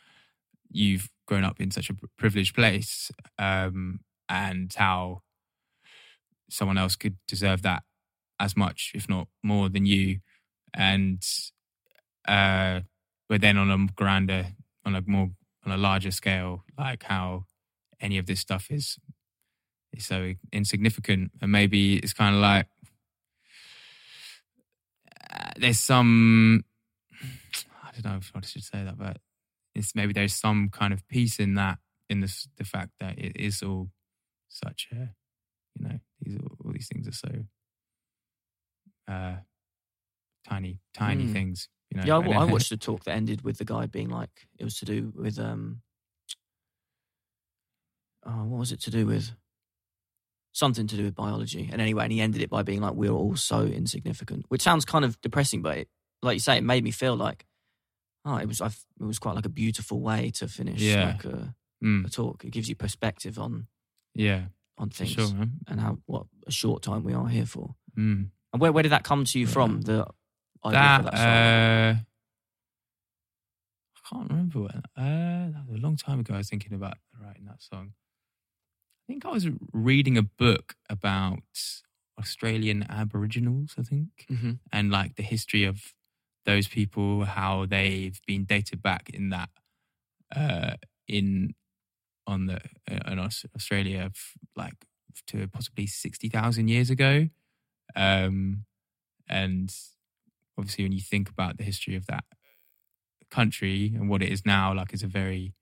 you've 0.72 1.10
grown 1.28 1.44
up 1.44 1.60
in 1.60 1.72
such 1.72 1.90
a 1.90 1.96
privileged 2.18 2.56
place 2.56 3.12
um 3.40 4.00
and 4.30 4.74
how 4.76 5.22
someone 6.50 6.78
else 6.78 6.96
could 6.96 7.18
deserve 7.28 7.62
that 7.62 7.84
as 8.40 8.56
much 8.56 8.92
if 8.94 9.10
not 9.10 9.28
more 9.42 9.70
than 9.70 9.86
you. 9.86 10.20
And 10.74 11.24
uh 12.28 12.82
but 13.30 13.42
then 13.42 13.58
on 13.58 13.72
a 13.72 13.88
grander 13.96 14.48
on 14.86 14.96
a 14.96 15.02
more 15.06 15.32
on 15.66 15.72
a 15.72 15.78
larger 15.78 16.12
scale 16.12 16.64
like 16.78 17.04
how 17.04 17.46
any 18.02 18.18
of 18.18 18.26
this 18.26 18.40
stuff 18.40 18.70
is 18.70 18.98
is 19.94 20.06
so 20.06 20.34
insignificant. 20.52 21.32
And 21.42 21.52
maybe 21.52 21.98
it's 21.98 22.14
kind 22.14 22.36
of 22.36 22.42
like 22.42 22.68
there's 25.58 25.80
some 25.80 26.64
i 27.84 27.92
don't 27.92 28.06
know 28.12 28.18
if 28.18 28.32
i 28.36 28.42
should 28.42 28.64
say 28.64 28.84
that 28.84 28.98
but 28.98 29.18
it's 29.76 29.96
maybe 29.96 30.14
there's 30.14 30.34
some 30.36 30.70
kind 30.70 30.94
of 30.94 31.08
peace 31.08 31.40
in 31.40 31.56
that 31.56 31.80
in 32.10 32.20
this 32.22 32.48
the 32.58 32.64
fact 32.64 32.92
that 33.00 33.18
it 33.18 33.36
is 33.36 33.62
all 33.64 33.90
such 34.50 34.88
a 34.92 35.10
you 35.76 35.88
know 35.88 36.00
these 36.22 36.38
all 36.64 36.72
these 36.72 36.88
things 36.88 37.08
are 37.08 37.12
so 37.12 37.30
uh 39.08 39.36
tiny 40.48 40.80
tiny 40.94 41.24
Mm. 41.24 41.34
things 41.34 41.70
you 41.90 41.98
know 41.98 42.06
Yeah, 42.08 42.18
I, 42.18 42.42
I 42.42 42.46
watched 42.46 42.72
a 42.72 42.78
talk 42.78 43.04
that 43.06 43.16
ended 43.16 43.42
with 43.44 43.58
the 43.58 43.66
guy 43.66 43.86
being 43.88 44.10
like, 44.10 44.48
it 44.60 44.64
was 44.64 44.78
to 44.80 44.86
do 44.86 45.12
with 45.16 45.40
um, 45.40 45.82
oh, 48.26 48.44
what 48.46 48.60
was 48.60 48.72
it 48.72 48.82
to 48.82 48.92
do 48.92 49.06
with? 49.06 49.32
Something 50.54 50.86
to 50.88 50.96
do 50.96 51.04
with 51.04 51.16
biology. 51.16 51.68
And 51.72 51.82
anyway, 51.82 52.04
and 52.06 52.14
he 52.14 52.22
ended 52.22 52.42
it 52.42 52.50
by 52.50 52.62
being 52.64 52.80
like, 52.82 52.94
"We're 52.94 53.12
all 53.12 53.36
so 53.36 53.62
insignificant," 53.64 54.46
which 54.50 54.62
sounds 54.62 54.86
kind 54.86 55.04
of 55.04 55.20
depressing, 55.22 55.62
but 55.64 55.78
it, 55.80 55.90
like 56.22 56.36
you 56.36 56.40
say, 56.40 56.58
it 56.58 56.64
made 56.64 56.84
me 56.84 56.92
feel 56.92 57.16
like, 57.16 57.46
oh, 58.24 58.38
it 58.38 58.48
was 58.48 58.62
I've, 58.62 58.80
it 59.02 59.04
was 59.06 59.18
quite 59.20 59.36
like 59.36 59.46
a 59.48 59.50
beautiful 59.50 60.00
way 60.00 60.30
to 60.36 60.48
finish 60.48 60.82
Yeah. 60.82 61.06
like 61.08 61.26
a, 61.26 61.56
Mm, 61.84 62.06
a 62.06 62.10
talk. 62.10 62.46
It 62.46 62.52
gives 62.52 62.70
you 62.70 62.76
perspective 62.76 63.38
on 63.40 63.68
yeah, 64.16 64.46
on 64.78 64.90
things 64.90 65.12
sure, 65.12 65.28
and 65.68 65.80
how 65.82 65.98
what 66.06 66.28
a 66.48 66.52
short 66.52 66.82
time 66.84 67.04
we 67.04 67.14
are 67.14 67.28
here 67.28 67.46
for. 67.48 67.76
Mm. 67.98 68.30
And 68.54 68.62
where 68.62 68.72
where 68.72 68.84
did 68.84 68.92
that 68.94 69.04
come 69.04 69.26
to 69.26 69.40
you 69.40 69.48
Yeah. 69.48 69.52
from? 69.52 69.82
The 69.82 70.06
idea 70.64 70.80
That, 70.80 70.98
for 70.98 71.04
that 71.04 71.18
song? 71.18 71.28
uh, 71.28 71.96
I 73.98 74.16
can't 74.16 74.30
remember 74.30 74.60
when. 74.62 74.84
Uh, 74.96 75.52
that 75.52 75.66
was 75.68 75.80
a 75.80 75.82
long 75.82 75.96
time 75.98 76.20
ago. 76.20 76.36
I 76.36 76.38
was 76.38 76.50
thinking 76.50 76.74
about 76.74 76.98
writing 77.20 77.46
that 77.46 77.62
song. 77.62 77.94
I 79.04 79.12
think 79.12 79.26
I 79.26 79.32
was 79.32 79.48
reading 79.74 80.18
a 80.18 80.24
book 80.24 80.76
about 80.90 81.40
Australian 82.20 82.84
Aboriginals. 82.90 83.76
I 83.78 83.84
think. 83.84 84.26
Mhm. 84.30 84.60
and 84.72 84.92
like 84.92 85.16
the 85.16 85.24
history 85.24 85.64
of 85.66 85.94
those 86.46 86.68
people, 86.68 87.26
how 87.26 87.66
they've 87.66 88.20
been 88.28 88.46
dated 88.46 88.82
back 88.82 89.10
in 89.10 89.30
that 89.30 89.50
uh, 90.36 90.76
in 91.08 91.54
on 92.26 92.46
the 92.48 92.60
uh, 92.90 93.12
in 93.12 93.20
Australia, 93.20 94.10
f- 94.14 94.38
like 94.56 94.86
to 95.28 95.48
possibly 95.48 95.86
sixty 95.88 96.30
thousand 96.30 96.70
years 96.70 96.90
ago, 96.90 97.30
um, 97.96 98.66
and 99.28 99.76
obviously 100.58 100.86
when 100.86 100.94
you 100.94 101.02
think 101.02 101.30
about 101.30 101.58
the 101.58 101.64
history 101.64 101.96
of 101.96 102.06
that 102.08 102.24
country 103.30 103.94
and 103.96 104.10
what 104.10 104.22
it 104.24 104.30
is 104.32 104.46
now, 104.46 104.74
like 104.74 104.94
it's 104.94 105.04
a 105.04 105.08
very 105.08 105.54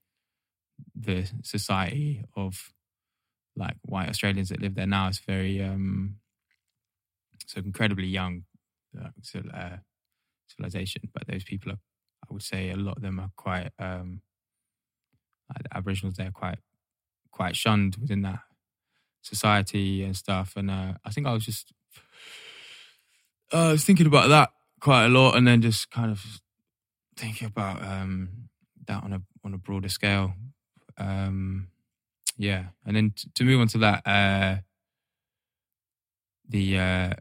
the 0.94 1.28
society 1.42 2.24
of 2.36 2.72
like 3.56 3.74
white 3.82 4.08
Australians 4.08 4.48
that 4.48 4.60
live 4.60 4.74
there 4.74 4.86
now 4.86 5.08
is 5.08 5.18
very 5.18 5.62
um 5.62 6.16
so 7.46 7.60
incredibly 7.60 8.06
young 8.06 8.44
uh, 8.98 9.10
civilization. 10.48 11.02
But 11.12 11.26
those 11.26 11.44
people 11.44 11.72
are, 11.72 11.78
I 12.24 12.32
would 12.32 12.42
say, 12.42 12.70
a 12.70 12.76
lot 12.76 12.96
of 12.96 13.02
them 13.02 13.20
are 13.20 13.30
quite 13.36 13.70
um 13.78 14.22
like 15.48 15.64
the 15.64 15.76
Aboriginals. 15.76 16.16
They're 16.16 16.30
quite 16.30 16.58
quite 17.30 17.56
shunned 17.56 17.96
within 17.96 18.22
that 18.22 18.40
society 19.22 20.02
and 20.02 20.16
stuff. 20.16 20.54
And 20.56 20.70
uh, 20.70 20.94
I 21.04 21.10
think 21.10 21.26
I 21.26 21.32
was 21.32 21.44
just 21.44 21.72
uh, 23.52 23.68
I 23.68 23.72
was 23.72 23.84
thinking 23.84 24.06
about 24.06 24.28
that 24.28 24.50
quite 24.80 25.06
a 25.06 25.08
lot, 25.08 25.36
and 25.36 25.46
then 25.46 25.62
just 25.62 25.90
kind 25.90 26.10
of 26.10 26.40
thinking 27.16 27.46
about 27.46 27.82
um 27.82 28.48
that 28.86 29.02
on 29.02 29.12
a 29.12 29.22
on 29.44 29.54
a 29.54 29.58
broader 29.58 29.88
scale. 29.88 30.34
Um, 30.98 31.68
yeah, 32.36 32.66
and 32.86 32.96
then 32.96 33.12
t- 33.16 33.28
to 33.34 33.44
move 33.44 33.60
on 33.60 33.68
to 33.68 33.78
that, 33.78 34.06
uh, 34.06 34.56
the 36.48 36.78
uh, 36.78 37.12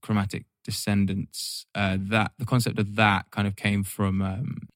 chromatic 0.00 0.44
descendants. 0.64 1.66
Uh, 1.74 1.96
that 2.00 2.32
the 2.38 2.46
concept 2.46 2.78
of 2.78 2.96
that 2.96 3.30
kind 3.30 3.46
of 3.46 3.56
came 3.56 3.82
from 3.84 4.22
um, 4.22 4.68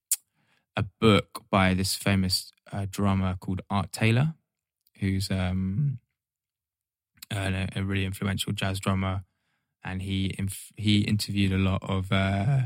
a 0.77 0.85
book 1.01 1.45
by 1.51 1.75
this 1.75 1.95
famous 1.95 2.53
uh, 2.73 2.87
drummer 2.91 3.37
called 3.41 3.63
Art 3.71 3.93
Taylor, 3.93 4.35
who's 5.01 5.31
um, 5.31 5.99
a, 7.31 7.69
a 7.77 7.83
really 7.83 8.05
influential 8.05 8.53
jazz 8.53 8.81
drummer, 8.81 9.25
and 9.83 10.03
he 10.03 10.35
inf- 10.39 10.73
he 10.77 11.01
interviewed 11.01 11.53
a 11.53 11.59
lot 11.59 11.83
of 11.83 12.11
uh, 12.13 12.63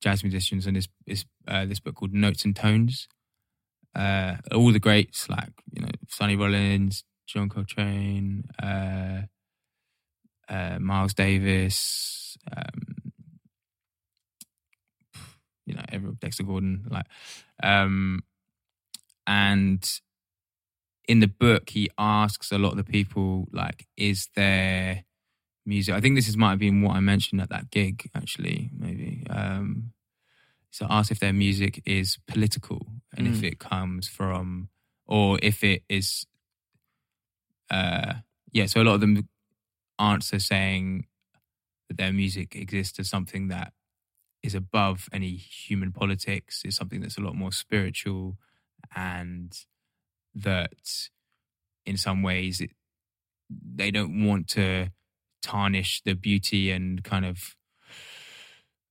jazz 0.00 0.22
musicians 0.22 0.66
in 0.66 0.74
this 0.74 0.88
this 1.06 1.24
uh, 1.46 1.64
this 1.66 1.80
book 1.80 1.96
called 1.96 2.12
Notes 2.12 2.44
and 2.44 2.56
Tones. 2.56 3.08
Uh, 3.94 4.36
all 4.52 4.72
the 4.72 4.78
greats 4.78 5.28
like 5.28 5.52
you 5.72 5.82
know 5.82 5.90
Sonny 6.08 6.36
Rollins, 6.36 7.04
John 7.26 7.48
Coltrane, 7.48 8.44
uh, 8.62 9.22
uh, 10.48 10.78
Miles 10.80 11.14
Davis, 11.14 12.36
um, 12.56 13.12
you 15.66 15.74
know, 15.74 15.82
every 15.90 16.12
Dexter 16.20 16.42
Gordon, 16.42 16.86
like, 16.90 17.06
um, 17.62 18.24
and 19.26 19.88
in 21.06 21.20
the 21.20 21.28
book 21.28 21.70
he 21.70 21.90
asks 21.98 22.52
a 22.52 22.58
lot 22.58 22.72
of 22.72 22.76
the 22.76 22.84
people 22.84 23.48
like, 23.52 23.86
is 23.96 24.28
there 24.34 25.04
music? 25.66 25.94
I 25.94 26.00
think 26.00 26.16
this 26.16 26.28
is 26.28 26.36
might 26.36 26.50
have 26.50 26.58
been 26.58 26.82
what 26.82 26.96
I 26.96 27.00
mentioned 27.00 27.40
at 27.40 27.50
that 27.50 27.70
gig 27.70 28.10
actually, 28.14 28.70
maybe. 28.76 29.24
Um, 29.30 29.92
so 30.70 30.86
ask 30.88 31.10
if 31.10 31.18
their 31.18 31.32
music 31.32 31.82
is 31.84 32.18
political 32.26 32.86
and 33.16 33.26
if 33.26 33.36
Mm. 33.40 33.44
it 33.52 33.58
comes 33.58 34.08
from, 34.08 34.68
or 35.06 35.38
if 35.42 35.64
it 35.64 35.82
is, 35.88 36.26
uh, 37.70 38.14
yeah. 38.52 38.66
So 38.66 38.82
a 38.82 38.84
lot 38.84 38.94
of 38.94 39.00
them 39.00 39.28
answer 39.98 40.38
saying 40.38 41.06
that 41.88 41.96
their 41.96 42.12
music 42.12 42.54
exists 42.56 42.98
as 42.98 43.08
something 43.08 43.48
that 43.48 43.72
is 44.42 44.54
above 44.54 45.08
any 45.12 45.36
human 45.36 45.92
politics, 45.92 46.62
is 46.64 46.76
something 46.76 47.00
that's 47.00 47.18
a 47.18 47.20
lot 47.20 47.34
more 47.34 47.52
spiritual, 47.52 48.38
and 48.94 49.52
that 50.34 51.08
in 51.84 51.96
some 51.96 52.22
ways 52.22 52.60
it, 52.60 52.70
they 53.50 53.90
don't 53.90 54.24
want 54.24 54.48
to 54.48 54.90
tarnish 55.42 56.00
the 56.04 56.14
beauty 56.14 56.70
and 56.70 57.02
kind 57.02 57.24
of 57.24 57.56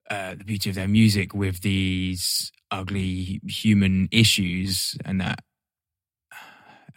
uh, 0.09 0.35
the 0.35 0.43
beauty 0.43 0.69
of 0.69 0.75
their 0.75 0.87
music 0.87 1.33
with 1.33 1.61
these 1.61 2.51
ugly 2.71 3.41
human 3.47 4.07
issues, 4.11 4.95
and 5.05 5.21
that 5.21 5.39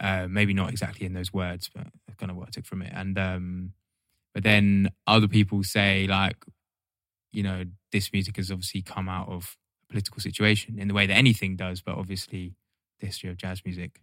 uh, 0.00 0.26
maybe 0.28 0.54
not 0.54 0.70
exactly 0.70 1.06
in 1.06 1.14
those 1.14 1.32
words, 1.32 1.70
but 1.74 1.86
kind 2.18 2.30
of 2.30 2.36
what 2.36 2.48
I 2.48 2.50
took 2.50 2.66
from 2.66 2.82
it. 2.82 2.92
And 2.94 3.18
um, 3.18 3.72
but 4.34 4.42
then 4.42 4.90
other 5.06 5.28
people 5.28 5.62
say 5.62 6.06
like, 6.06 6.36
you 7.32 7.42
know, 7.42 7.64
this 7.90 8.12
music 8.12 8.36
has 8.36 8.50
obviously 8.50 8.82
come 8.82 9.08
out 9.08 9.28
of 9.28 9.56
a 9.84 9.92
political 9.92 10.20
situation 10.20 10.78
in 10.78 10.88
the 10.88 10.94
way 10.94 11.06
that 11.06 11.14
anything 11.14 11.56
does, 11.56 11.82
but 11.82 11.96
obviously 11.96 12.54
the 13.00 13.06
history 13.06 13.30
of 13.30 13.36
jazz 13.36 13.62
music 13.64 14.00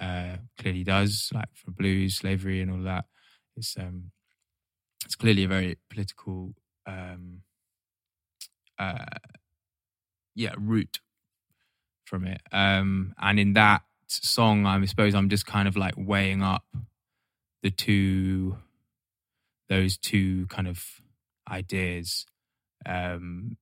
uh, 0.00 0.36
clearly 0.58 0.84
does, 0.84 1.30
like 1.32 1.48
for 1.54 1.70
blues, 1.70 2.16
slavery, 2.16 2.60
and 2.60 2.70
all 2.70 2.82
that. 2.82 3.06
It's 3.56 3.76
um, 3.78 4.10
it's 5.04 5.16
clearly 5.16 5.44
a 5.44 5.48
very 5.48 5.78
political, 5.88 6.54
um, 6.86 7.42
uh, 8.78 9.04
yeah, 10.34 10.54
root 10.58 11.00
from 12.04 12.24
it. 12.24 12.40
Um, 12.52 13.14
and 13.20 13.38
in 13.38 13.52
that 13.54 13.82
song, 14.06 14.66
I 14.66 14.84
suppose 14.86 15.14
I'm 15.14 15.28
just 15.28 15.46
kind 15.46 15.68
of 15.68 15.76
like 15.76 15.94
weighing 15.96 16.42
up 16.42 16.64
the 17.62 17.70
two, 17.70 18.56
those 19.68 19.96
two 19.98 20.46
kind 20.46 20.68
of 20.68 20.84
ideas. 21.50 22.24
Um, 22.86 23.56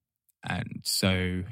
and 0.45 0.81
so 0.85 1.43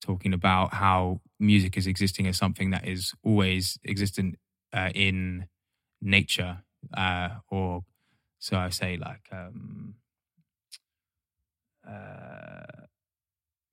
talking 0.00 0.32
about 0.34 0.74
how 0.74 1.20
music 1.38 1.76
is 1.76 1.86
existing 1.86 2.26
as 2.26 2.36
something 2.36 2.70
that 2.70 2.86
is 2.86 3.14
always 3.22 3.78
existent 3.84 4.36
uh, 4.72 4.90
in 4.94 5.46
nature, 6.00 6.58
uh, 6.96 7.28
or 7.50 7.84
so 8.38 8.56
I 8.56 8.70
say, 8.70 8.96
like 8.96 9.28
um, 9.32 9.94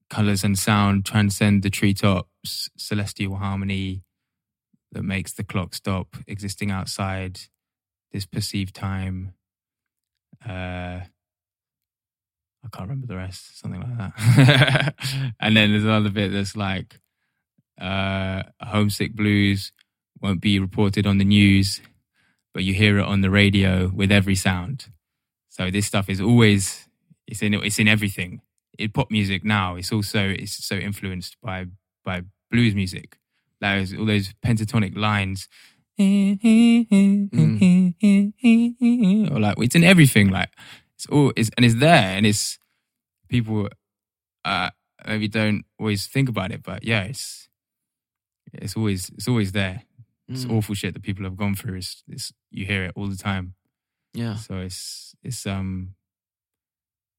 colors 0.09 0.43
and 0.43 0.57
sound 0.57 1.05
transcend 1.05 1.63
the 1.63 1.69
treetops, 1.69 2.69
celestial 2.77 3.35
harmony 3.35 4.03
that 4.91 5.03
makes 5.03 5.33
the 5.33 5.43
clock 5.43 5.73
stop, 5.75 6.15
existing 6.27 6.71
outside 6.71 7.39
this 8.11 8.25
perceived 8.25 8.73
time. 8.73 9.33
Uh, 10.47 11.01
I 12.63 12.69
can't 12.71 12.89
remember 12.89 13.07
the 13.07 13.17
rest, 13.17 13.59
something 13.59 13.81
like 13.81 13.97
that. 13.97 14.95
and 15.39 15.55
then 15.55 15.71
there's 15.71 15.83
another 15.83 16.09
bit 16.09 16.31
that's 16.31 16.55
like, 16.55 16.99
uh, 17.79 18.43
homesick 18.61 19.13
blues 19.13 19.71
won't 20.19 20.41
be 20.41 20.59
reported 20.59 21.05
on 21.05 21.19
the 21.19 21.25
news, 21.25 21.79
but 22.53 22.63
you 22.63 22.73
hear 22.73 22.97
it 22.97 23.05
on 23.05 23.21
the 23.21 23.29
radio 23.29 23.89
with 23.93 24.11
every 24.11 24.35
sound. 24.35 24.87
So 25.49 25.69
this 25.69 25.85
stuff 25.85 26.09
is 26.09 26.19
always 26.19 26.86
it's 27.27 27.41
in 27.41 27.53
it's 27.53 27.79
in 27.79 27.87
everything. 27.87 28.41
In 28.79 28.91
pop 28.91 29.09
music 29.11 29.43
now, 29.43 29.75
it's 29.75 29.91
also 29.91 30.29
it's 30.29 30.63
so 30.65 30.75
influenced 30.75 31.37
by 31.41 31.65
by 32.05 32.21
blues 32.51 32.75
music. 32.75 33.17
Like 33.61 33.87
all 33.97 34.05
those 34.05 34.33
pentatonic 34.45 34.95
lines. 34.95 35.47
Or 39.31 39.39
like 39.39 39.55
it's 39.59 39.75
in 39.75 39.83
everything. 39.83 40.29
Like 40.29 40.49
it's 40.95 41.05
all 41.07 41.33
it's 41.35 41.49
and 41.57 41.65
it's 41.65 41.75
there 41.75 42.15
and 42.17 42.25
it's 42.25 42.59
people 43.29 43.67
uh 44.45 44.69
maybe 45.05 45.27
don't 45.27 45.63
always 45.79 46.07
think 46.07 46.29
about 46.29 46.51
it, 46.51 46.61
but 46.63 46.83
yeah, 46.83 47.03
it's 47.03 47.49
it's 48.53 48.75
always 48.77 49.09
it's 49.09 49.27
always 49.27 49.51
there. 49.51 49.83
It's 50.29 50.45
Mm. 50.45 50.57
awful 50.57 50.75
shit 50.75 50.93
that 50.93 51.03
people 51.03 51.23
have 51.23 51.37
gone 51.37 51.55
through. 51.55 51.77
It's, 51.77 52.03
it's 52.07 52.33
you 52.51 52.65
hear 52.65 52.83
it 52.85 52.91
all 52.95 53.07
the 53.07 53.15
time. 53.15 53.55
Yeah. 54.13 54.35
So 54.35 54.57
it's 54.57 55.15
it's 55.23 55.45
um 55.47 55.95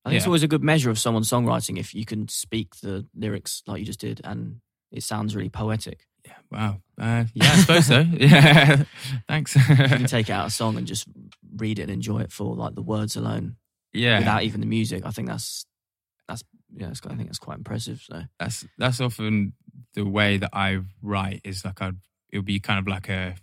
I 0.08 0.10
think 0.10 0.18
it's 0.18 0.26
always 0.26 0.42
a 0.42 0.48
good 0.48 0.62
measure 0.62 0.90
of 0.90 0.98
someone's 0.98 1.28
songwriting 1.28 1.78
if 1.78 1.94
you 1.94 2.04
can 2.04 2.28
speak 2.28 2.76
the 2.76 3.06
lyrics 3.14 3.62
like 3.66 3.80
you 3.80 3.84
just 3.84 4.00
did 4.00 4.20
and 4.24 4.60
it 4.90 5.02
sounds 5.02 5.36
really 5.36 5.50
poetic. 5.50 6.06
Yeah, 6.24 6.32
wow. 6.50 6.76
Uh, 7.00 7.24
yeah, 7.34 7.52
I 7.52 7.56
suppose 7.56 7.86
so. 7.86 8.00
Yeah. 8.18 8.84
Thanks. 9.28 9.54
You 9.54 9.62
can 9.62 10.06
take 10.06 10.30
out 10.30 10.46
a 10.46 10.50
song 10.50 10.76
and 10.76 10.86
just 10.86 11.06
read 11.56 11.78
it 11.78 11.82
and 11.82 11.90
enjoy 11.90 12.20
it 12.20 12.32
for 12.32 12.54
like 12.54 12.74
the 12.74 12.82
words 12.82 13.16
alone, 13.16 13.56
yeah. 13.92 14.18
without 14.18 14.42
even 14.42 14.60
the 14.60 14.66
music. 14.66 15.04
I 15.04 15.10
think 15.10 15.28
that's 15.28 15.66
that's 16.26 16.42
yeah. 16.74 16.88
It's, 16.88 17.00
I 17.04 17.14
think 17.14 17.28
that's 17.28 17.38
quite 17.38 17.58
impressive. 17.58 18.02
So 18.02 18.22
that's 18.38 18.66
that's 18.76 19.00
often 19.00 19.52
the 19.94 20.04
way 20.04 20.38
that 20.38 20.50
I 20.52 20.80
write 21.02 21.40
is 21.44 21.64
like 21.64 21.80
I 21.80 21.92
it'll 22.30 22.44
be 22.44 22.60
kind 22.60 22.78
of 22.78 22.86
like 22.86 23.08
a 23.08 23.36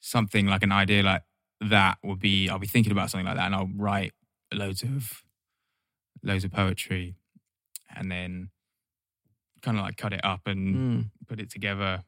something 0.00 0.46
like 0.46 0.62
an 0.62 0.72
idea 0.72 1.02
like 1.02 1.22
that 1.60 1.98
will 2.02 2.16
be 2.16 2.48
I'll 2.48 2.58
be 2.58 2.66
thinking 2.66 2.92
about 2.92 3.10
something 3.10 3.26
like 3.26 3.36
that 3.36 3.46
and 3.46 3.54
I'll 3.54 3.70
write 3.76 4.12
loads 4.52 4.82
of 4.82 5.22
loads 6.22 6.44
of 6.44 6.52
poetry 6.52 7.14
and 7.94 8.10
then 8.10 8.50
kind 9.62 9.78
of 9.78 9.84
like 9.84 9.96
cut 9.96 10.12
it 10.12 10.24
up 10.24 10.40
and 10.46 10.76
mm. 10.76 11.10
put 11.28 11.40
it 11.40 11.50
together 11.50 12.02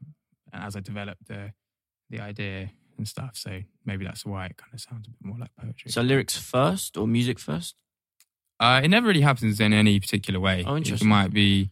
and 0.52 0.62
as 0.62 0.76
I 0.76 0.80
developed 0.80 1.26
the 1.26 1.52
the 2.10 2.20
idea 2.20 2.70
and 2.96 3.08
stuff 3.08 3.32
so 3.34 3.60
maybe 3.84 4.04
that's 4.04 4.24
why 4.24 4.46
it 4.46 4.56
kind 4.56 4.72
of 4.72 4.80
sounds 4.80 5.06
a 5.08 5.10
bit 5.10 5.24
more 5.24 5.38
like 5.38 5.50
poetry. 5.60 5.90
so 5.90 6.02
lyrics 6.02 6.36
first 6.36 6.96
or 6.96 7.06
music 7.06 7.38
first? 7.38 7.76
Uh, 8.60 8.80
it 8.82 8.88
never 8.88 9.08
really 9.08 9.20
happens 9.20 9.60
in 9.60 9.72
any 9.72 9.98
particular 9.98 10.38
way. 10.38 10.64
Oh, 10.66 10.76
interesting. 10.76 11.08
It 11.08 11.10
might 11.10 11.32
be 11.32 11.70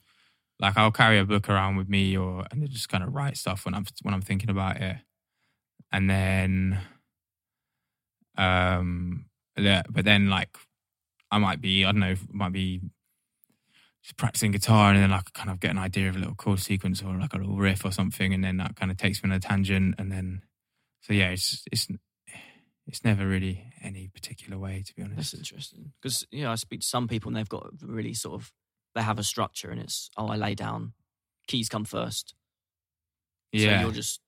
like 0.59 0.77
I'll 0.77 0.93
carry 0.93 1.19
a 1.19 1.25
book 1.25 1.49
around 1.49 1.77
with 1.77 1.89
me, 1.89 2.17
or 2.17 2.47
and 2.51 2.69
just 2.71 2.89
kind 2.89 3.05
of 3.05 3.15
write 3.15 3.37
stuff 3.37 3.65
when 3.65 3.75
I'm 3.75 3.85
when 4.03 4.15
I'm 4.15 4.23
thinking 4.23 4.51
about 4.51 4.81
it, 4.81 4.97
and 5.93 6.09
then, 6.09 6.79
um, 8.37 9.27
yeah, 9.57 9.83
but 9.91 10.05
then 10.05 10.29
like 10.29 10.57
I 11.33 11.39
might 11.39 11.61
be 11.61 11.85
I 11.85 11.91
don't 11.91 12.01
know 12.01 12.15
might 12.31 12.53
be 12.53 12.81
just 14.03 14.17
practicing 14.17 14.53
guitar, 14.53 14.93
and 14.93 15.03
then 15.03 15.11
like 15.11 15.33
kind 15.33 15.51
of 15.51 15.59
get 15.59 15.71
an 15.71 15.79
idea 15.79 16.09
of 16.09 16.17
a 16.17 16.19
little 16.19 16.35
chord 16.35 16.61
sequence 16.61 17.03
or 17.03 17.15
like 17.19 17.33
a 17.35 17.39
little 17.39 17.57
riff 17.57 17.85
or 17.85 17.91
something, 17.91 18.33
and 18.33 18.45
then 18.45 18.59
that 18.59 18.77
kind 18.77 18.91
of 18.91 18.97
takes 18.97 19.23
me 19.23 19.31
on 19.31 19.37
a 19.37 19.41
tangent, 19.41 19.95
and 19.99 20.13
then 20.13 20.43
so 21.01 21.13
yeah, 21.13 21.31
it's 21.31 21.65
it's 21.73 21.89
it's 22.87 23.05
never 23.05 23.27
really 23.27 23.73
any 23.83 24.09
particular 24.09 24.59
way 24.59 24.83
to 24.87 24.95
be 24.95 25.03
honest. 25.03 25.33
That's 25.33 25.35
interesting 25.35 25.93
because 26.01 26.27
you 26.31 26.45
know 26.45 26.53
I 26.53 26.57
speak 26.57 26.81
to 26.81 26.87
some 26.87 27.09
people 27.09 27.29
and 27.29 27.37
they've 27.37 27.49
got 27.49 27.71
really 27.83 28.15
sort 28.15 28.41
of 28.41 28.53
they 28.95 29.03
have 29.03 29.19
a 29.19 29.25
structure 29.25 29.71
and 29.71 29.81
it's 29.81 30.11
oh 30.17 30.27
I 30.27 30.37
lay 30.37 30.55
down 30.55 30.93
keys 31.47 31.69
come 31.69 31.85
first. 31.85 32.35
Yeah, 33.53 33.79
So 33.79 33.87
you're 33.87 33.95
just 33.95 34.21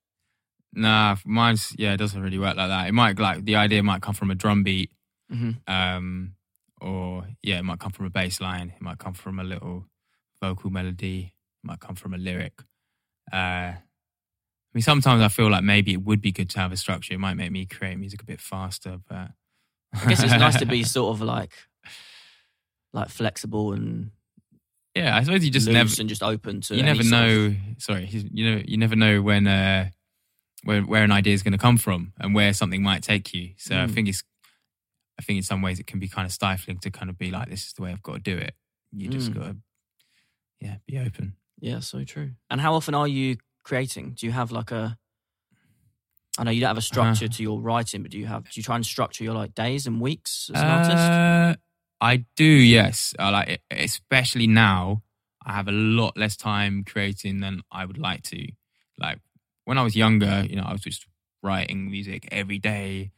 Nah, 0.75 1.15
mine's 1.25 1.73
yeah, 1.77 1.93
it 1.93 1.97
doesn't 1.97 2.21
really 2.21 2.37
work 2.37 2.57
like 2.57 2.67
that. 2.67 2.87
It 2.87 2.93
might 2.93 3.17
like 3.17 3.45
the 3.45 3.55
idea 3.55 3.81
might 3.81 4.01
come 4.01 4.13
from 4.13 4.29
a 4.29 4.35
drum 4.35 4.63
beat, 4.63 4.91
mhm. 5.31 5.57
um, 5.67 6.35
or 6.85 7.27
yeah, 7.41 7.57
it 7.59 7.63
might 7.63 7.79
come 7.79 7.91
from 7.91 8.05
a 8.05 8.09
bass 8.09 8.39
line. 8.39 8.71
It 8.75 8.81
might 8.81 8.99
come 8.99 9.13
from 9.13 9.39
a 9.39 9.43
little 9.43 9.85
vocal 10.41 10.69
melody. 10.69 11.33
It 11.63 11.67
might 11.67 11.79
come 11.79 11.95
from 11.95 12.13
a 12.13 12.17
lyric. 12.17 12.53
Uh, 13.33 13.73
I 13.75 13.77
mean, 14.73 14.81
sometimes 14.83 15.21
I 15.21 15.29
feel 15.29 15.49
like 15.49 15.63
maybe 15.63 15.93
it 15.93 16.03
would 16.03 16.21
be 16.21 16.31
good 16.31 16.49
to 16.51 16.59
have 16.59 16.71
a 16.71 16.77
structure. 16.77 17.13
It 17.13 17.19
might 17.19 17.35
make 17.35 17.51
me 17.51 17.65
create 17.65 17.97
music 17.97 18.21
a 18.21 18.25
bit 18.25 18.39
faster, 18.41 18.97
but 19.09 19.31
I 19.93 20.05
guess 20.09 20.21
it's 20.23 20.33
nice 20.33 20.57
to 20.57 20.65
be 20.65 20.83
sort 20.97 21.15
of 21.15 21.21
like 21.21 21.53
like 22.93 23.09
flexible 23.09 23.73
and 23.73 24.11
yeah. 24.95 25.15
I 25.17 25.23
suppose 25.23 25.43
you 25.43 25.51
just 25.51 25.67
never 25.67 25.89
and 25.99 26.07
just 26.07 26.23
open 26.23 26.61
to 26.61 26.75
you 26.75 26.83
never 26.83 27.03
know. 27.03 27.53
Sorry, 27.77 28.05
you 28.07 28.51
know 28.51 28.61
you 28.65 28.77
never 28.77 28.95
know 28.95 29.21
when 29.21 29.47
uh, 29.47 29.89
where 30.63 30.81
where 30.81 31.03
an 31.03 31.11
idea 31.11 31.33
is 31.33 31.43
going 31.43 31.51
to 31.53 31.57
come 31.57 31.77
from 31.77 32.13
and 32.19 32.33
where 32.35 32.53
something 32.53 32.81
might 32.83 33.03
take 33.03 33.33
you. 33.33 33.51
So 33.57 33.75
I 33.75 33.85
Mm. 33.87 33.91
think 33.93 34.07
it's 34.09 34.23
I 35.19 35.21
think 35.23 35.37
in 35.37 35.43
some 35.43 35.61
ways 35.61 35.79
it 35.79 35.87
can 35.87 35.99
be 35.99 36.07
kind 36.07 36.25
of 36.25 36.31
stifling 36.31 36.79
to 36.79 36.91
kind 36.91 37.09
of 37.09 37.17
be 37.17 37.31
like, 37.31 37.49
this 37.49 37.67
is 37.67 37.73
the 37.73 37.81
way 37.83 37.91
I've 37.91 38.03
got 38.03 38.13
to 38.15 38.19
do 38.19 38.37
it. 38.37 38.53
You 38.91 39.07
just 39.09 39.31
Mm. 39.31 39.35
got 39.35 39.43
to 39.47 39.55
yeah 40.59 40.75
be 40.87 40.97
open. 40.99 41.35
Yeah, 41.59 41.79
so 41.79 42.03
true. 42.03 42.31
And 42.49 42.59
how 42.61 42.73
often 42.75 42.95
are 42.95 43.07
you 43.07 43.37
creating? 43.63 44.13
Do 44.13 44.25
you 44.25 44.31
have 44.33 44.51
like 44.51 44.71
a 44.71 44.97
I 46.37 46.43
know 46.43 46.51
you 46.51 46.59
don't 46.59 46.67
have 46.67 46.77
a 46.77 46.81
structure 46.81 47.25
Uh. 47.25 47.29
to 47.29 47.43
your 47.43 47.61
writing, 47.61 48.01
but 48.01 48.11
do 48.11 48.17
you 48.17 48.25
have 48.25 48.43
do 48.43 48.49
you 48.55 48.63
try 48.63 48.75
and 48.75 48.85
structure 48.85 49.23
your 49.23 49.33
like 49.33 49.53
days 49.55 49.87
and 49.87 50.01
weeks 50.01 50.49
as 50.53 50.61
an 50.61 50.67
artist? 50.69 51.11
Uh, 51.11 51.55
I 52.01 52.25
do, 52.35 52.43
yes. 52.43 53.13
I 53.17 53.29
like 53.29 53.61
especially 53.71 54.47
now. 54.47 55.01
I 55.45 55.53
have 55.53 55.67
a 55.67 55.71
lot 55.71 56.17
less 56.17 56.35
time 56.35 56.83
creating 56.83 57.39
than 57.39 57.61
I 57.71 57.85
would 57.85 57.97
like 57.99 58.23
to. 58.23 58.47
Like 58.97 59.19
when 59.63 59.77
I 59.77 59.83
was 59.83 59.95
younger, 59.95 60.43
you 60.49 60.55
know, 60.55 60.63
I 60.63 60.71
was 60.73 60.81
just 60.81 61.05
writing 61.43 61.89
music 61.89 62.27
every 62.31 62.57
day, 62.59 63.11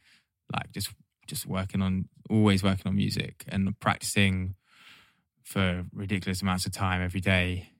like 0.54 0.70
just 0.72 0.90
just 1.28 1.46
working 1.46 1.82
on, 1.82 2.08
always 2.28 2.62
working 2.62 2.86
on 2.86 2.96
music 2.96 3.44
and 3.48 3.78
practicing 3.78 4.54
for 5.44 5.84
ridiculous 5.94 6.42
amounts 6.42 6.66
of 6.66 6.72
time 6.72 7.02
every 7.02 7.20
day. 7.20 7.70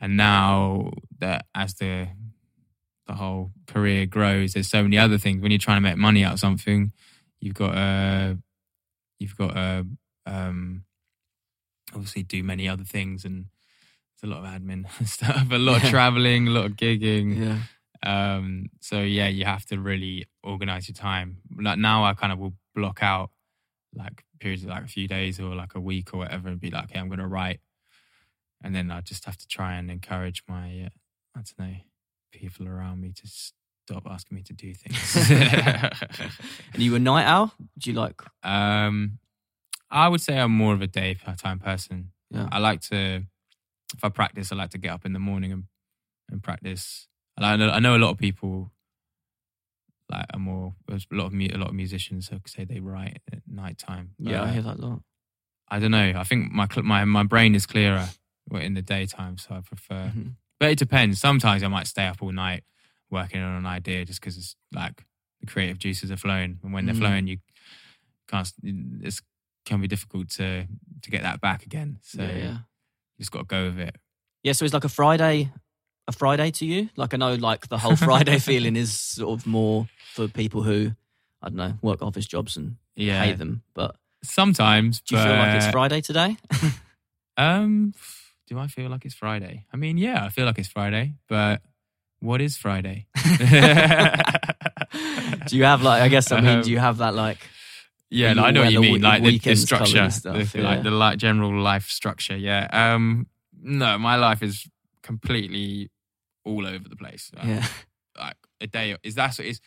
And 0.00 0.16
now 0.16 0.92
that 1.18 1.46
as 1.54 1.74
the 1.74 2.08
the 3.06 3.14
whole 3.14 3.52
career 3.66 4.06
grows, 4.06 4.52
there's 4.52 4.68
so 4.68 4.82
many 4.82 4.98
other 4.98 5.18
things. 5.18 5.42
When 5.42 5.50
you're 5.50 5.58
trying 5.58 5.78
to 5.78 5.88
make 5.88 5.96
money 5.96 6.24
out 6.24 6.34
of 6.34 6.40
something, 6.40 6.92
you've 7.40 7.54
got 7.54 7.72
to 7.72 8.38
you've 9.18 9.36
got 9.36 9.54
to 9.54 9.86
um, 10.26 10.84
obviously 11.94 12.22
do 12.22 12.42
many 12.42 12.68
other 12.68 12.84
things, 12.84 13.24
and 13.24 13.46
there's 14.20 14.30
a 14.30 14.34
lot 14.34 14.44
of 14.44 14.50
admin 14.50 14.88
stuff, 15.06 15.50
a 15.50 15.58
lot 15.58 15.82
of 15.82 15.88
traveling, 15.90 16.48
a 16.48 16.50
lot 16.50 16.66
of 16.66 16.72
gigging. 16.72 17.38
Yeah. 17.38 17.58
Um, 18.02 18.66
so 18.80 19.00
yeah, 19.00 19.28
you 19.28 19.44
have 19.44 19.66
to 19.66 19.78
really 19.78 20.26
organize 20.42 20.88
your 20.88 20.94
time. 20.94 21.38
Like 21.60 21.78
now, 21.78 22.04
I 22.04 22.14
kind 22.14 22.32
of 22.32 22.38
will 22.38 22.54
block 22.74 23.02
out 23.02 23.30
like 23.94 24.24
periods 24.40 24.64
of 24.64 24.70
like 24.70 24.84
a 24.84 24.88
few 24.88 25.08
days 25.08 25.40
or 25.40 25.54
like 25.54 25.74
a 25.74 25.80
week 25.80 26.14
or 26.14 26.18
whatever, 26.18 26.48
and 26.48 26.60
be 26.60 26.70
like, 26.70 26.84
okay, 26.84 26.98
I'm 26.98 27.08
going 27.08 27.18
to 27.18 27.26
write, 27.26 27.60
and 28.62 28.74
then 28.74 28.90
I 28.90 29.00
just 29.00 29.24
have 29.24 29.36
to 29.38 29.46
try 29.46 29.74
and 29.74 29.90
encourage 29.90 30.42
my, 30.48 30.84
uh, 30.86 30.88
I 31.36 31.42
don't 31.42 31.58
know, 31.58 31.76
people 32.32 32.68
around 32.68 33.00
me 33.00 33.12
to 33.12 33.22
stop 33.26 34.06
asking 34.08 34.36
me 34.36 34.42
to 34.42 34.52
do 34.52 34.74
things. 34.74 35.30
And 36.74 36.82
you 36.82 36.94
a 36.94 36.98
night 36.98 37.24
owl? 37.24 37.52
Do 37.78 37.90
you 37.90 37.96
like 37.96 38.20
um, 38.42 39.18
I 39.90 40.08
would 40.08 40.20
say 40.20 40.38
I'm 40.38 40.52
more 40.52 40.74
of 40.74 40.82
a 40.82 40.86
day 40.86 41.16
time 41.38 41.58
person. 41.58 42.12
Yeah. 42.30 42.48
I 42.52 42.58
like 42.58 42.82
to, 42.82 43.24
if 43.94 44.04
I 44.04 44.08
practice, 44.10 44.52
I 44.52 44.56
like 44.56 44.70
to 44.70 44.78
get 44.78 44.92
up 44.92 45.06
in 45.06 45.12
the 45.14 45.18
morning 45.18 45.52
and, 45.52 45.64
and 46.30 46.42
practice. 46.42 47.08
And 47.38 47.46
I 47.46 47.54
know, 47.56 47.70
I 47.70 47.78
know 47.78 47.94
a 47.96 47.98
lot 48.02 48.10
of 48.10 48.18
people 48.18 48.72
like 50.10 50.26
are 50.34 50.40
more. 50.40 50.74
A 50.90 50.98
lot 51.14 51.26
of 51.26 51.32
mu- 51.32 51.46
a 51.52 51.56
lot 51.58 51.68
of 51.68 51.74
musicians 51.74 52.28
who 52.28 52.40
say 52.46 52.64
they 52.64 52.80
write 52.80 53.20
at 53.32 53.42
night 53.46 53.78
time. 53.78 54.10
Yeah, 54.18 54.42
I 54.42 54.48
hear 54.48 54.62
that 54.62 54.78
a 54.78 54.80
lot. 54.84 55.02
I 55.68 55.78
don't 55.78 55.92
know. 55.92 56.14
I 56.16 56.24
think 56.24 56.50
my 56.50 56.66
cl- 56.66 56.84
my 56.84 57.04
my 57.04 57.22
brain 57.22 57.54
is 57.54 57.64
clearer 57.64 58.08
in 58.52 58.74
the 58.74 58.82
daytime, 58.82 59.38
so 59.38 59.54
I 59.54 59.60
prefer. 59.60 60.10
Mhm. 60.14 60.34
But 60.58 60.70
it 60.72 60.78
depends. 60.78 61.20
Sometimes 61.20 61.62
I 61.62 61.68
might 61.68 61.86
stay 61.86 62.06
up 62.08 62.20
all 62.22 62.32
night 62.32 62.64
working 63.08 63.40
on 63.40 63.54
an 63.56 63.66
idea 63.66 64.04
just 64.04 64.20
because 64.20 64.36
it's 64.36 64.56
like 64.72 65.06
the 65.40 65.46
creative 65.46 65.78
juices 65.78 66.10
are 66.10 66.16
flowing, 66.16 66.58
and 66.64 66.72
when 66.72 66.86
they're 66.86 66.94
Mm. 66.96 66.98
flowing, 66.98 67.26
you 67.28 67.38
can't. 68.26 68.52
It's 68.64 69.22
can 69.64 69.80
be 69.80 69.86
difficult 69.86 70.30
to 70.30 70.66
to 71.02 71.10
get 71.10 71.22
that 71.22 71.40
back 71.40 71.64
again. 71.64 71.98
So 72.02 72.22
yeah, 72.24 72.36
yeah. 72.36 72.52
you 72.52 73.18
just 73.20 73.30
got 73.30 73.40
to 73.40 73.44
go 73.44 73.66
with 73.66 73.78
it. 73.78 73.96
Yeah, 74.42 74.52
so 74.54 74.64
it's 74.64 74.74
like 74.74 74.84
a 74.84 74.88
Friday 74.88 75.52
a 76.08 76.12
Friday 76.12 76.50
to 76.50 76.64
you? 76.66 76.88
Like 76.96 77.14
I 77.14 77.16
know 77.18 77.34
like 77.34 77.68
the 77.68 77.78
whole 77.78 77.94
Friday 77.94 78.38
feeling 78.50 78.74
is 78.74 78.92
sort 78.92 79.38
of 79.38 79.46
more 79.46 79.86
for 80.14 80.26
people 80.26 80.62
who 80.62 80.90
I 81.40 81.48
don't 81.48 81.56
know, 81.56 81.74
work 81.82 82.02
office 82.02 82.26
jobs 82.26 82.56
and 82.56 82.76
Yeah, 82.96 83.22
hate 83.22 83.38
them. 83.38 83.62
But 83.74 83.94
sometimes. 84.24 85.00
do 85.02 85.14
you 85.16 85.22
feel 85.22 85.36
like 85.36 85.54
it's 85.56 85.68
Friday 85.70 86.00
today? 86.00 86.36
Um, 87.40 87.94
do 88.48 88.58
I 88.58 88.66
feel 88.66 88.90
like 88.90 89.04
it's 89.04 89.14
Friday? 89.14 89.64
I 89.72 89.76
mean, 89.76 89.96
yeah, 89.96 90.24
I 90.24 90.28
feel 90.28 90.44
like 90.44 90.58
it's 90.58 90.66
Friday, 90.68 91.14
but 91.28 91.62
what 92.18 92.40
is 92.40 92.56
Friday? 92.56 93.06
do 95.46 95.56
you 95.56 95.62
have 95.62 95.82
like 95.82 96.02
I 96.02 96.08
guess 96.08 96.32
I 96.32 96.40
mean 96.40 96.56
Um, 96.58 96.62
do 96.62 96.70
you 96.72 96.80
have 96.80 96.98
that 96.98 97.14
like 97.14 97.38
Yeah, 98.10 98.32
no, 98.32 98.42
I 98.42 98.50
know 98.50 98.62
what 98.64 98.72
you 98.72 98.80
mean. 98.80 99.02
Like 99.02 99.22
the, 99.22 99.38
the 99.38 99.54
structure, 99.54 100.10
stuff, 100.10 100.52
the, 100.52 100.58
yeah. 100.58 100.64
like 100.68 100.82
the 100.82 100.90
like 100.90 101.18
general 101.18 101.56
life 101.60 101.88
structure. 101.88 102.36
Yeah. 102.36 102.66
Um. 102.72 103.28
No, 103.60 103.98
my 103.98 104.16
life 104.16 104.42
is 104.42 104.66
completely 105.02 105.90
all 106.48 106.66
over 106.66 106.88
the 106.88 106.96
place. 106.96 107.30
Like, 107.36 107.46
yeah. 107.46 107.66
Like 108.18 108.36
a 108.60 108.66
day 108.66 108.96
is 109.02 109.14
that's 109.14 109.38
it's 109.38 109.60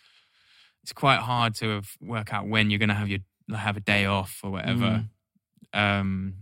it's 0.83 0.91
quite 0.91 1.19
hard 1.19 1.55
to 1.55 1.75
have, 1.75 1.89
work 2.01 2.33
out 2.33 2.47
when 2.47 2.69
you're 2.69 2.79
gonna 2.79 2.93
have 2.93 3.07
your 3.07 3.19
have 3.55 3.77
a 3.77 3.81
day 3.81 4.05
off 4.05 4.41
or 4.43 4.51
whatever. 4.51 5.05
Mm. 5.73 5.79
Um. 5.79 6.33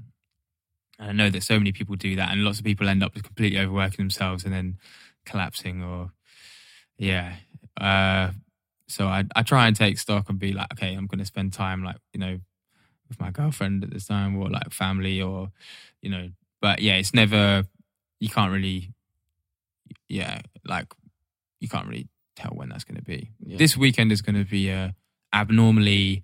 And 0.98 1.10
I 1.10 1.14
know 1.14 1.30
that 1.30 1.44
so 1.44 1.58
many 1.58 1.72
people 1.72 1.96
do 1.96 2.16
that, 2.18 2.32
and 2.32 2.44
lots 2.44 2.60
of 2.60 2.66
people 2.66 2.90
end 2.90 3.04
up 3.04 3.14
completely 3.14 3.58
overworking 3.60 4.04
themselves 4.04 4.44
and 4.44 4.54
then 4.54 4.78
collapsing 5.26 5.84
or 5.84 6.12
yeah. 6.98 7.36
Uh. 7.80 8.32
So 8.88 9.08
I 9.08 9.26
I 9.36 9.44
try 9.44 9.68
and 9.68 9.76
take 9.76 10.00
stock 10.00 10.30
and 10.30 10.40
be 10.40 10.52
like, 10.52 10.74
okay, 10.74 10.96
I'm 10.96 11.06
gonna 11.06 11.26
spend 11.26 11.54
time 11.54 11.84
like 11.84 11.98
you 12.12 12.20
know 12.20 12.40
with 13.08 13.20
my 13.20 13.32
girlfriend 13.32 13.84
at 13.84 13.92
this 13.92 14.08
time 14.08 14.38
or 14.38 14.50
like 14.50 14.72
family 14.72 15.22
or 15.22 15.52
you 16.02 16.10
know 16.10 16.30
but 16.62 16.80
yeah 16.82 16.94
it's 16.94 17.14
never 17.14 17.66
you 18.20 18.30
can't 18.30 18.54
really 18.54 18.94
yeah 20.10 20.42
like 20.66 20.88
you 21.62 21.70
can't 21.70 21.88
really 21.88 22.08
tell 22.36 22.52
when 22.52 22.70
that's 22.70 22.84
going 22.84 22.98
to 22.98 23.04
be 23.04 23.32
Yeah. 23.46 23.58
this 23.58 23.78
weekend 23.78 24.12
is 24.12 24.22
going 24.22 24.36
to 24.36 24.44
be 24.50 24.70
a 24.70 24.96
abnormally 25.34 26.24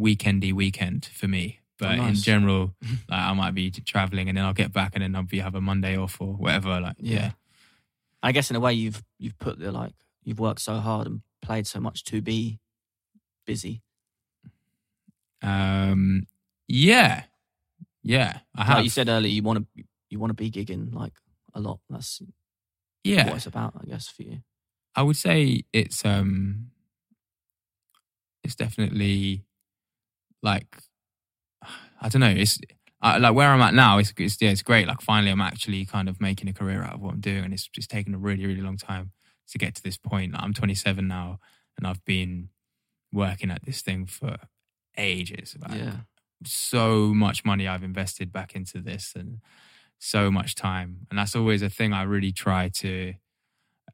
weekendy 0.00 0.52
weekend 0.52 1.04
for 1.06 1.26
me 1.28 1.60
but 1.78 1.92
in 1.94 2.00
Oh, 2.00 2.04
nice. 2.04 2.22
general 2.22 2.74
like 3.08 3.20
i 3.20 3.32
might 3.32 3.54
be 3.54 3.70
traveling 3.70 4.28
and 4.28 4.38
then 4.38 4.44
i'll 4.44 4.52
get 4.54 4.72
back 4.72 4.92
and 4.94 5.02
then 5.02 5.14
i'll 5.16 5.22
be 5.24 5.40
have 5.40 5.54
a 5.54 5.60
monday 5.60 5.96
off 5.96 6.20
or 6.20 6.34
whatever 6.34 6.80
like 6.80 6.96
Yeah. 6.98 7.14
yeah, 7.18 7.30
I 8.22 8.32
guess 8.32 8.48
in 8.50 8.56
a 8.56 8.60
way 8.60 8.72
you've 8.72 9.02
you've 9.18 9.38
put 9.38 9.58
the 9.58 9.70
like 9.72 9.92
you've 10.22 10.40
worked 10.40 10.60
so 10.60 10.76
hard 10.76 11.06
and 11.06 11.20
played 11.42 11.66
so 11.66 11.78
much 11.80 12.04
to 12.04 12.22
be 12.22 12.58
busy. 13.44 13.82
Um, 15.42 16.26
yeah, 16.66 17.24
yeah. 18.02 18.38
I 18.54 18.64
have. 18.64 18.76
Like 18.76 18.84
you 18.84 18.90
said 18.90 19.08
earlier, 19.10 19.30
you 19.30 19.42
want 19.42 19.58
to 19.76 19.84
you 20.08 20.18
want 20.18 20.30
to 20.30 20.34
be 20.34 20.50
gigging 20.50 20.94
like 20.94 21.12
a 21.52 21.60
lot. 21.60 21.80
That's 21.90 22.22
yeah. 23.04 23.26
what 23.26 23.36
it's 23.36 23.46
about, 23.46 23.74
I 23.80 23.86
guess, 23.86 24.08
for 24.08 24.22
you. 24.22 24.38
I 24.96 25.02
would 25.02 25.16
say 25.16 25.64
it's 25.72 26.04
um 26.04 26.70
it's 28.42 28.54
definitely 28.54 29.44
like 30.42 30.76
I 32.00 32.08
don't 32.08 32.20
know, 32.20 32.28
it's 32.36 32.58
I, 33.00 33.18
like 33.18 33.34
where 33.34 33.48
I'm 33.50 33.60
at 33.60 33.74
now, 33.74 33.98
it's, 33.98 34.12
it's 34.16 34.40
yeah, 34.40 34.50
it's 34.50 34.62
great. 34.62 34.86
Like 34.88 35.00
finally, 35.00 35.30
I'm 35.30 35.40
actually 35.40 35.84
kind 35.84 36.08
of 36.08 36.20
making 36.20 36.48
a 36.48 36.52
career 36.52 36.82
out 36.82 36.94
of 36.94 37.00
what 37.00 37.12
I'm 37.14 37.20
doing, 37.20 37.44
and 37.44 37.52
it's 37.52 37.68
just 37.68 37.90
taken 37.90 38.14
a 38.14 38.18
really, 38.18 38.46
really 38.46 38.62
long 38.62 38.76
time 38.78 39.12
to 39.48 39.58
get 39.58 39.74
to 39.74 39.82
this 39.82 39.98
point. 39.98 40.32
Like, 40.32 40.42
I'm 40.42 40.54
27 40.54 41.06
now, 41.06 41.38
and 41.76 41.86
I've 41.86 42.04
been 42.04 42.48
working 43.12 43.50
at 43.50 43.64
this 43.64 43.82
thing 43.82 44.06
for 44.06 44.36
ages. 44.96 45.56
Like, 45.60 45.78
Yeah. 45.78 45.96
so 46.44 47.12
much 47.14 47.44
money 47.44 47.68
I've 47.68 47.82
invested 47.82 48.32
back 48.32 48.54
into 48.54 48.80
this 48.80 49.12
and 49.14 49.40
so 49.98 50.30
much 50.30 50.54
time. 50.54 51.06
And 51.10 51.18
that's 51.18 51.34
always 51.36 51.62
a 51.62 51.70
thing 51.70 51.92
I 51.92 52.02
really 52.02 52.32
try 52.32 52.68
to 52.80 53.14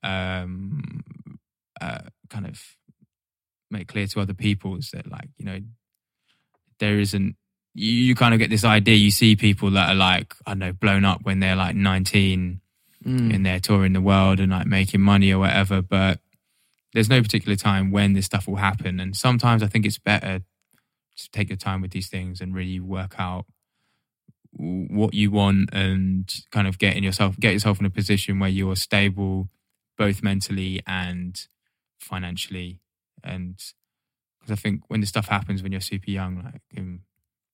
um 0.03 1.05
uh 1.81 2.01
kind 2.31 2.47
of 2.47 2.63
make 3.71 3.89
clear 3.89 4.07
to 4.07 4.21
other 4.21 4.35
people 4.35 4.77
is 4.77 4.91
that 4.93 5.11
like, 5.11 5.29
you 5.37 5.45
know, 5.45 5.61
there 6.79 6.99
isn't 6.99 7.37
you, 7.75 7.93
you 7.93 8.15
kind 8.15 8.35
of 8.35 8.41
get 8.41 8.51
this 8.51 8.65
idea, 8.65 8.97
you 8.97 9.11
see 9.11 9.37
people 9.37 9.71
that 9.73 9.91
are 9.91 9.95
like, 9.95 10.35
I 10.47 10.51
don't 10.53 10.59
know, 10.59 10.73
blown 10.73 11.05
up 11.05 11.21
when 11.23 11.41
they're 11.41 11.57
like 11.57 11.77
19 11.77 12.61
Mm. 13.03 13.35
and 13.35 13.47
they're 13.47 13.61
touring 13.61 13.95
the 13.95 14.01
world 14.03 14.41
and 14.41 14.53
like 14.53 14.67
making 14.67 15.01
money 15.01 15.33
or 15.33 15.39
whatever. 15.39 15.81
But 15.81 16.21
there's 16.93 17.09
no 17.09 17.23
particular 17.23 17.57
time 17.57 17.91
when 17.93 18.13
this 18.13 18.27
stuff 18.27 18.47
will 18.47 18.57
happen. 18.57 19.01
And 19.01 19.17
sometimes 19.17 19.63
I 19.63 19.69
think 19.69 19.87
it's 19.87 19.99
better 19.99 20.41
to 21.17 21.31
take 21.31 21.49
your 21.49 21.57
time 21.57 21.81
with 21.81 21.93
these 21.93 22.09
things 22.11 22.43
and 22.43 22.55
really 22.55 22.79
work 22.79 23.15
out 23.19 23.47
what 24.53 25.15
you 25.15 25.31
want 25.31 25.71
and 25.73 26.33
kind 26.51 26.67
of 26.67 26.79
get 26.79 26.97
in 26.97 27.03
yourself 27.05 27.39
get 27.39 27.53
yourself 27.53 27.79
in 27.81 27.87
a 27.87 27.91
position 27.91 28.39
where 28.41 28.51
you're 28.51 28.77
stable 28.77 29.49
both 29.97 30.23
mentally 30.23 30.81
and 30.87 31.47
financially 32.01 32.81
and 33.23 33.57
because 34.41 34.53
I 34.53 34.57
think 34.57 34.83
when 34.89 35.01
this 35.01 35.11
stuff 35.11 35.29
happens 35.29 35.63
when 35.63 35.71
you're 35.73 35.81
super 35.81 36.11
young 36.11 36.43
like 36.43 36.57
it 36.57 36.63
can, 36.75 37.01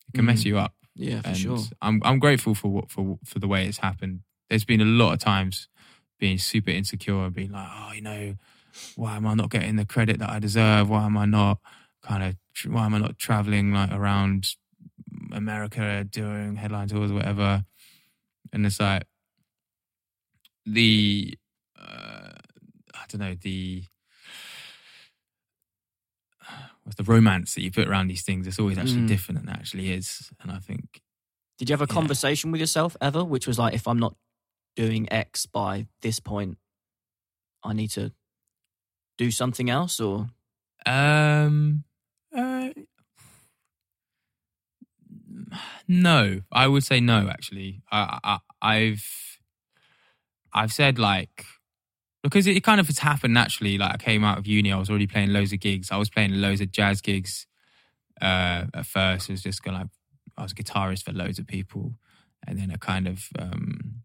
it 0.08 0.14
can 0.14 0.24
mess 0.24 0.42
Mm. 0.42 0.46
you 0.46 0.58
up 0.58 0.74
Yeah, 0.94 1.20
for 1.20 1.28
and 1.28 1.36
sure. 1.36 1.58
I'm 1.82 2.00
I'm 2.04 2.18
grateful 2.18 2.54
for 2.54 2.68
what 2.68 2.90
for 2.90 3.18
for 3.24 3.38
the 3.38 3.48
way 3.48 3.66
it's 3.66 3.78
happened. 3.78 4.20
There's 4.48 4.64
been 4.64 4.80
a 4.80 4.84
lot 4.86 5.12
of 5.12 5.18
times 5.18 5.68
being 6.18 6.38
super 6.38 6.70
insecure 6.70 7.24
and 7.26 7.34
being 7.34 7.50
like, 7.50 7.68
oh, 7.70 7.92
you 7.92 8.00
know, 8.00 8.36
why 8.94 9.16
am 9.16 9.26
I 9.26 9.34
not 9.34 9.50
getting 9.50 9.76
the 9.76 9.84
credit 9.84 10.18
that 10.20 10.30
I 10.30 10.38
deserve? 10.38 10.88
Why 10.88 11.04
am 11.04 11.16
I 11.18 11.26
not 11.26 11.58
kind 12.02 12.22
of 12.22 12.36
why 12.72 12.86
am 12.86 12.94
I 12.94 12.98
not 12.98 13.18
traveling 13.18 13.72
like 13.72 13.92
around 13.92 14.54
America 15.32 16.04
doing 16.08 16.56
headline 16.56 16.88
tours 16.88 17.10
or 17.10 17.14
whatever? 17.14 17.64
And 18.52 18.64
it's 18.66 18.80
like 18.80 19.04
the 20.64 21.36
uh, 21.78 22.32
I 22.94 23.04
don't 23.08 23.20
know 23.20 23.34
the 23.40 23.84
what's 26.84 26.96
the 26.96 27.04
romance 27.04 27.54
that 27.54 27.62
you 27.62 27.70
put 27.70 27.88
around 27.88 28.08
these 28.08 28.22
things. 28.22 28.46
It's 28.46 28.58
always 28.58 28.78
actually 28.78 29.02
Mm. 29.02 29.08
different 29.08 29.40
than 29.40 29.48
it 29.48 29.58
actually 29.58 29.92
is, 29.92 30.30
and 30.40 30.50
I 30.50 30.58
think 30.58 31.02
Did 31.58 31.70
you 31.70 31.72
have 31.72 31.80
a 31.80 31.86
Yeah. 31.90 31.94
conversation 31.94 32.50
with 32.52 32.60
yourself 32.60 32.96
ever, 33.00 33.24
which 33.24 33.46
was 33.46 33.58
like, 33.58 33.72
if 33.74 33.88
I'm 33.88 33.98
not 33.98 34.14
doing 34.76 35.10
X 35.10 35.46
by 35.46 35.86
this 36.02 36.20
point, 36.20 36.58
I 37.64 37.72
need 37.72 37.88
to 37.92 38.12
do 39.16 39.30
something 39.30 39.70
else, 39.70 39.98
or 39.98 40.28
Um. 40.84 41.84
Uh, 42.36 42.70
no, 45.88 46.40
I 46.52 46.66
would 46.66 46.84
say 46.84 47.00
no. 47.00 47.28
Actually, 47.28 47.82
I, 47.90 48.18
I 48.22 48.38
I've 48.62 49.38
I've 50.52 50.72
said 50.72 50.98
like 50.98 51.44
because 52.22 52.46
it 52.46 52.64
kind 52.64 52.80
of 52.80 52.86
has 52.86 52.98
happened 52.98 53.34
naturally. 53.34 53.78
Like 53.78 53.94
I 53.94 53.96
came 53.96 54.24
out 54.24 54.38
of 54.38 54.46
uni, 54.46 54.72
I 54.72 54.78
was 54.78 54.90
already 54.90 55.06
playing 55.06 55.32
loads 55.32 55.52
of 55.52 55.60
gigs. 55.60 55.90
I 55.90 55.96
was 55.96 56.10
playing 56.10 56.32
loads 56.32 56.60
of 56.60 56.72
jazz 56.72 57.00
gigs. 57.00 57.46
Uh, 58.20 58.66
at 58.74 58.86
first, 58.86 59.28
it 59.28 59.32
was 59.32 59.42
just 59.42 59.64
of 59.66 59.72
like 59.72 59.86
I 60.36 60.42
was 60.42 60.52
a 60.52 60.54
guitarist 60.54 61.04
for 61.04 61.12
loads 61.12 61.38
of 61.38 61.46
people, 61.46 61.94
and 62.46 62.58
then 62.58 62.70
I 62.70 62.76
kind 62.76 63.06
of 63.06 63.28
um 63.38 64.02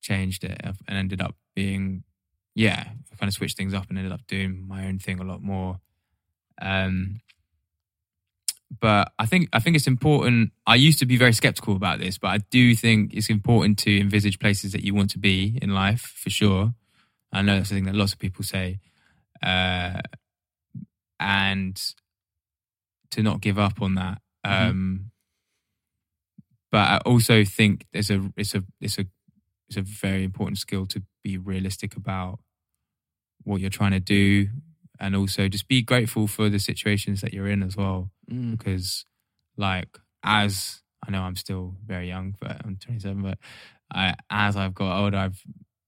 changed 0.00 0.44
it 0.44 0.60
and 0.64 0.96
ended 0.96 1.20
up 1.20 1.34
being 1.54 2.04
yeah, 2.54 2.84
I 3.12 3.16
kind 3.16 3.28
of 3.28 3.34
switched 3.34 3.56
things 3.56 3.72
up 3.72 3.88
and 3.88 3.98
ended 3.98 4.12
up 4.12 4.26
doing 4.26 4.66
my 4.66 4.86
own 4.86 4.98
thing 4.98 5.20
a 5.20 5.24
lot 5.24 5.42
more. 5.42 5.78
Um, 6.60 7.20
but 8.80 9.12
I 9.18 9.26
think 9.26 9.48
I 9.52 9.60
think 9.60 9.76
it's 9.76 9.86
important. 9.86 10.52
I 10.66 10.74
used 10.74 10.98
to 10.98 11.06
be 11.06 11.16
very 11.16 11.32
skeptical 11.32 11.74
about 11.74 11.98
this, 11.98 12.18
but 12.18 12.28
I 12.28 12.38
do 12.50 12.74
think 12.74 13.14
it's 13.14 13.30
important 13.30 13.78
to 13.80 14.00
envisage 14.00 14.38
places 14.38 14.72
that 14.72 14.84
you 14.84 14.94
want 14.94 15.10
to 15.10 15.18
be 15.18 15.58
in 15.62 15.74
life 15.74 16.00
for 16.02 16.30
sure. 16.30 16.74
I 17.32 17.42
know 17.42 17.56
that's 17.56 17.70
the 17.70 17.76
thing 17.76 17.84
that 17.84 17.94
lots 17.94 18.12
of 18.12 18.18
people 18.18 18.44
say, 18.44 18.80
uh, 19.42 20.00
and 21.20 21.80
to 23.10 23.22
not 23.22 23.40
give 23.40 23.58
up 23.58 23.80
on 23.80 23.94
that. 23.94 24.20
Mhm. 24.46 24.70
Um, 24.70 25.10
but 26.70 26.78
I 26.88 26.98
also 26.98 27.44
think 27.44 27.86
there's 27.92 28.10
a 28.10 28.30
it's 28.36 28.54
a 28.54 28.62
it's 28.80 28.98
a 28.98 29.06
it's 29.68 29.76
a 29.76 29.82
very 29.82 30.24
important 30.24 30.58
skill 30.58 30.86
to 30.86 31.02
be 31.22 31.36
realistic 31.38 31.96
about 31.96 32.40
what 33.44 33.60
you're 33.60 33.70
trying 33.70 33.92
to 33.92 34.00
do 34.00 34.48
and 35.00 35.14
also 35.16 35.48
just 35.48 35.68
be 35.68 35.82
grateful 35.82 36.26
for 36.26 36.48
the 36.48 36.58
situations 36.58 37.20
that 37.20 37.32
you're 37.32 37.48
in 37.48 37.62
as 37.62 37.76
well 37.76 38.10
Mm. 38.30 38.58
because 38.58 39.04
like 39.56 39.88
as 40.22 40.82
I 41.06 41.10
know 41.10 41.22
I'm 41.22 41.36
still 41.36 41.76
very 41.86 42.08
young 42.08 42.34
but 42.40 42.60
I'm 42.64 42.76
27 42.76 43.22
but 43.22 43.38
I, 43.90 44.14
as 44.28 44.56
I've 44.56 44.74
got 44.74 45.00
older 45.02 45.16
I've 45.16 45.42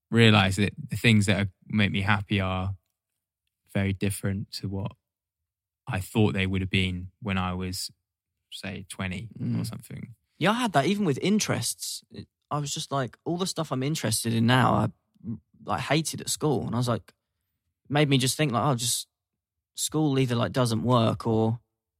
realized 0.09 0.57
that 0.57 0.73
the 0.89 0.97
things 0.97 1.25
that 1.27 1.47
make 1.67 1.91
me 1.91 2.01
happy 2.01 2.39
are 2.41 2.75
very 3.73 3.93
different 3.93 4.51
to 4.53 4.67
what 4.67 4.91
I 5.87 5.99
thought 5.99 6.33
they 6.33 6.47
would 6.47 6.61
have 6.61 6.69
been 6.69 7.07
when 7.21 7.37
I 7.37 7.53
was 7.53 7.91
say 8.51 8.85
20 8.89 9.29
or 9.39 9.45
Mm. 9.45 9.65
something 9.67 10.15
yeah, 10.39 10.49
I 10.51 10.55
had 10.55 10.73
that 10.73 10.87
even 10.87 11.05
with 11.05 11.19
interests. 11.21 12.03
I 12.49 12.57
was 12.57 12.73
just 12.73 12.91
like, 12.91 13.15
all 13.25 13.37
the 13.37 13.45
stuff 13.45 13.71
I'm 13.71 13.83
interested 13.83 14.33
in 14.33 14.47
now, 14.47 14.73
I 14.73 14.89
like 15.65 15.81
hated 15.81 16.19
at 16.19 16.29
school, 16.31 16.65
and 16.65 16.73
I 16.73 16.79
was 16.79 16.87
like, 16.87 17.13
made 17.91 18.09
me 18.09 18.17
just 18.17 18.37
think 18.37 18.51
like, 18.51 18.63
oh, 18.63 18.75
just 18.75 19.07
school 19.75 20.17
either 20.17 20.35
like 20.35 20.51
doesn't 20.51 20.83
work 20.83 21.27
or 21.27 21.59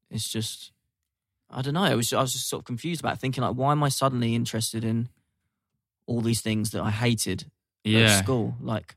it's 0.09 0.29
just, 0.29 0.71
I 1.49 1.61
don't 1.61 1.73
know. 1.73 1.85
It 1.85 1.95
was 1.95 2.11
I 2.13 2.21
was 2.21 2.33
just 2.33 2.49
sort 2.49 2.61
of 2.61 2.65
confused 2.65 3.01
about 3.01 3.13
it, 3.15 3.19
thinking 3.19 3.43
like, 3.43 3.55
why 3.55 3.71
am 3.71 3.83
I 3.83 3.89
suddenly 3.89 4.35
interested 4.35 4.83
in 4.83 5.09
all 6.07 6.21
these 6.21 6.41
things 6.41 6.71
that 6.71 6.81
I 6.81 6.91
hated 6.91 7.45
at 7.85 8.23
school, 8.23 8.55
like 8.61 8.95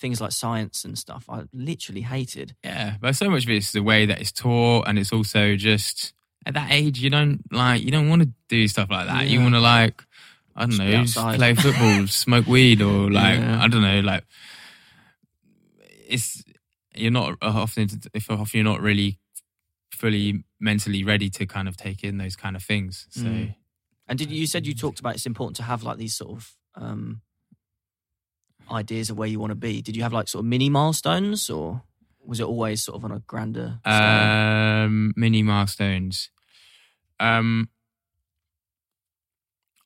things 0.00 0.20
like 0.20 0.32
science 0.32 0.84
and 0.84 0.98
stuff. 0.98 1.24
I 1.28 1.44
literally 1.52 2.02
hated. 2.02 2.54
Yeah, 2.64 2.94
but 3.00 3.16
so 3.16 3.30
much 3.30 3.44
of 3.44 3.50
it's 3.50 3.72
the 3.72 3.82
way 3.82 4.06
that 4.06 4.20
it's 4.20 4.32
taught, 4.32 4.88
and 4.88 4.98
it's 4.98 5.12
also 5.12 5.56
just 5.56 6.12
at 6.46 6.54
that 6.54 6.70
age 6.70 6.98
you 7.00 7.10
don't 7.10 7.40
like 7.52 7.82
you 7.82 7.90
don't 7.90 8.08
want 8.08 8.22
to 8.22 8.28
do 8.48 8.68
stuff 8.68 8.90
like 8.90 9.06
that. 9.06 9.26
You 9.26 9.40
want 9.40 9.54
to 9.54 9.60
like 9.60 10.02
I 10.56 10.66
don't 10.66 10.72
Just 10.72 11.16
know, 11.16 11.34
play 11.34 11.54
football, 11.54 12.06
smoke 12.06 12.46
weed, 12.46 12.82
or 12.82 13.10
like 13.20 13.38
Yeah. 13.38 13.62
I 13.62 13.68
don't 13.68 13.82
know, 13.82 14.00
like 14.00 14.24
it's 16.08 16.44
you're 16.94 17.10
not 17.10 17.36
often 17.42 17.88
if 18.12 18.30
often 18.30 18.58
you're 18.58 18.64
not 18.64 18.80
really 18.80 19.18
fully 19.92 20.44
mentally 20.60 21.04
ready 21.04 21.30
to 21.30 21.46
kind 21.46 21.68
of 21.68 21.76
take 21.76 22.04
in 22.04 22.18
those 22.18 22.36
kind 22.36 22.56
of 22.56 22.62
things. 22.62 23.06
So 23.10 23.28
Mm. 23.28 23.54
And 24.06 24.18
did 24.18 24.30
you, 24.30 24.46
said 24.46 24.66
you 24.66 24.74
talked 24.74 25.00
about 25.00 25.14
it's 25.14 25.24
important 25.24 25.56
to 25.56 25.62
have 25.62 25.82
like 25.82 25.96
these 25.96 26.14
sort 26.14 26.32
of 26.32 26.56
um, 26.74 27.22
ideas 28.70 29.08
of 29.10 29.16
where 29.16 29.28
you 29.28 29.38
want 29.40 29.50
to 29.50 29.56
be. 29.56 29.80
Did 29.80 29.96
you 29.96 30.02
have 30.02 30.12
like 30.12 30.28
sort 30.28 30.40
of 30.40 30.46
mini 30.46 30.68
milestones, 30.68 31.48
or 31.48 31.82
was 32.24 32.40
it 32.40 32.44
always 32.46 32.82
sort 32.82 32.96
of 32.96 33.04
on 33.04 33.12
a 33.12 33.20
grander 33.20 33.78
scale? 33.82 33.94
um 34.86 35.12
mini 35.16 35.42
milestones 35.42 36.30
um 37.20 37.68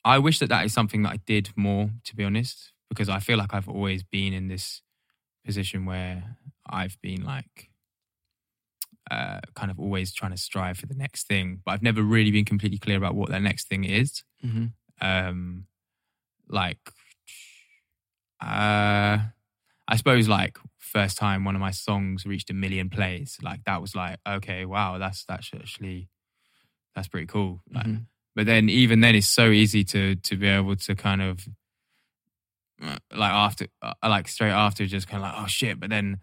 i 0.05 0.19
wish 0.19 0.39
that 0.39 0.49
that 0.49 0.65
is 0.65 0.73
something 0.73 1.03
that 1.03 1.13
i 1.13 1.19
did 1.27 1.51
more 1.57 1.91
to 2.05 2.15
be 2.15 2.25
honest 2.25 2.73
because 2.89 3.09
i 3.09 3.19
feel 3.19 3.37
like 3.37 3.53
i've 3.53 3.69
always 3.69 4.03
been 4.03 4.33
in 4.33 4.49
this 4.49 4.83
position 5.49 5.81
where 5.93 6.17
i've 6.79 6.97
been 7.09 7.23
like 7.35 7.55
uh 9.11 9.41
kind 9.59 9.71
of 9.73 9.79
always 9.85 10.09
trying 10.19 10.35
to 10.37 10.43
strive 10.49 10.77
for 10.81 10.87
the 10.93 10.95
next 11.05 11.23
thing 11.31 11.47
but 11.65 11.71
i've 11.73 11.83
never 11.91 12.03
really 12.03 12.33
been 12.39 12.45
completely 12.53 12.79
clear 12.79 12.99
about 13.03 13.15
what 13.15 13.29
that 13.31 13.43
next 13.51 13.65
thing 13.71 13.85
is. 13.85 14.11
Hmm 14.43 14.67
um 15.01 15.65
like 16.61 16.83
uh 18.43 19.17
i 19.93 19.97
suppose 19.97 20.29
like 20.29 20.55
first 20.97 21.17
time 21.25 21.45
one 21.45 21.55
of 21.55 21.61
my 21.61 21.71
songs 21.71 22.27
reached 22.33 22.51
a 22.51 22.55
million 22.55 22.89
plays 22.91 23.39
like 23.49 23.61
that 23.65 23.81
was 23.81 23.95
like 23.95 24.19
okay 24.37 24.65
wow 24.65 24.99
that's 24.99 25.25
that's 25.25 25.51
actually 25.55 26.09
that's 26.95 27.09
pretty 27.09 27.27
cool. 27.27 27.63
Like, 27.73 27.87
Mhm. 27.87 28.07
but 28.35 28.47
then 28.47 28.69
even 28.69 29.01
then 29.01 29.15
it's 29.15 29.29
so 29.41 29.51
easy 29.51 29.85
to 29.93 30.17
to 30.17 30.37
be 30.37 30.49
able 30.49 30.75
to 30.87 30.95
kind 30.97 31.23
of 31.23 31.47
like 32.81 33.33
after, 33.33 33.67
uh, 33.83 33.95
like 34.05 34.29
straight 34.29 34.51
after, 34.51 34.87
just 34.87 35.09
kind 35.09 35.23
of 35.25 35.31
like, 35.31 35.43
oh 35.43 35.47
shit. 35.47 35.81
But 35.81 35.91
then 35.91 36.19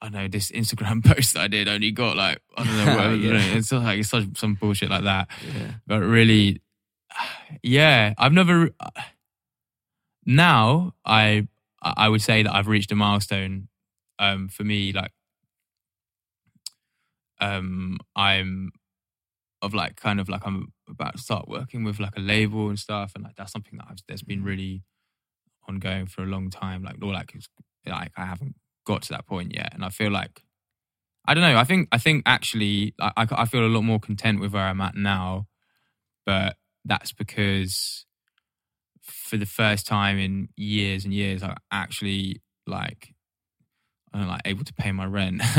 I 0.00 0.08
know 0.08 0.28
this 0.28 0.50
Instagram 0.52 1.04
post 1.04 1.36
I 1.36 1.48
did 1.48 1.68
only 1.68 1.90
got 1.90 2.16
like 2.16 2.38
I 2.56 2.64
don't 2.64 2.76
know, 2.76 2.86
whatever, 2.96 3.16
Yeah. 3.16 3.38
it's 3.56 3.72
like 3.72 3.98
it's 4.00 4.08
such 4.10 4.24
some 4.36 4.54
bullshit 4.54 4.90
like 4.90 5.04
that. 5.04 5.28
Yeah. 5.56 5.72
But 5.86 6.00
really, 6.00 6.62
yeah, 7.62 8.14
I've 8.18 8.32
never. 8.32 8.70
Now 10.26 10.94
I 11.04 11.48
I 11.82 12.08
would 12.08 12.22
say 12.22 12.42
that 12.42 12.54
I've 12.54 12.68
reached 12.68 12.92
a 12.92 12.96
milestone. 12.96 13.68
Um, 14.20 14.48
for 14.48 14.64
me, 14.64 14.92
like, 14.92 15.12
um, 17.40 17.98
I'm 18.16 18.72
of 19.62 19.74
like 19.74 19.96
kind 19.96 20.20
of 20.20 20.28
like 20.28 20.42
I'm 20.44 20.72
about 20.88 21.16
to 21.16 21.22
start 21.22 21.48
working 21.48 21.84
with 21.84 22.00
like 22.00 22.16
a 22.16 22.20
label 22.20 22.68
and 22.68 22.78
stuff, 22.78 23.12
and 23.14 23.24
like 23.24 23.36
that's 23.36 23.52
something 23.52 23.78
that 23.78 23.86
I've 23.90 23.98
that's 24.08 24.22
been 24.22 24.42
really 24.42 24.82
ongoing 25.68 26.06
for 26.06 26.22
a 26.22 26.26
long 26.26 26.50
time. 26.50 26.82
Like, 26.82 26.96
or 27.02 27.12
like 27.12 27.34
like 27.86 28.12
I 28.16 28.24
haven't 28.24 28.54
got 28.86 29.02
to 29.02 29.10
that 29.10 29.26
point 29.26 29.54
yet, 29.54 29.72
and 29.74 29.84
I 29.84 29.90
feel 29.90 30.10
like 30.10 30.42
I 31.26 31.34
don't 31.34 31.42
know. 31.42 31.58
I 31.58 31.64
think 31.64 31.88
I 31.92 31.98
think 31.98 32.22
actually 32.26 32.94
I 33.00 33.12
I, 33.16 33.26
I 33.30 33.44
feel 33.44 33.64
a 33.64 33.68
lot 33.68 33.82
more 33.82 34.00
content 34.00 34.40
with 34.40 34.52
where 34.52 34.64
I'm 34.64 34.80
at 34.80 34.94
now, 34.94 35.46
but 36.26 36.56
that's 36.84 37.12
because 37.12 38.06
for 39.02 39.36
the 39.36 39.46
first 39.46 39.86
time 39.86 40.18
in 40.18 40.48
years 40.56 41.04
and 41.04 41.12
years, 41.12 41.42
I'm 41.42 41.56
actually 41.70 42.42
like 42.66 43.14
I'm 44.20 44.28
like 44.28 44.42
able 44.44 44.64
to 44.64 44.72
pay 44.74 44.92
my 44.92 45.06
rent 45.06 45.40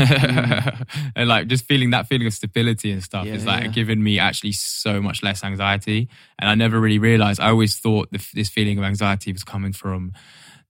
and 1.16 1.28
like 1.28 1.46
just 1.48 1.64
feeling 1.66 1.90
that 1.90 2.06
feeling 2.08 2.26
of 2.26 2.34
stability 2.34 2.90
and 2.92 3.02
stuff 3.02 3.26
Yeah, 3.26 3.34
is 3.34 3.46
like 3.46 3.64
yeah. 3.64 3.70
giving 3.70 4.02
me 4.02 4.18
actually 4.18 4.52
so 4.52 5.00
much 5.00 5.22
less 5.22 5.42
anxiety. 5.44 6.08
And 6.38 6.48
I 6.50 6.54
never 6.54 6.80
really 6.80 6.98
realized. 6.98 7.40
I 7.40 7.48
always 7.48 7.76
thought 7.78 8.10
the, 8.12 8.24
this 8.34 8.48
feeling 8.48 8.78
of 8.78 8.84
anxiety 8.84 9.32
was 9.32 9.44
coming 9.44 9.72
from 9.72 10.12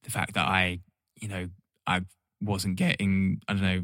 the 0.03 0.11
fact 0.11 0.34
that 0.34 0.47
I, 0.47 0.80
you 1.20 1.28
know, 1.28 1.49
I 1.86 2.03
wasn't 2.41 2.76
getting 2.76 3.41
I 3.49 3.53
don't 3.55 3.62
know 3.62 3.82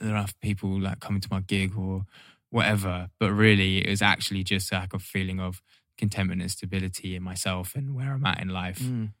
enough 0.00 0.34
people 0.40 0.80
like 0.80 1.00
coming 1.00 1.20
to 1.20 1.28
my 1.30 1.40
gig 1.40 1.74
or 1.76 2.04
whatever. 2.50 3.08
But 3.20 3.32
really, 3.32 3.78
it 3.86 3.90
was 3.90 4.02
actually 4.02 4.44
just 4.44 4.72
like 4.72 4.94
a 4.94 4.98
feeling 4.98 5.40
of 5.40 5.62
contentment 5.98 6.40
and 6.40 6.50
stability 6.50 7.14
in 7.16 7.22
myself 7.22 7.74
and 7.74 7.94
where 7.94 8.12
I'm 8.12 8.24
at 8.24 8.40
in 8.40 8.48
life. 8.48 8.80
Mm. 8.80 9.12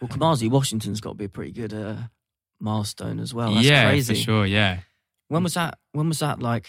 Well, 0.00 0.08
Kamasi 0.08 0.50
Washington's 0.50 1.00
got 1.00 1.10
to 1.10 1.14
be 1.16 1.24
a 1.26 1.28
pretty 1.28 1.52
good 1.52 1.72
uh, 1.74 1.96
milestone 2.60 3.20
as 3.20 3.34
well. 3.34 3.54
That's 3.54 3.66
yeah, 3.66 3.88
crazy. 3.88 4.14
for 4.14 4.20
sure. 4.20 4.46
Yeah, 4.46 4.80
When 5.28 5.42
was 5.42 5.54
that? 5.54 5.78
When 5.92 6.08
was 6.08 6.18
that 6.20 6.40
like 6.40 6.66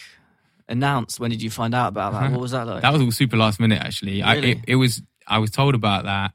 announced? 0.68 1.20
When 1.20 1.30
did 1.30 1.42
you 1.42 1.50
find 1.50 1.74
out 1.74 1.88
about 1.88 2.12
that? 2.12 2.22
Uh-huh. 2.24 2.30
What 2.32 2.40
was 2.40 2.50
that 2.52 2.66
like? 2.66 2.82
that 2.82 2.92
was 2.92 3.02
all 3.02 3.10
super 3.10 3.36
last 3.36 3.60
minute. 3.60 3.80
Actually, 3.82 4.22
I, 4.22 4.34
it, 4.36 4.58
it 4.68 4.76
was. 4.76 5.02
I 5.26 5.38
was 5.38 5.50
told 5.50 5.74
about 5.74 6.04
that. 6.04 6.32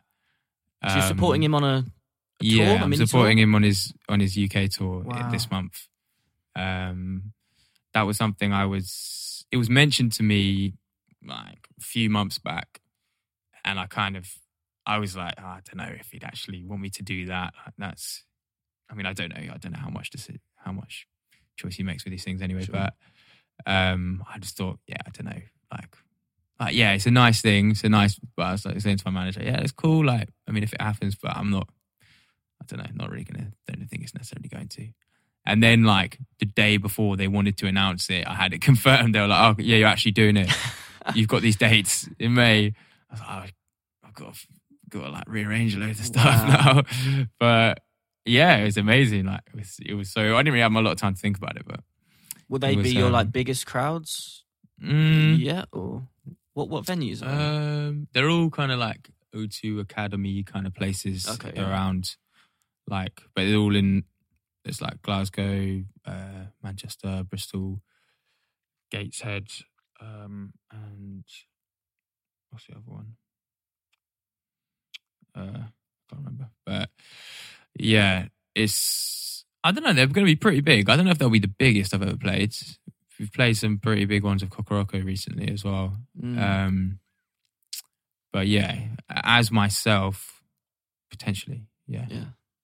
So 0.88 0.96
you're 0.96 1.08
supporting 1.08 1.42
um, 1.42 1.46
him 1.46 1.56
on 1.56 1.64
a, 1.64 1.78
a 1.78 1.86
yeah, 2.42 2.74
tour? 2.76 2.84
I'm 2.84 2.96
supporting 2.96 3.38
tour? 3.38 3.44
him 3.44 3.56
on 3.56 3.64
his 3.64 3.94
on 4.10 4.20
his 4.20 4.38
UK 4.38 4.70
tour 4.70 5.04
Wow. 5.06 5.30
this 5.32 5.50
month. 5.52 5.88
Um, 6.56 7.34
that 7.94 8.02
was 8.04 8.18
something 8.18 8.52
I 8.52 8.66
was. 8.66 9.46
It 9.52 9.58
was 9.58 9.70
mentioned 9.70 10.14
to 10.14 10.24
me 10.24 10.74
like 11.26 11.68
a 11.78 11.82
few 11.82 12.10
months 12.10 12.40
back, 12.40 12.82
and 13.64 13.80
I 13.80 13.86
kind 13.86 14.18
of, 14.18 14.28
I 14.86 14.98
was 14.98 15.16
like, 15.16 15.36
"Oh, 15.38 15.46
I 15.46 15.60
don't 15.66 15.78
know 15.78 15.94
if 16.00 16.12
he'd 16.12 16.24
actually 16.24 16.64
want 16.66 16.82
me 16.82 16.90
to 16.90 17.04
do 17.04 17.26
that. 17.28 17.54
That's, 17.78 18.24
I 18.92 18.96
mean, 18.96 19.06
I 19.06 19.14
don't 19.14 19.30
know. 19.30 19.54
I 19.54 19.58
don't 19.58 19.72
know 19.72 19.80
how 19.80 19.90
much 19.90 20.12
to 20.12 20.34
how 20.58 20.72
much 20.72 21.08
choice 21.56 21.76
he 21.76 21.84
makes 21.84 22.04
with 22.04 22.12
these 22.12 22.24
things 22.24 22.42
anyway. 22.42 22.66
Sure. 22.66 22.74
But 22.74 22.94
um, 23.66 24.24
I 24.32 24.38
just 24.40 24.58
thought, 24.58 24.80
yeah, 24.88 24.98
I 25.06 25.10
don't 25.12 25.26
know, 25.34 25.42
like. 25.72 25.96
Like 26.60 26.76
yeah, 26.76 26.94
it's 26.94 27.08
a 27.08 27.12
nice 27.12 27.42
thing. 27.42 27.72
It's 27.72 27.84
a 27.84 27.90
nice, 27.90 28.20
but 28.36 28.44
I 28.44 28.52
was 28.52 28.64
like 28.66 28.80
saying 28.82 28.98
to 28.98 29.04
my 29.10 29.20
manager, 29.20 29.42
yeah, 29.42 29.60
it's 29.62 29.72
cool. 29.72 30.06
Like, 30.06 30.30
I 30.48 30.52
mean, 30.52 30.62
if 30.62 30.74
it 30.74 30.82
happens, 30.82 31.16
but 31.16 31.36
I'm 31.36 31.50
not 31.50 31.68
I 32.62 32.66
don't 32.68 32.80
know, 32.80 33.04
not 33.04 33.10
really 33.10 33.24
gonna 33.24 33.52
don't 33.68 33.88
think 33.90 34.04
it's 34.04 34.14
necessarily 34.14 34.48
going 34.48 34.68
to. 34.70 34.88
And 35.46 35.64
then 35.64 35.84
like 35.84 36.20
the 36.40 36.46
day 36.46 36.78
before 36.78 37.18
they 37.18 37.28
wanted 37.28 37.58
to 37.58 37.68
announce 37.68 38.10
it, 38.10 38.28
I 38.28 38.36
had 38.36 38.54
it 38.54 38.62
confirmed. 38.70 39.16
They 39.16 39.20
were 39.20 39.28
like, 39.28 39.58
"Oh 39.58 39.62
yeah, 39.62 39.78
you're 39.78 39.88
actually 39.88 40.12
doing 40.12 40.38
it. 40.38 40.50
You've 41.16 41.28
got 41.28 41.42
these 41.42 41.56
dates 41.56 42.08
in 42.20 42.36
May." 42.36 42.68
I 43.10 43.14
was 43.14 43.20
like, 43.22 43.30
oh, 43.30 44.08
"I've 44.08 44.14
got 44.14 44.34
to, 44.36 44.48
got 44.90 45.06
to 45.06 45.12
like 45.12 45.24
rearrange 45.28 45.76
a 45.76 45.80
load 45.80 45.92
of 45.92 45.98
stuff 45.98 46.26
Wow. 46.26 46.84
now." 47.06 47.26
But 47.40 47.80
yeah, 48.26 48.58
it 48.58 48.66
was 48.66 48.78
amazing. 48.78 49.26
Like 49.26 49.42
it 49.48 49.56
was, 49.56 49.80
it 49.86 49.94
was 49.94 50.12
so 50.12 50.22
I 50.36 50.40
didn't 50.40 50.54
really 50.54 50.62
have 50.64 50.74
a 50.74 50.82
lot 50.82 50.92
of 50.94 50.98
time 51.00 51.14
to 51.16 51.20
think 51.20 51.38
about 51.38 51.58
it. 51.58 51.66
But 51.66 51.82
would 52.50 52.62
they 52.62 52.76
was, 52.76 52.86
be 52.86 52.92
your 52.94 53.08
um, 53.08 53.14
like 53.14 53.32
biggest 53.32 53.66
crowds? 53.66 54.46
mm, 54.82 55.38
Yeah, 55.40 55.66
or 55.72 56.08
what? 56.54 56.70
What 56.70 56.86
venues? 56.86 57.22
Are 57.22 57.26
they? 57.26 57.52
Um, 57.88 58.08
they're 58.14 58.30
all 58.30 58.50
kind 58.50 58.72
of 58.72 58.80
like 58.80 59.10
O2 59.34 59.80
Academy 59.80 60.44
kind 60.44 60.68
of 60.68 60.74
places 60.74 61.28
Okay, 61.28 61.52
yeah. 61.56 61.70
around, 61.70 62.16
like, 62.88 63.22
but 63.36 63.46
they're 63.46 63.58
all 63.58 63.76
in. 63.76 64.04
It's 64.66 64.82
like 64.82 65.02
Glasgow, 65.02 65.84
uh, 66.06 66.46
Manchester, 66.64 67.24
Bristol, 67.24 67.82
Gateshead, 68.92 69.48
um, 70.00 70.54
and 70.72 71.24
what's 72.50 72.68
the 72.68 72.74
other 72.74 72.82
one? 72.86 73.16
Uh, 75.34 75.68
can't 76.10 76.20
remember, 76.26 76.50
but 76.66 76.90
yeah, 77.82 78.28
it's. 78.56 79.46
I 79.64 79.72
don't 79.72 79.84
know. 79.84 79.94
They're 79.94 80.08
going 80.08 80.26
to 80.26 80.32
be 80.32 80.36
pretty 80.36 80.62
big. 80.62 80.90
I 80.90 80.96
don't 80.96 81.06
know 81.06 81.12
if 81.12 81.20
they'll 81.20 81.30
be 81.30 81.40
the 81.40 81.48
biggest 81.48 81.94
I've 81.94 82.02
ever 82.02 82.18
played. 82.18 82.56
We've 83.20 83.32
played 83.32 83.56
some 83.58 83.78
pretty 83.78 84.06
big 84.06 84.24
ones 84.24 84.42
of 84.42 84.50
Kokoroko 84.50 85.06
recently 85.06 85.52
as 85.52 85.64
well. 85.64 85.98
Mm. 86.20 86.42
Um, 86.42 87.00
but 88.34 88.48
yeah, 88.48 88.80
as 89.10 89.52
myself, 89.52 90.42
potentially, 91.12 91.68
yeah. 91.86 92.06
yeah, 92.10 92.24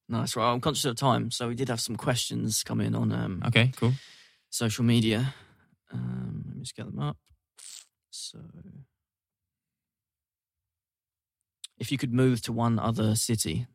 nice. 0.09 0.35
Right, 0.35 0.51
I'm 0.51 0.61
conscious 0.61 0.85
of 0.85 0.95
time, 0.95 1.29
so 1.29 1.47
we 1.47 1.55
did 1.55 1.69
have 1.69 1.81
some 1.81 1.95
questions 1.95 2.63
come 2.63 2.81
in 2.81 2.95
on 2.95 3.11
um, 3.11 3.43
Okay, 3.45 3.71
cool. 3.75 3.93
social 4.49 4.83
media. 4.83 5.35
Um, 5.93 6.45
let 6.47 6.55
me 6.55 6.61
just 6.63 6.75
get 6.75 6.85
them 6.87 6.99
up. 6.99 7.17
So, 8.09 8.39
if 11.77 11.91
you 11.91 11.97
could 11.99 12.13
move 12.13 12.41
to 12.43 12.51
one 12.53 12.79
other 12.79 13.13
city, 13.15 13.67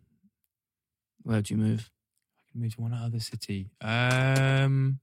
where 1.22 1.36
would 1.36 1.50
you 1.50 1.56
move? 1.56 1.90
I 2.38 2.42
can 2.52 2.60
move 2.60 2.74
to 2.74 2.80
one 2.80 2.92
other 2.92 3.20
city. 3.20 3.70
Um, 3.80 5.00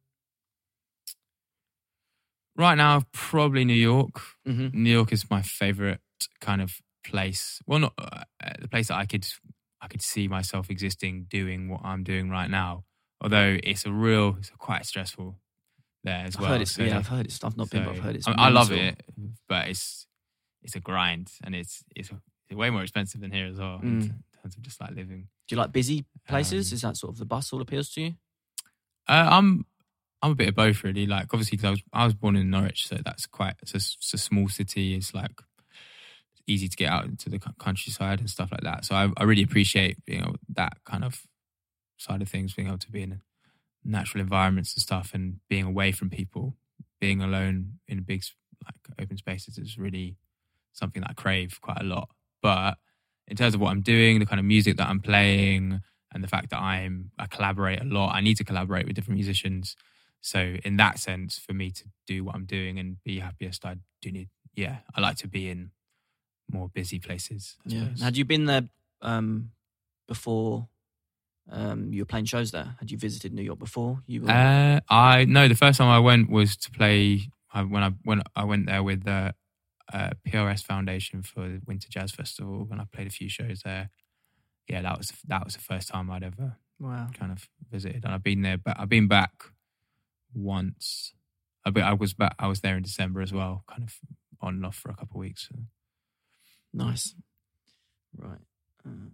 right 2.55 2.75
now, 2.75 3.03
probably 3.11 3.65
New 3.65 3.73
York. 3.73 4.21
Mm-hmm. 4.47 4.81
New 4.83 4.91
York 4.91 5.11
is 5.13 5.29
my 5.29 5.41
favorite 5.41 5.99
kind 6.41 6.61
of 6.61 6.73
place. 7.03 7.59
Well, 7.65 7.79
not 7.79 7.93
uh, 7.97 8.23
the 8.59 8.67
place 8.67 8.87
that 8.89 8.97
I 8.97 9.05
could 9.05 9.27
I 9.81 9.87
could 9.87 10.01
see 10.01 10.27
myself 10.27 10.69
existing, 10.69 11.27
doing 11.29 11.69
what 11.69 11.81
I'm 11.83 12.03
doing 12.03 12.29
right 12.29 12.49
now. 12.49 12.83
Although 13.21 13.57
it's 13.63 13.85
a 13.85 13.91
real, 13.91 14.35
it's 14.39 14.49
quite 14.57 14.85
stressful 14.85 15.37
there 16.03 16.23
as 16.25 16.35
I've 16.35 16.41
well. 16.41 16.51
heard 16.51 16.61
it's 16.61 16.71
So- 16.71 16.83
yeah, 16.83 16.97
I've 16.97 17.07
heard 17.07 17.25
it's. 17.25 17.43
I've 17.43 17.57
not 17.57 17.69
been, 17.69 17.83
but 17.85 17.91
I've 17.95 17.99
heard 17.99 18.15
it's. 18.15 18.27
I, 18.27 18.33
I 18.33 18.49
love 18.49 18.71
it, 18.71 19.01
but 19.47 19.67
it's 19.69 20.05
it's 20.61 20.75
a 20.75 20.79
grind 20.81 21.31
and 21.43 21.55
it's 21.55 21.83
it's, 21.95 22.09
it's 22.49 22.55
way 22.57 22.69
more 22.69 22.81
expensive 22.81 23.21
than 23.21 23.31
here 23.31 23.47
as 23.47 23.57
well 23.57 23.79
Mm. 23.81 24.11
Terms 24.41 24.55
of 24.55 24.61
just 24.61 24.81
like 24.81 24.91
living. 24.91 25.27
Do 25.47 25.55
you 25.55 25.57
like 25.57 25.71
busy 25.71 26.05
places? 26.27 26.71
Um, 26.71 26.75
Is 26.75 26.81
that 26.81 26.97
sort 26.97 27.13
of 27.13 27.19
the 27.19 27.25
bustle 27.25 27.61
appeals 27.61 27.89
to 27.91 28.01
you? 28.01 28.13
Uh, 29.07 29.27
I'm 29.31 29.65
I'm 30.21 30.31
a 30.31 30.35
bit 30.35 30.49
of 30.49 30.55
both 30.55 30.83
really. 30.83 31.05
Like 31.05 31.33
obviously 31.33 31.57
because 31.57 31.67
I 31.67 31.71
was 31.71 31.83
I 31.93 32.05
was 32.05 32.13
born 32.13 32.35
in 32.35 32.49
Norwich, 32.49 32.87
so 32.87 32.97
that's 33.03 33.25
quite 33.25 33.55
it's 33.61 33.73
a, 33.73 33.77
it's 33.77 34.13
a 34.13 34.17
small 34.17 34.49
city. 34.49 34.95
It's 34.95 35.13
like 35.13 35.31
easy 36.47 36.67
to 36.67 36.77
get 36.77 36.91
out 36.91 37.05
into 37.05 37.29
the 37.29 37.39
countryside 37.59 38.19
and 38.19 38.29
stuff 38.29 38.51
like 38.51 38.61
that. 38.61 38.85
So 38.85 38.95
I, 38.95 39.09
I 39.17 39.23
really 39.23 39.43
appreciate 39.43 39.97
you 40.07 40.21
know 40.21 40.35
that 40.55 40.77
kind 40.85 41.03
of 41.03 41.21
side 41.97 42.21
of 42.21 42.29
things, 42.29 42.53
being 42.53 42.67
able 42.67 42.77
to 42.79 42.91
be 42.91 43.03
in 43.03 43.21
natural 43.83 44.21
environments 44.21 44.73
and 44.73 44.81
stuff, 44.81 45.11
and 45.13 45.39
being 45.49 45.65
away 45.65 45.91
from 45.91 46.09
people, 46.09 46.55
being 46.99 47.21
alone 47.21 47.79
in 47.87 48.01
big 48.01 48.23
like 48.65 48.75
open 49.01 49.17
spaces 49.17 49.57
is 49.57 49.77
really 49.77 50.17
something 50.73 51.01
that 51.01 51.11
I 51.11 51.13
crave 51.13 51.59
quite 51.61 51.81
a 51.81 51.85
lot. 51.85 52.09
But 52.41 52.77
in 53.29 53.37
terms 53.37 53.53
of 53.55 53.61
what 53.61 53.69
I'm 53.71 53.81
doing, 53.81 54.19
the 54.19 54.25
kind 54.25 54.39
of 54.39 54.45
music 54.45 54.77
that 54.77 54.87
I'm 54.87 54.99
playing, 54.99 55.81
and 56.13 56.23
the 56.23 56.27
fact 56.27 56.49
that 56.49 56.59
I'm 56.59 57.11
I 57.17 57.27
collaborate 57.27 57.81
a 57.81 57.85
lot. 57.85 58.15
I 58.15 58.21
need 58.21 58.37
to 58.37 58.43
collaborate 58.43 58.85
with 58.85 58.95
different 58.95 59.15
musicians. 59.15 59.75
So 60.21 60.55
in 60.65 60.77
that 60.77 60.99
sense, 60.99 61.37
for 61.37 61.53
me 61.53 61.71
to 61.71 61.83
do 62.05 62.23
what 62.23 62.35
I'm 62.35 62.45
doing 62.45 62.77
and 62.79 62.97
be 63.03 63.19
happiest, 63.19 63.65
I 63.65 63.77
do 64.01 64.11
need. 64.11 64.29
Yeah, 64.55 64.77
I 64.95 65.01
like 65.01 65.17
to 65.17 65.27
be 65.27 65.49
in 65.49 65.71
more 66.51 66.69
busy 66.69 66.99
places. 66.99 67.55
Yeah. 67.65 67.89
Had 68.01 68.17
you 68.17 68.25
been 68.25 68.45
there 68.45 68.63
um, 69.01 69.51
before 70.07 70.67
um, 71.49 71.93
you 71.93 72.01
were 72.01 72.05
playing 72.05 72.25
shows 72.25 72.51
there? 72.51 72.75
Had 72.79 72.91
you 72.91 72.97
visited 72.97 73.33
New 73.33 73.43
York 73.43 73.59
before? 73.59 74.01
You 74.07 74.23
were, 74.23 74.31
Uh, 74.31 74.79
I 74.89 75.25
no. 75.25 75.47
The 75.47 75.55
first 75.55 75.77
time 75.77 75.89
I 75.89 75.99
went 75.99 76.29
was 76.29 76.57
to 76.57 76.71
play 76.71 77.29
I, 77.53 77.61
when 77.63 77.83
I 77.83 77.91
when 78.03 78.23
I 78.35 78.43
went 78.43 78.65
there 78.65 78.83
with 78.83 79.03
the 79.03 79.33
uh, 79.93 80.11
PRS 80.27 80.63
Foundation 80.63 81.21
for 81.21 81.47
the 81.47 81.61
Winter 81.65 81.87
Jazz 81.89 82.11
Festival 82.11 82.65
when 82.67 82.79
I 82.79 82.85
played 82.85 83.07
a 83.07 83.11
few 83.11 83.29
shows 83.29 83.61
there. 83.63 83.89
Yeah, 84.67 84.81
that 84.81 84.97
was 84.97 85.11
that 85.27 85.45
was 85.45 85.55
the 85.55 85.61
first 85.61 85.87
time 85.89 86.11
I'd 86.11 86.23
ever 86.23 86.57
wow. 86.79 87.07
kind 87.13 87.31
of 87.31 87.49
visited, 87.71 88.05
and 88.05 88.13
I've 88.13 88.23
been 88.23 88.41
there, 88.41 88.57
but 88.57 88.79
I've 88.79 88.89
been 88.89 89.07
back 89.07 89.31
once. 90.33 91.13
I, 91.65 91.71
I 91.81 91.93
was 91.93 92.13
back, 92.13 92.35
I 92.39 92.47
was 92.47 92.61
there 92.61 92.77
in 92.77 92.83
December 92.83 93.21
as 93.21 93.33
well, 93.33 93.63
kind 93.67 93.83
of 93.83 93.95
on 94.41 94.55
and 94.55 94.65
off 94.65 94.75
for 94.75 94.89
a 94.89 94.95
couple 94.95 95.17
of 95.17 95.21
weeks. 95.21 95.49
So. 95.49 95.59
Nice, 96.71 97.15
right. 98.15 98.37
Um, 98.85 99.11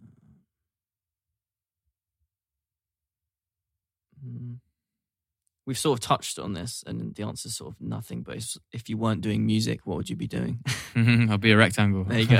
We've 5.66 5.78
sort 5.78 5.97
of 5.99 6.05
touched 6.05 6.38
on 6.38 6.53
this, 6.53 6.84
and 6.86 7.16
the 7.16 7.24
answer 7.24 7.47
is 7.47 7.55
sort 7.57 7.74
of 7.74 7.82
nothing. 7.82 8.22
But 8.22 8.45
if 8.72 8.88
you 8.88 8.97
weren't 8.97 9.22
doing 9.22 9.45
music, 9.45 9.82
what 9.86 9.97
would 9.97 10.09
you 10.09 10.16
be 10.16 10.28
doing? 10.28 10.59
I'll 11.30 11.39
be 11.39 11.51
a 11.51 11.57
rectangle. 11.57 12.03
There 12.03 12.20
you 12.20 12.28
go. 12.28 12.38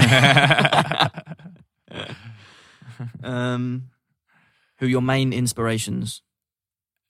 um, 3.24 3.90
who 4.78 4.86
are 4.86 4.90
your 4.90 5.02
main 5.02 5.34
inspirations? 5.34 6.22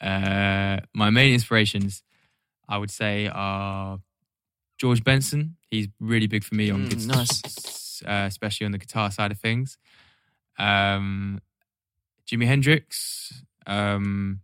uh, 0.02 0.78
my 0.94 1.10
main 1.10 1.34
inspirations, 1.34 2.04
I 2.68 2.78
would 2.78 2.92
say, 2.92 3.28
are 3.28 4.00
George 4.78 5.04
Benson. 5.04 5.56
He's 5.72 5.88
really 6.00 6.28
big 6.28 6.44
for 6.44 6.54
me 6.56 6.70
on 6.70 6.86
Mm, 6.86 6.90
guitar, 6.90 7.18
nice. 7.18 8.04
uh, 8.06 8.26
especially 8.28 8.66
on 8.66 8.72
the 8.72 8.78
guitar 8.78 9.10
side 9.12 9.32
of 9.32 9.40
things. 9.40 9.78
Um, 10.60 11.40
Jimi 12.28 12.46
Hendrix, 12.46 13.44
um, 13.68 14.42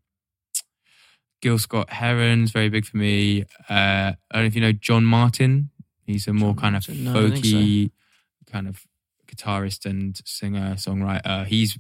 Gil 1.42 1.58
Scott 1.60 1.90
Heron's 1.90 2.52
very 2.52 2.70
big 2.70 2.86
for 2.86 2.98
me. 2.98 3.44
Uh, 3.70 4.14
I 4.14 4.16
don't 4.32 4.42
know 4.44 4.48
if 4.48 4.56
you 4.56 4.62
know 4.62 4.72
John 4.74 5.04
Martyn. 5.06 5.70
He's 6.06 6.28
a 6.28 6.34
more 6.34 6.54
John 6.54 6.62
kind 6.62 6.74
Martyn, 6.74 6.96
of 6.96 7.00
no, 7.02 7.12
I 7.12 7.14
don't 7.22 7.32
think 7.34 7.46
so. 7.46 7.52
folky 7.58 7.92
kind 8.52 8.68
of 8.68 8.86
guitarist 9.28 9.86
and 9.86 10.20
singer 10.26 10.76
songwriter. 10.76 11.46
He's 11.48 11.78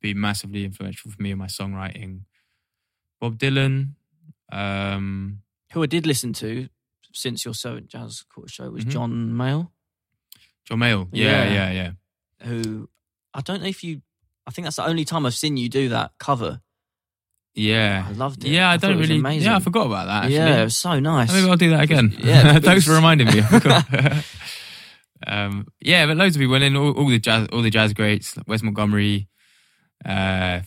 been 0.00 0.20
massively 0.20 0.64
influential 0.64 1.10
for 1.10 1.20
me 1.22 1.30
in 1.32 1.38
my 1.38 1.46
songwriting. 1.46 2.20
Bob 3.20 3.38
Dylan. 3.38 3.90
Um, 4.52 5.42
Who 5.72 5.82
I 5.82 5.86
did 5.86 6.06
listen 6.06 6.32
to 6.34 6.68
since 7.12 7.44
your 7.44 7.54
so 7.54 7.80
jazz 7.80 8.24
quarter 8.32 8.48
show 8.50 8.70
was 8.70 8.84
Mhm. 8.84 8.90
John 8.90 9.30
Mayall, 9.32 9.70
John 10.64 10.78
Mayall. 10.78 11.08
Yeah, 11.12 11.44
Yeah. 11.44 11.52
yeah, 11.52 11.72
yeah. 11.72 12.46
who 12.46 12.88
I 13.34 13.40
don't 13.42 13.60
know 13.62 13.68
if 13.68 13.84
you. 13.84 14.02
I 14.46 14.50
think 14.50 14.64
that's 14.64 14.76
the 14.76 14.86
only 14.86 15.04
time 15.04 15.26
I've 15.26 15.34
seen 15.34 15.56
you 15.56 15.68
do 15.68 15.88
that 15.90 16.12
cover. 16.18 16.62
Yeah. 17.54 18.06
I 18.08 18.12
loved 18.12 18.44
it. 18.44 18.50
Yeah, 18.50 18.70
I, 18.70 18.74
I 18.74 18.76
don't 18.76 18.98
really. 18.98 19.18
amazing. 19.18 19.48
Yeah, 19.48 19.56
I 19.56 19.60
forgot 19.60 19.86
about 19.86 20.06
that. 20.06 20.24
Actually. 20.24 20.34
Yeah, 20.36 20.60
it 20.60 20.64
was 20.64 20.76
so 20.76 21.00
nice. 21.00 21.32
Maybe 21.32 21.50
I'll 21.50 21.56
do 21.56 21.70
that 21.70 21.80
again. 21.82 22.16
Yeah, 22.22 22.58
thanks 22.60 22.84
for 22.84 22.92
reminding 22.92 23.26
me. 23.28 23.42
Um, 25.26 25.66
yeah, 25.80 26.06
but 26.06 26.16
loads 26.16 26.34
of 26.34 26.40
people, 26.40 26.54
and 26.54 26.64
then 26.64 26.76
all, 26.76 26.92
all 26.92 27.06
the 27.06 27.18
jazz, 27.18 27.46
all 27.52 27.60
the 27.60 27.68
jazz 27.68 27.92
greats, 27.92 28.38
Wes 28.46 28.62
Montgomery, 28.62 29.28
uh, 30.02 30.60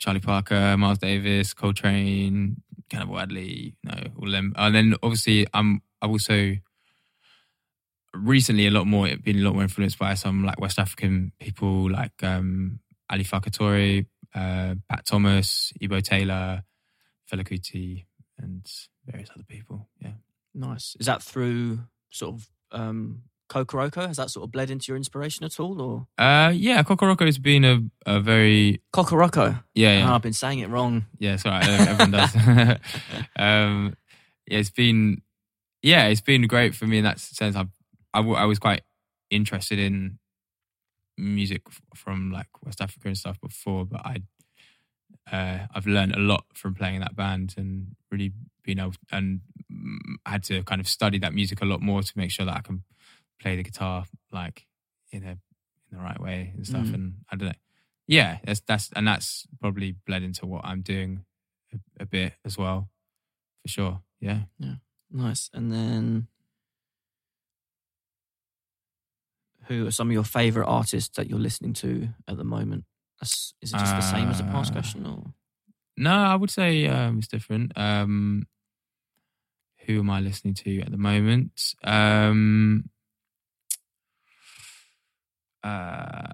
Charlie 0.00 0.18
Parker, 0.18 0.76
Miles 0.76 0.98
Davis, 0.98 1.54
Coltrane, 1.54 2.60
Cannonball 2.88 3.20
Adderley, 3.20 3.76
no, 3.84 3.94
all 4.18 4.26
of 4.26 4.32
them. 4.32 4.52
And 4.56 4.74
then 4.74 4.94
obviously, 5.02 5.46
I'm 5.54 5.82
I've 6.02 6.10
also 6.10 6.56
recently 8.12 8.66
a 8.66 8.70
lot 8.70 8.86
more 8.86 9.08
been 9.22 9.38
a 9.38 9.42
lot 9.42 9.54
more 9.54 9.62
influenced 9.62 9.98
by 9.98 10.14
some 10.14 10.44
like 10.44 10.60
West 10.60 10.78
African 10.80 11.30
people 11.38 11.88
like 11.88 12.20
um, 12.24 12.80
Ali 13.08 13.22
Farka 13.24 13.50
Touré, 13.50 14.06
uh, 14.34 14.74
Pat 14.88 15.04
Thomas, 15.06 15.72
Ebo 15.80 16.00
Taylor, 16.00 16.62
Fela 17.30 17.44
Kuti, 17.46 18.06
and 18.38 18.66
various 19.06 19.30
other 19.34 19.44
people. 19.48 19.88
Yeah. 20.00 20.12
Nice. 20.54 20.96
Is 21.00 21.06
that 21.06 21.22
through 21.22 21.80
sort 22.10 22.34
of 22.36 22.48
um, 22.72 23.22
Kokoroko? 23.50 24.06
Has 24.06 24.16
that 24.16 24.30
sort 24.30 24.44
of 24.44 24.52
bled 24.52 24.70
into 24.70 24.86
your 24.88 24.96
inspiration 24.96 25.44
at 25.44 25.58
all, 25.60 25.80
or 25.82 26.06
Uh, 26.18 26.50
yeah, 26.54 26.82
Kokoroko 26.82 27.26
has 27.26 27.38
been 27.38 27.64
a, 27.64 27.80
a 28.06 28.20
very 28.20 28.80
Kokoroko? 28.92 29.62
yeah 29.74 29.98
yeah 29.98 30.10
Oh, 30.10 30.14
I've 30.14 30.22
been 30.22 30.32
saying 30.32 30.60
it 30.60 30.68
wrong. 30.68 31.06
yeah. 31.18 31.34
It's 31.34 31.44
all 31.44 31.52
right. 31.52 31.68
Everyone 31.68 32.10
does. 32.12 32.34
um, 33.36 33.96
yeah, 34.46 34.58
it's 34.58 34.70
been 34.70 35.22
yeah, 35.82 36.06
it's 36.06 36.20
been 36.20 36.46
great 36.46 36.74
for 36.74 36.86
me 36.86 36.98
in 36.98 37.04
that 37.04 37.18
sense. 37.20 37.56
I 37.56 37.64
I, 38.14 38.18
w- 38.18 38.36
I 38.36 38.44
was 38.44 38.58
quite 38.58 38.82
interested 39.30 39.78
in 39.78 40.18
music 41.20 41.62
from 41.94 42.30
like 42.30 42.48
West 42.64 42.80
Africa 42.80 43.08
and 43.08 43.18
stuff 43.18 43.40
before, 43.40 43.84
but 43.84 44.00
I 44.04 44.22
uh, 45.30 45.66
I've 45.74 45.86
learned 45.86 46.14
a 46.16 46.18
lot 46.18 46.44
from 46.54 46.74
playing 46.74 46.96
in 46.96 47.00
that 47.02 47.16
band 47.16 47.54
and 47.56 47.94
really 48.10 48.32
being 48.64 48.78
able 48.78 48.94
and 49.12 49.40
mm, 49.70 49.96
had 50.26 50.42
to 50.44 50.62
kind 50.64 50.80
of 50.80 50.88
study 50.88 51.18
that 51.18 51.34
music 51.34 51.62
a 51.62 51.64
lot 51.64 51.80
more 51.80 52.02
to 52.02 52.12
make 52.16 52.30
sure 52.30 52.46
that 52.46 52.56
I 52.56 52.60
can 52.60 52.82
play 53.40 53.56
the 53.56 53.62
guitar 53.62 54.04
like 54.32 54.66
in 55.12 55.24
a 55.24 55.38
in 55.90 55.98
the 55.98 56.02
right 56.02 56.20
way 56.20 56.52
and 56.56 56.66
stuff. 56.66 56.86
Mm. 56.86 56.94
And 56.94 57.14
I 57.30 57.36
don't 57.36 57.48
know. 57.48 57.54
Yeah, 58.06 58.38
that's 58.44 58.60
that's 58.60 58.90
and 58.96 59.06
that's 59.06 59.46
probably 59.60 59.94
bled 60.06 60.22
into 60.22 60.46
what 60.46 60.64
I'm 60.64 60.82
doing 60.82 61.24
a, 61.72 62.02
a 62.02 62.06
bit 62.06 62.32
as 62.44 62.58
well, 62.58 62.88
for 63.62 63.68
sure. 63.68 64.00
Yeah, 64.20 64.42
yeah. 64.58 64.74
Nice. 65.12 65.50
And 65.52 65.72
then, 65.72 66.28
who 69.70 69.86
are 69.86 69.90
some 69.92 70.08
of 70.08 70.12
your 70.12 70.24
favorite 70.24 70.66
artists 70.66 71.16
that 71.16 71.30
you're 71.30 71.38
listening 71.38 71.72
to 71.74 72.08
at 72.26 72.36
the 72.36 72.44
moment? 72.44 72.84
Is 73.22 73.54
it 73.62 73.70
just 73.70 73.94
the 73.94 74.00
same 74.00 74.28
as 74.28 74.38
the 74.38 74.44
past 74.44 74.72
Uh, 74.72 74.74
question, 74.74 75.06
or 75.06 75.32
No, 75.96 76.12
I 76.12 76.34
would 76.34 76.50
say 76.50 76.86
um, 76.88 77.18
it's 77.18 77.28
different. 77.28 77.72
Um, 77.76 78.46
who 79.86 80.00
am 80.00 80.10
I 80.10 80.20
listening 80.20 80.54
to 80.54 80.80
at 80.80 80.90
the 80.90 80.96
moment? 80.98 81.74
Um, 81.84 82.90
uh, 85.62 86.32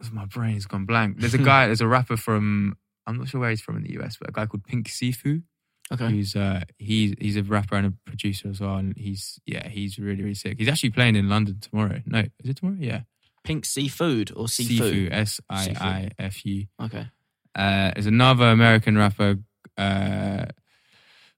my 0.12 0.26
brain's 0.26 0.66
gone 0.66 0.84
blank. 0.86 1.18
There's 1.18 1.34
a 1.34 1.38
guy, 1.38 1.66
there's 1.68 1.80
a 1.80 1.88
rapper 1.88 2.16
from, 2.16 2.76
I'm 3.06 3.18
not 3.18 3.28
sure 3.28 3.40
where 3.40 3.50
he's 3.50 3.60
from 3.60 3.76
in 3.76 3.82
the 3.82 3.98
US, 4.00 4.16
but 4.18 4.28
a 4.28 4.32
guy 4.32 4.46
called 4.46 4.64
Pink 4.64 4.88
Siifu, 4.88 5.42
okay? 5.92 6.10
who's 6.10 6.36
uh, 6.36 6.62
he's 6.78 7.14
he's 7.20 7.36
a 7.36 7.42
rapper 7.42 7.76
and 7.76 7.86
a 7.86 7.92
producer 8.04 8.48
as 8.48 8.60
well, 8.60 8.76
and 8.76 8.96
he's 8.96 9.38
yeah, 9.46 9.68
he's 9.68 9.98
really 9.98 10.22
really 10.22 10.34
sick. 10.34 10.58
He's 10.58 10.68
actually 10.68 10.90
playing 10.90 11.16
in 11.16 11.28
London 11.28 11.58
tomorrow. 11.60 12.00
No, 12.06 12.20
is 12.20 12.50
it 12.50 12.56
tomorrow? 12.56 12.78
Yeah, 12.78 13.02
Pink 13.44 13.64
seafood 13.64 14.32
or 14.34 14.48
seafood? 14.48 14.92
Siifu, 14.94 15.12
S 15.12 15.40
I 15.50 15.76
I 15.80 16.10
F 16.18 16.44
U. 16.46 16.66
Okay. 16.82 17.06
Uh, 17.54 17.92
there's 17.94 18.06
another 18.06 18.46
American 18.46 18.98
rapper 18.98 19.36
uh, 19.78 20.46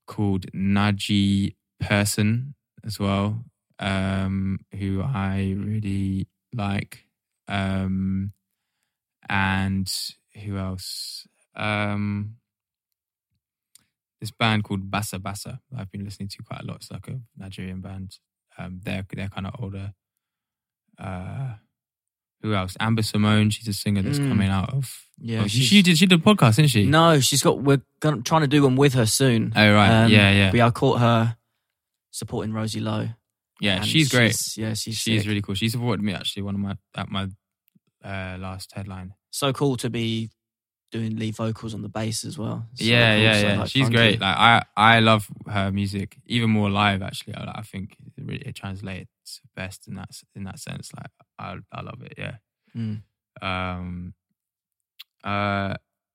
called 0.06 0.50
Najee 0.52 1.54
Person 1.80 2.54
as 2.84 2.98
well, 2.98 3.44
um, 3.78 4.60
who 4.78 5.02
I 5.02 5.54
really 5.58 6.28
like. 6.54 7.04
Um, 7.48 8.32
and 9.28 9.92
who 10.42 10.56
else? 10.56 11.26
Um, 11.54 12.36
this 14.20 14.30
band 14.30 14.64
called 14.64 14.90
Bassa 14.90 15.18
Bassa. 15.18 15.60
I've 15.76 15.90
been 15.90 16.04
listening 16.04 16.28
to 16.30 16.42
quite 16.42 16.60
a 16.62 16.64
lot. 16.66 16.76
It's 16.76 16.90
like 16.90 17.08
a 17.08 17.20
Nigerian 17.36 17.80
band. 17.80 18.18
Um, 18.58 18.80
they're 18.82 19.04
they're 19.14 19.28
kind 19.28 19.46
of 19.46 19.54
older. 19.62 19.92
Uh, 20.98 21.54
who 22.42 22.54
else? 22.54 22.76
Amber 22.80 23.02
Simone. 23.02 23.50
She's 23.50 23.68
a 23.68 23.72
singer 23.72 24.02
that's 24.02 24.18
Mm. 24.18 24.28
coming 24.28 24.48
out 24.48 24.72
of 24.72 25.02
Yeah. 25.18 25.40
Oh, 25.42 25.46
she, 25.46 25.58
she's- 25.58 25.68
she 25.68 25.82
did. 25.82 25.98
She 25.98 26.06
did 26.06 26.20
a 26.20 26.22
podcast, 26.22 26.56
didn't 26.56 26.70
she? 26.70 26.86
No, 26.86 27.20
she's 27.20 27.42
got. 27.42 27.58
We're 27.62 27.82
gonna, 28.00 28.22
trying 28.22 28.42
to 28.42 28.46
do 28.46 28.62
one 28.62 28.76
with 28.76 28.94
her 28.94 29.06
soon. 29.06 29.52
Oh 29.56 29.72
right. 29.74 30.04
Um, 30.04 30.10
yeah, 30.10 30.30
yeah, 30.32 30.50
But 30.50 30.56
yeah, 30.58 30.66
I 30.66 30.70
caught 30.70 31.00
her 31.00 31.36
supporting 32.10 32.52
Rosie 32.52 32.80
Lowe. 32.80 33.08
yeah. 33.60 33.76
and 33.76 33.86
She's 33.86 34.08
great. 34.10 34.28
she's- 34.28 34.56
yeah, 34.58 34.74
she's 34.74 34.96
She's 34.96 35.22
sick. 35.22 35.28
really 35.28 35.42
cool. 35.42 35.54
She 35.54 35.68
supported 35.68 36.02
me 36.02 36.12
actually. 36.12 36.42
One 36.42 36.54
of 36.54 36.60
my 36.60 36.76
at 36.94 37.10
my 37.10 37.28
uh, 38.04 38.36
last 38.38 38.72
headline. 38.72 39.14
so 39.30 39.52
cool 39.52 39.76
to 39.78 39.90
be 39.90 40.30
doing 40.92 41.16
lead 41.16 41.34
vocals 41.34 41.74
on 41.74 41.82
the 41.82 41.88
bass 41.88 42.24
as 42.24 42.38
well. 42.38 42.66
So 42.74 42.84
yeah, 42.84 43.16
yeah, 43.16 43.40
yeah. 43.40 43.58
like, 43.60 43.70
She's 43.70 43.90
great. 43.90 44.20
Like 44.20 44.36
I, 44.36 44.62
I 44.76 45.00
love 45.00 45.28
her 45.48 45.70
music 45.72 46.16
even 46.26 46.50
more 46.50 46.70
live. 46.70 47.02
Actually, 47.02 47.34
I, 47.34 47.54
I 47.56 47.62
think 47.62 47.96
it 48.16 48.24
really 48.24 48.42
it 48.46 48.54
translates 48.54 49.40
best 49.54 49.88
in 49.88 49.94
that 49.96 50.10
in 50.34 50.44
that 50.44 50.58
sense. 50.58 50.90
Like 50.96 51.10
I, 51.38 51.56
I 51.72 51.80
love 51.82 52.02
it. 52.02 52.14
Yeah. 52.16 52.36
Mm. 52.76 53.02
Um. 53.42 54.14
Uh. 55.24 55.74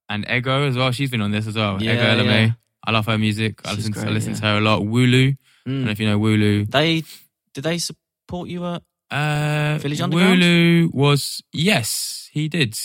And 0.10 0.26
Ego 0.30 0.68
as 0.68 0.76
well. 0.76 0.92
She's 0.92 1.10
been 1.10 1.22
on 1.22 1.32
this 1.32 1.48
as 1.48 1.56
well. 1.56 1.82
Yeah, 1.82 1.94
Ego 1.94 2.04
Ella 2.04 2.24
May. 2.26 2.46
yeah. 2.48 2.52
I 2.84 2.92
love 2.92 3.06
her 3.06 3.18
music. 3.18 3.62
I 3.64 3.70
She's 3.76 3.88
listen. 3.90 3.94
to, 3.94 4.10
I 4.10 4.12
listen 4.12 4.34
yeah. 4.34 4.40
to 4.40 4.46
her 4.48 4.58
a 4.58 4.62
lot. 4.62 4.86
Wu-Lu. 4.86 5.28
I 5.30 5.70
don't 5.70 5.82
know 5.84 5.88
Mm. 5.88 5.92
if 5.92 6.00
you 6.00 6.08
know 6.08 6.18
Wu-Lu. 6.18 6.66
They 6.66 7.04
did 7.54 7.64
they 7.64 7.78
support 7.78 8.50
you 8.50 8.66
at? 8.66 8.82
Uh, 9.12 9.78
Village 9.80 10.02
Underground? 10.02 10.40
Wu-Lu 10.42 10.90
was 10.94 11.42
yes, 11.54 12.30
he 12.34 12.50
did. 12.50 12.78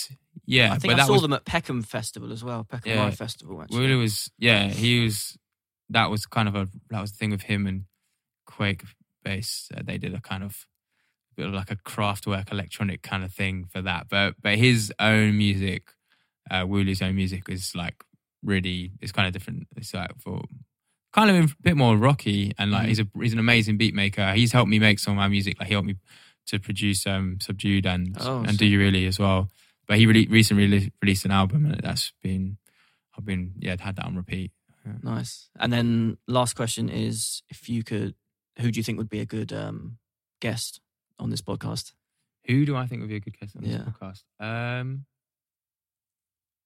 Yeah, 0.47 0.71
I 0.73 0.77
think 0.79 0.93
but 0.93 1.01
I 1.01 1.05
saw 1.05 1.13
was 1.13 1.21
them 1.21 1.33
at 1.33 1.45
Peckham 1.45 1.81
Festival 1.83 2.31
as 2.31 2.43
well. 2.43 2.63
Peckham 2.63 2.91
Yeah. 2.93 3.03
Rye 3.03 3.11
Festival. 3.11 3.61
Actually. 3.61 3.79
Wu-Lu 3.79 3.99
was 3.99 4.31
yeah, 4.39 4.69
he 4.69 5.03
was. 5.03 5.37
That 5.89 6.09
was 6.09 6.25
kind 6.25 6.47
of 6.47 6.55
a 6.55 6.67
that 6.89 7.01
was 7.01 7.11
the 7.11 7.17
thing 7.17 7.31
with 7.31 7.43
him 7.43 7.67
and 7.67 7.83
Kwake 8.49 8.85
Bass. 9.23 9.69
Uh, 9.75 9.81
they 9.85 9.97
did 9.97 10.13
a 10.13 10.21
kind 10.21 10.43
of 10.43 10.65
bit 11.35 11.47
of 11.47 11.53
like 11.53 11.69
a 11.71 11.75
Kraftwerk 11.75 12.51
electronic 12.51 13.01
kind 13.03 13.23
of 13.23 13.31
thing 13.33 13.65
for 13.71 13.81
that. 13.81 14.07
But 14.09 14.35
but 14.41 14.55
his 14.57 14.91
own 14.99 15.37
music, 15.37 15.91
uh, 16.49 16.65
Wu-Lu's 16.67 17.01
own 17.01 17.15
music 17.15 17.43
is 17.49 17.73
like 17.75 17.95
really 18.43 18.91
it's 19.01 19.11
kind 19.11 19.27
of 19.27 19.33
different. 19.33 19.67
It's 19.75 19.93
like 19.93 20.11
for 20.19 20.41
kind 21.13 21.29
of 21.29 21.51
a 21.51 21.55
bit 21.61 21.75
more 21.77 21.95
rocky 21.97 22.53
and 22.57 22.71
like 22.71 22.85
Mhm. 22.85 22.87
he's 22.89 22.99
a 22.99 23.07
he's 23.21 23.33
an 23.33 23.39
amazing 23.39 23.77
beat 23.77 23.93
maker. 23.93 24.33
He's 24.33 24.51
helped 24.53 24.69
me 24.69 24.79
make 24.79 24.99
some 24.99 25.11
of 25.13 25.17
my 25.17 25.27
music. 25.27 25.57
Like 25.59 25.67
he 25.67 25.73
helped 25.73 25.87
me 25.87 25.95
to 26.47 26.59
produce 26.59 27.05
um 27.07 27.37
Subdued 27.41 27.85
and 27.85 28.15
Oh, 28.19 28.39
and 28.39 28.51
sick. 28.51 28.59
Do 28.59 28.65
You 28.65 28.79
Really 28.79 29.05
as 29.07 29.19
well. 29.19 29.49
But 29.87 29.97
he 29.97 30.05
really 30.05 30.27
recently 30.27 30.91
released 31.01 31.25
an 31.25 31.31
album, 31.31 31.65
and 31.65 31.79
that's 31.81 32.11
been 32.21 32.57
I've 33.17 33.25
been 33.25 33.53
yeah 33.59 33.75
had 33.79 33.95
that 33.95 34.05
on 34.05 34.15
repeat. 34.15 34.51
Nice. 35.01 35.49
And 35.59 35.71
then 35.71 36.17
last 36.27 36.55
question 36.55 36.89
is 36.89 37.43
if 37.49 37.69
you 37.69 37.83
could, 37.83 38.15
who 38.59 38.71
do 38.71 38.79
you 38.79 38.83
think 38.83 38.97
would 38.97 39.09
be 39.09 39.19
a 39.19 39.25
good 39.25 39.51
um, 39.51 39.97
guest 40.39 40.79
on 41.19 41.29
this 41.29 41.41
podcast? 41.41 41.93
Who 42.45 42.65
do 42.65 42.75
I 42.75 42.87
think 42.87 43.01
would 43.01 43.09
be 43.09 43.17
a 43.17 43.19
good 43.19 43.37
guest 43.37 43.55
on 43.55 43.63
this 43.63 43.73
yeah. 43.73 43.83
podcast? 43.83 44.23
Um, 44.39 45.05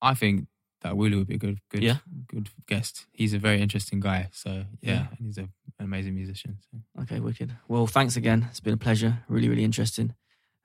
I 0.01 0.13
think 0.13 0.47
that 0.81 0.97
Wu-Lu 0.97 1.19
would 1.19 1.27
be 1.27 1.35
a 1.35 1.39
good, 1.39 1.59
good, 1.69 1.83
yeah. 1.83 1.97
good 2.27 2.49
guest. 2.67 3.05
He's 3.11 3.33
a 3.33 3.39
very 3.39 3.61
interesting 3.61 3.99
guy. 3.99 4.29
So 4.31 4.65
yeah, 4.81 4.93
yeah. 4.93 5.07
he's 5.19 5.37
a, 5.37 5.41
an 5.41 5.85
amazing 5.85 6.15
musician. 6.15 6.57
So. 6.71 7.01
Okay, 7.03 7.19
wicked. 7.19 7.55
Well, 7.67 7.87
thanks 7.87 8.15
again. 8.15 8.47
It's 8.49 8.59
been 8.59 8.73
a 8.73 8.77
pleasure. 8.77 9.19
Really, 9.27 9.49
really 9.49 9.63
interesting. 9.63 10.13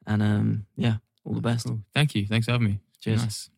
And 0.06 0.22
um, 0.22 0.66
yeah, 0.76 0.96
all 1.26 1.34
the 1.34 1.40
best. 1.40 1.66
Cool. 1.66 1.80
Thank 1.92 2.14
you. 2.14 2.26
Thanks 2.26 2.46
for 2.46 2.52
having 2.52 2.68
me. 2.68 2.80
Cheers. 3.00 3.22
Nice. 3.22 3.50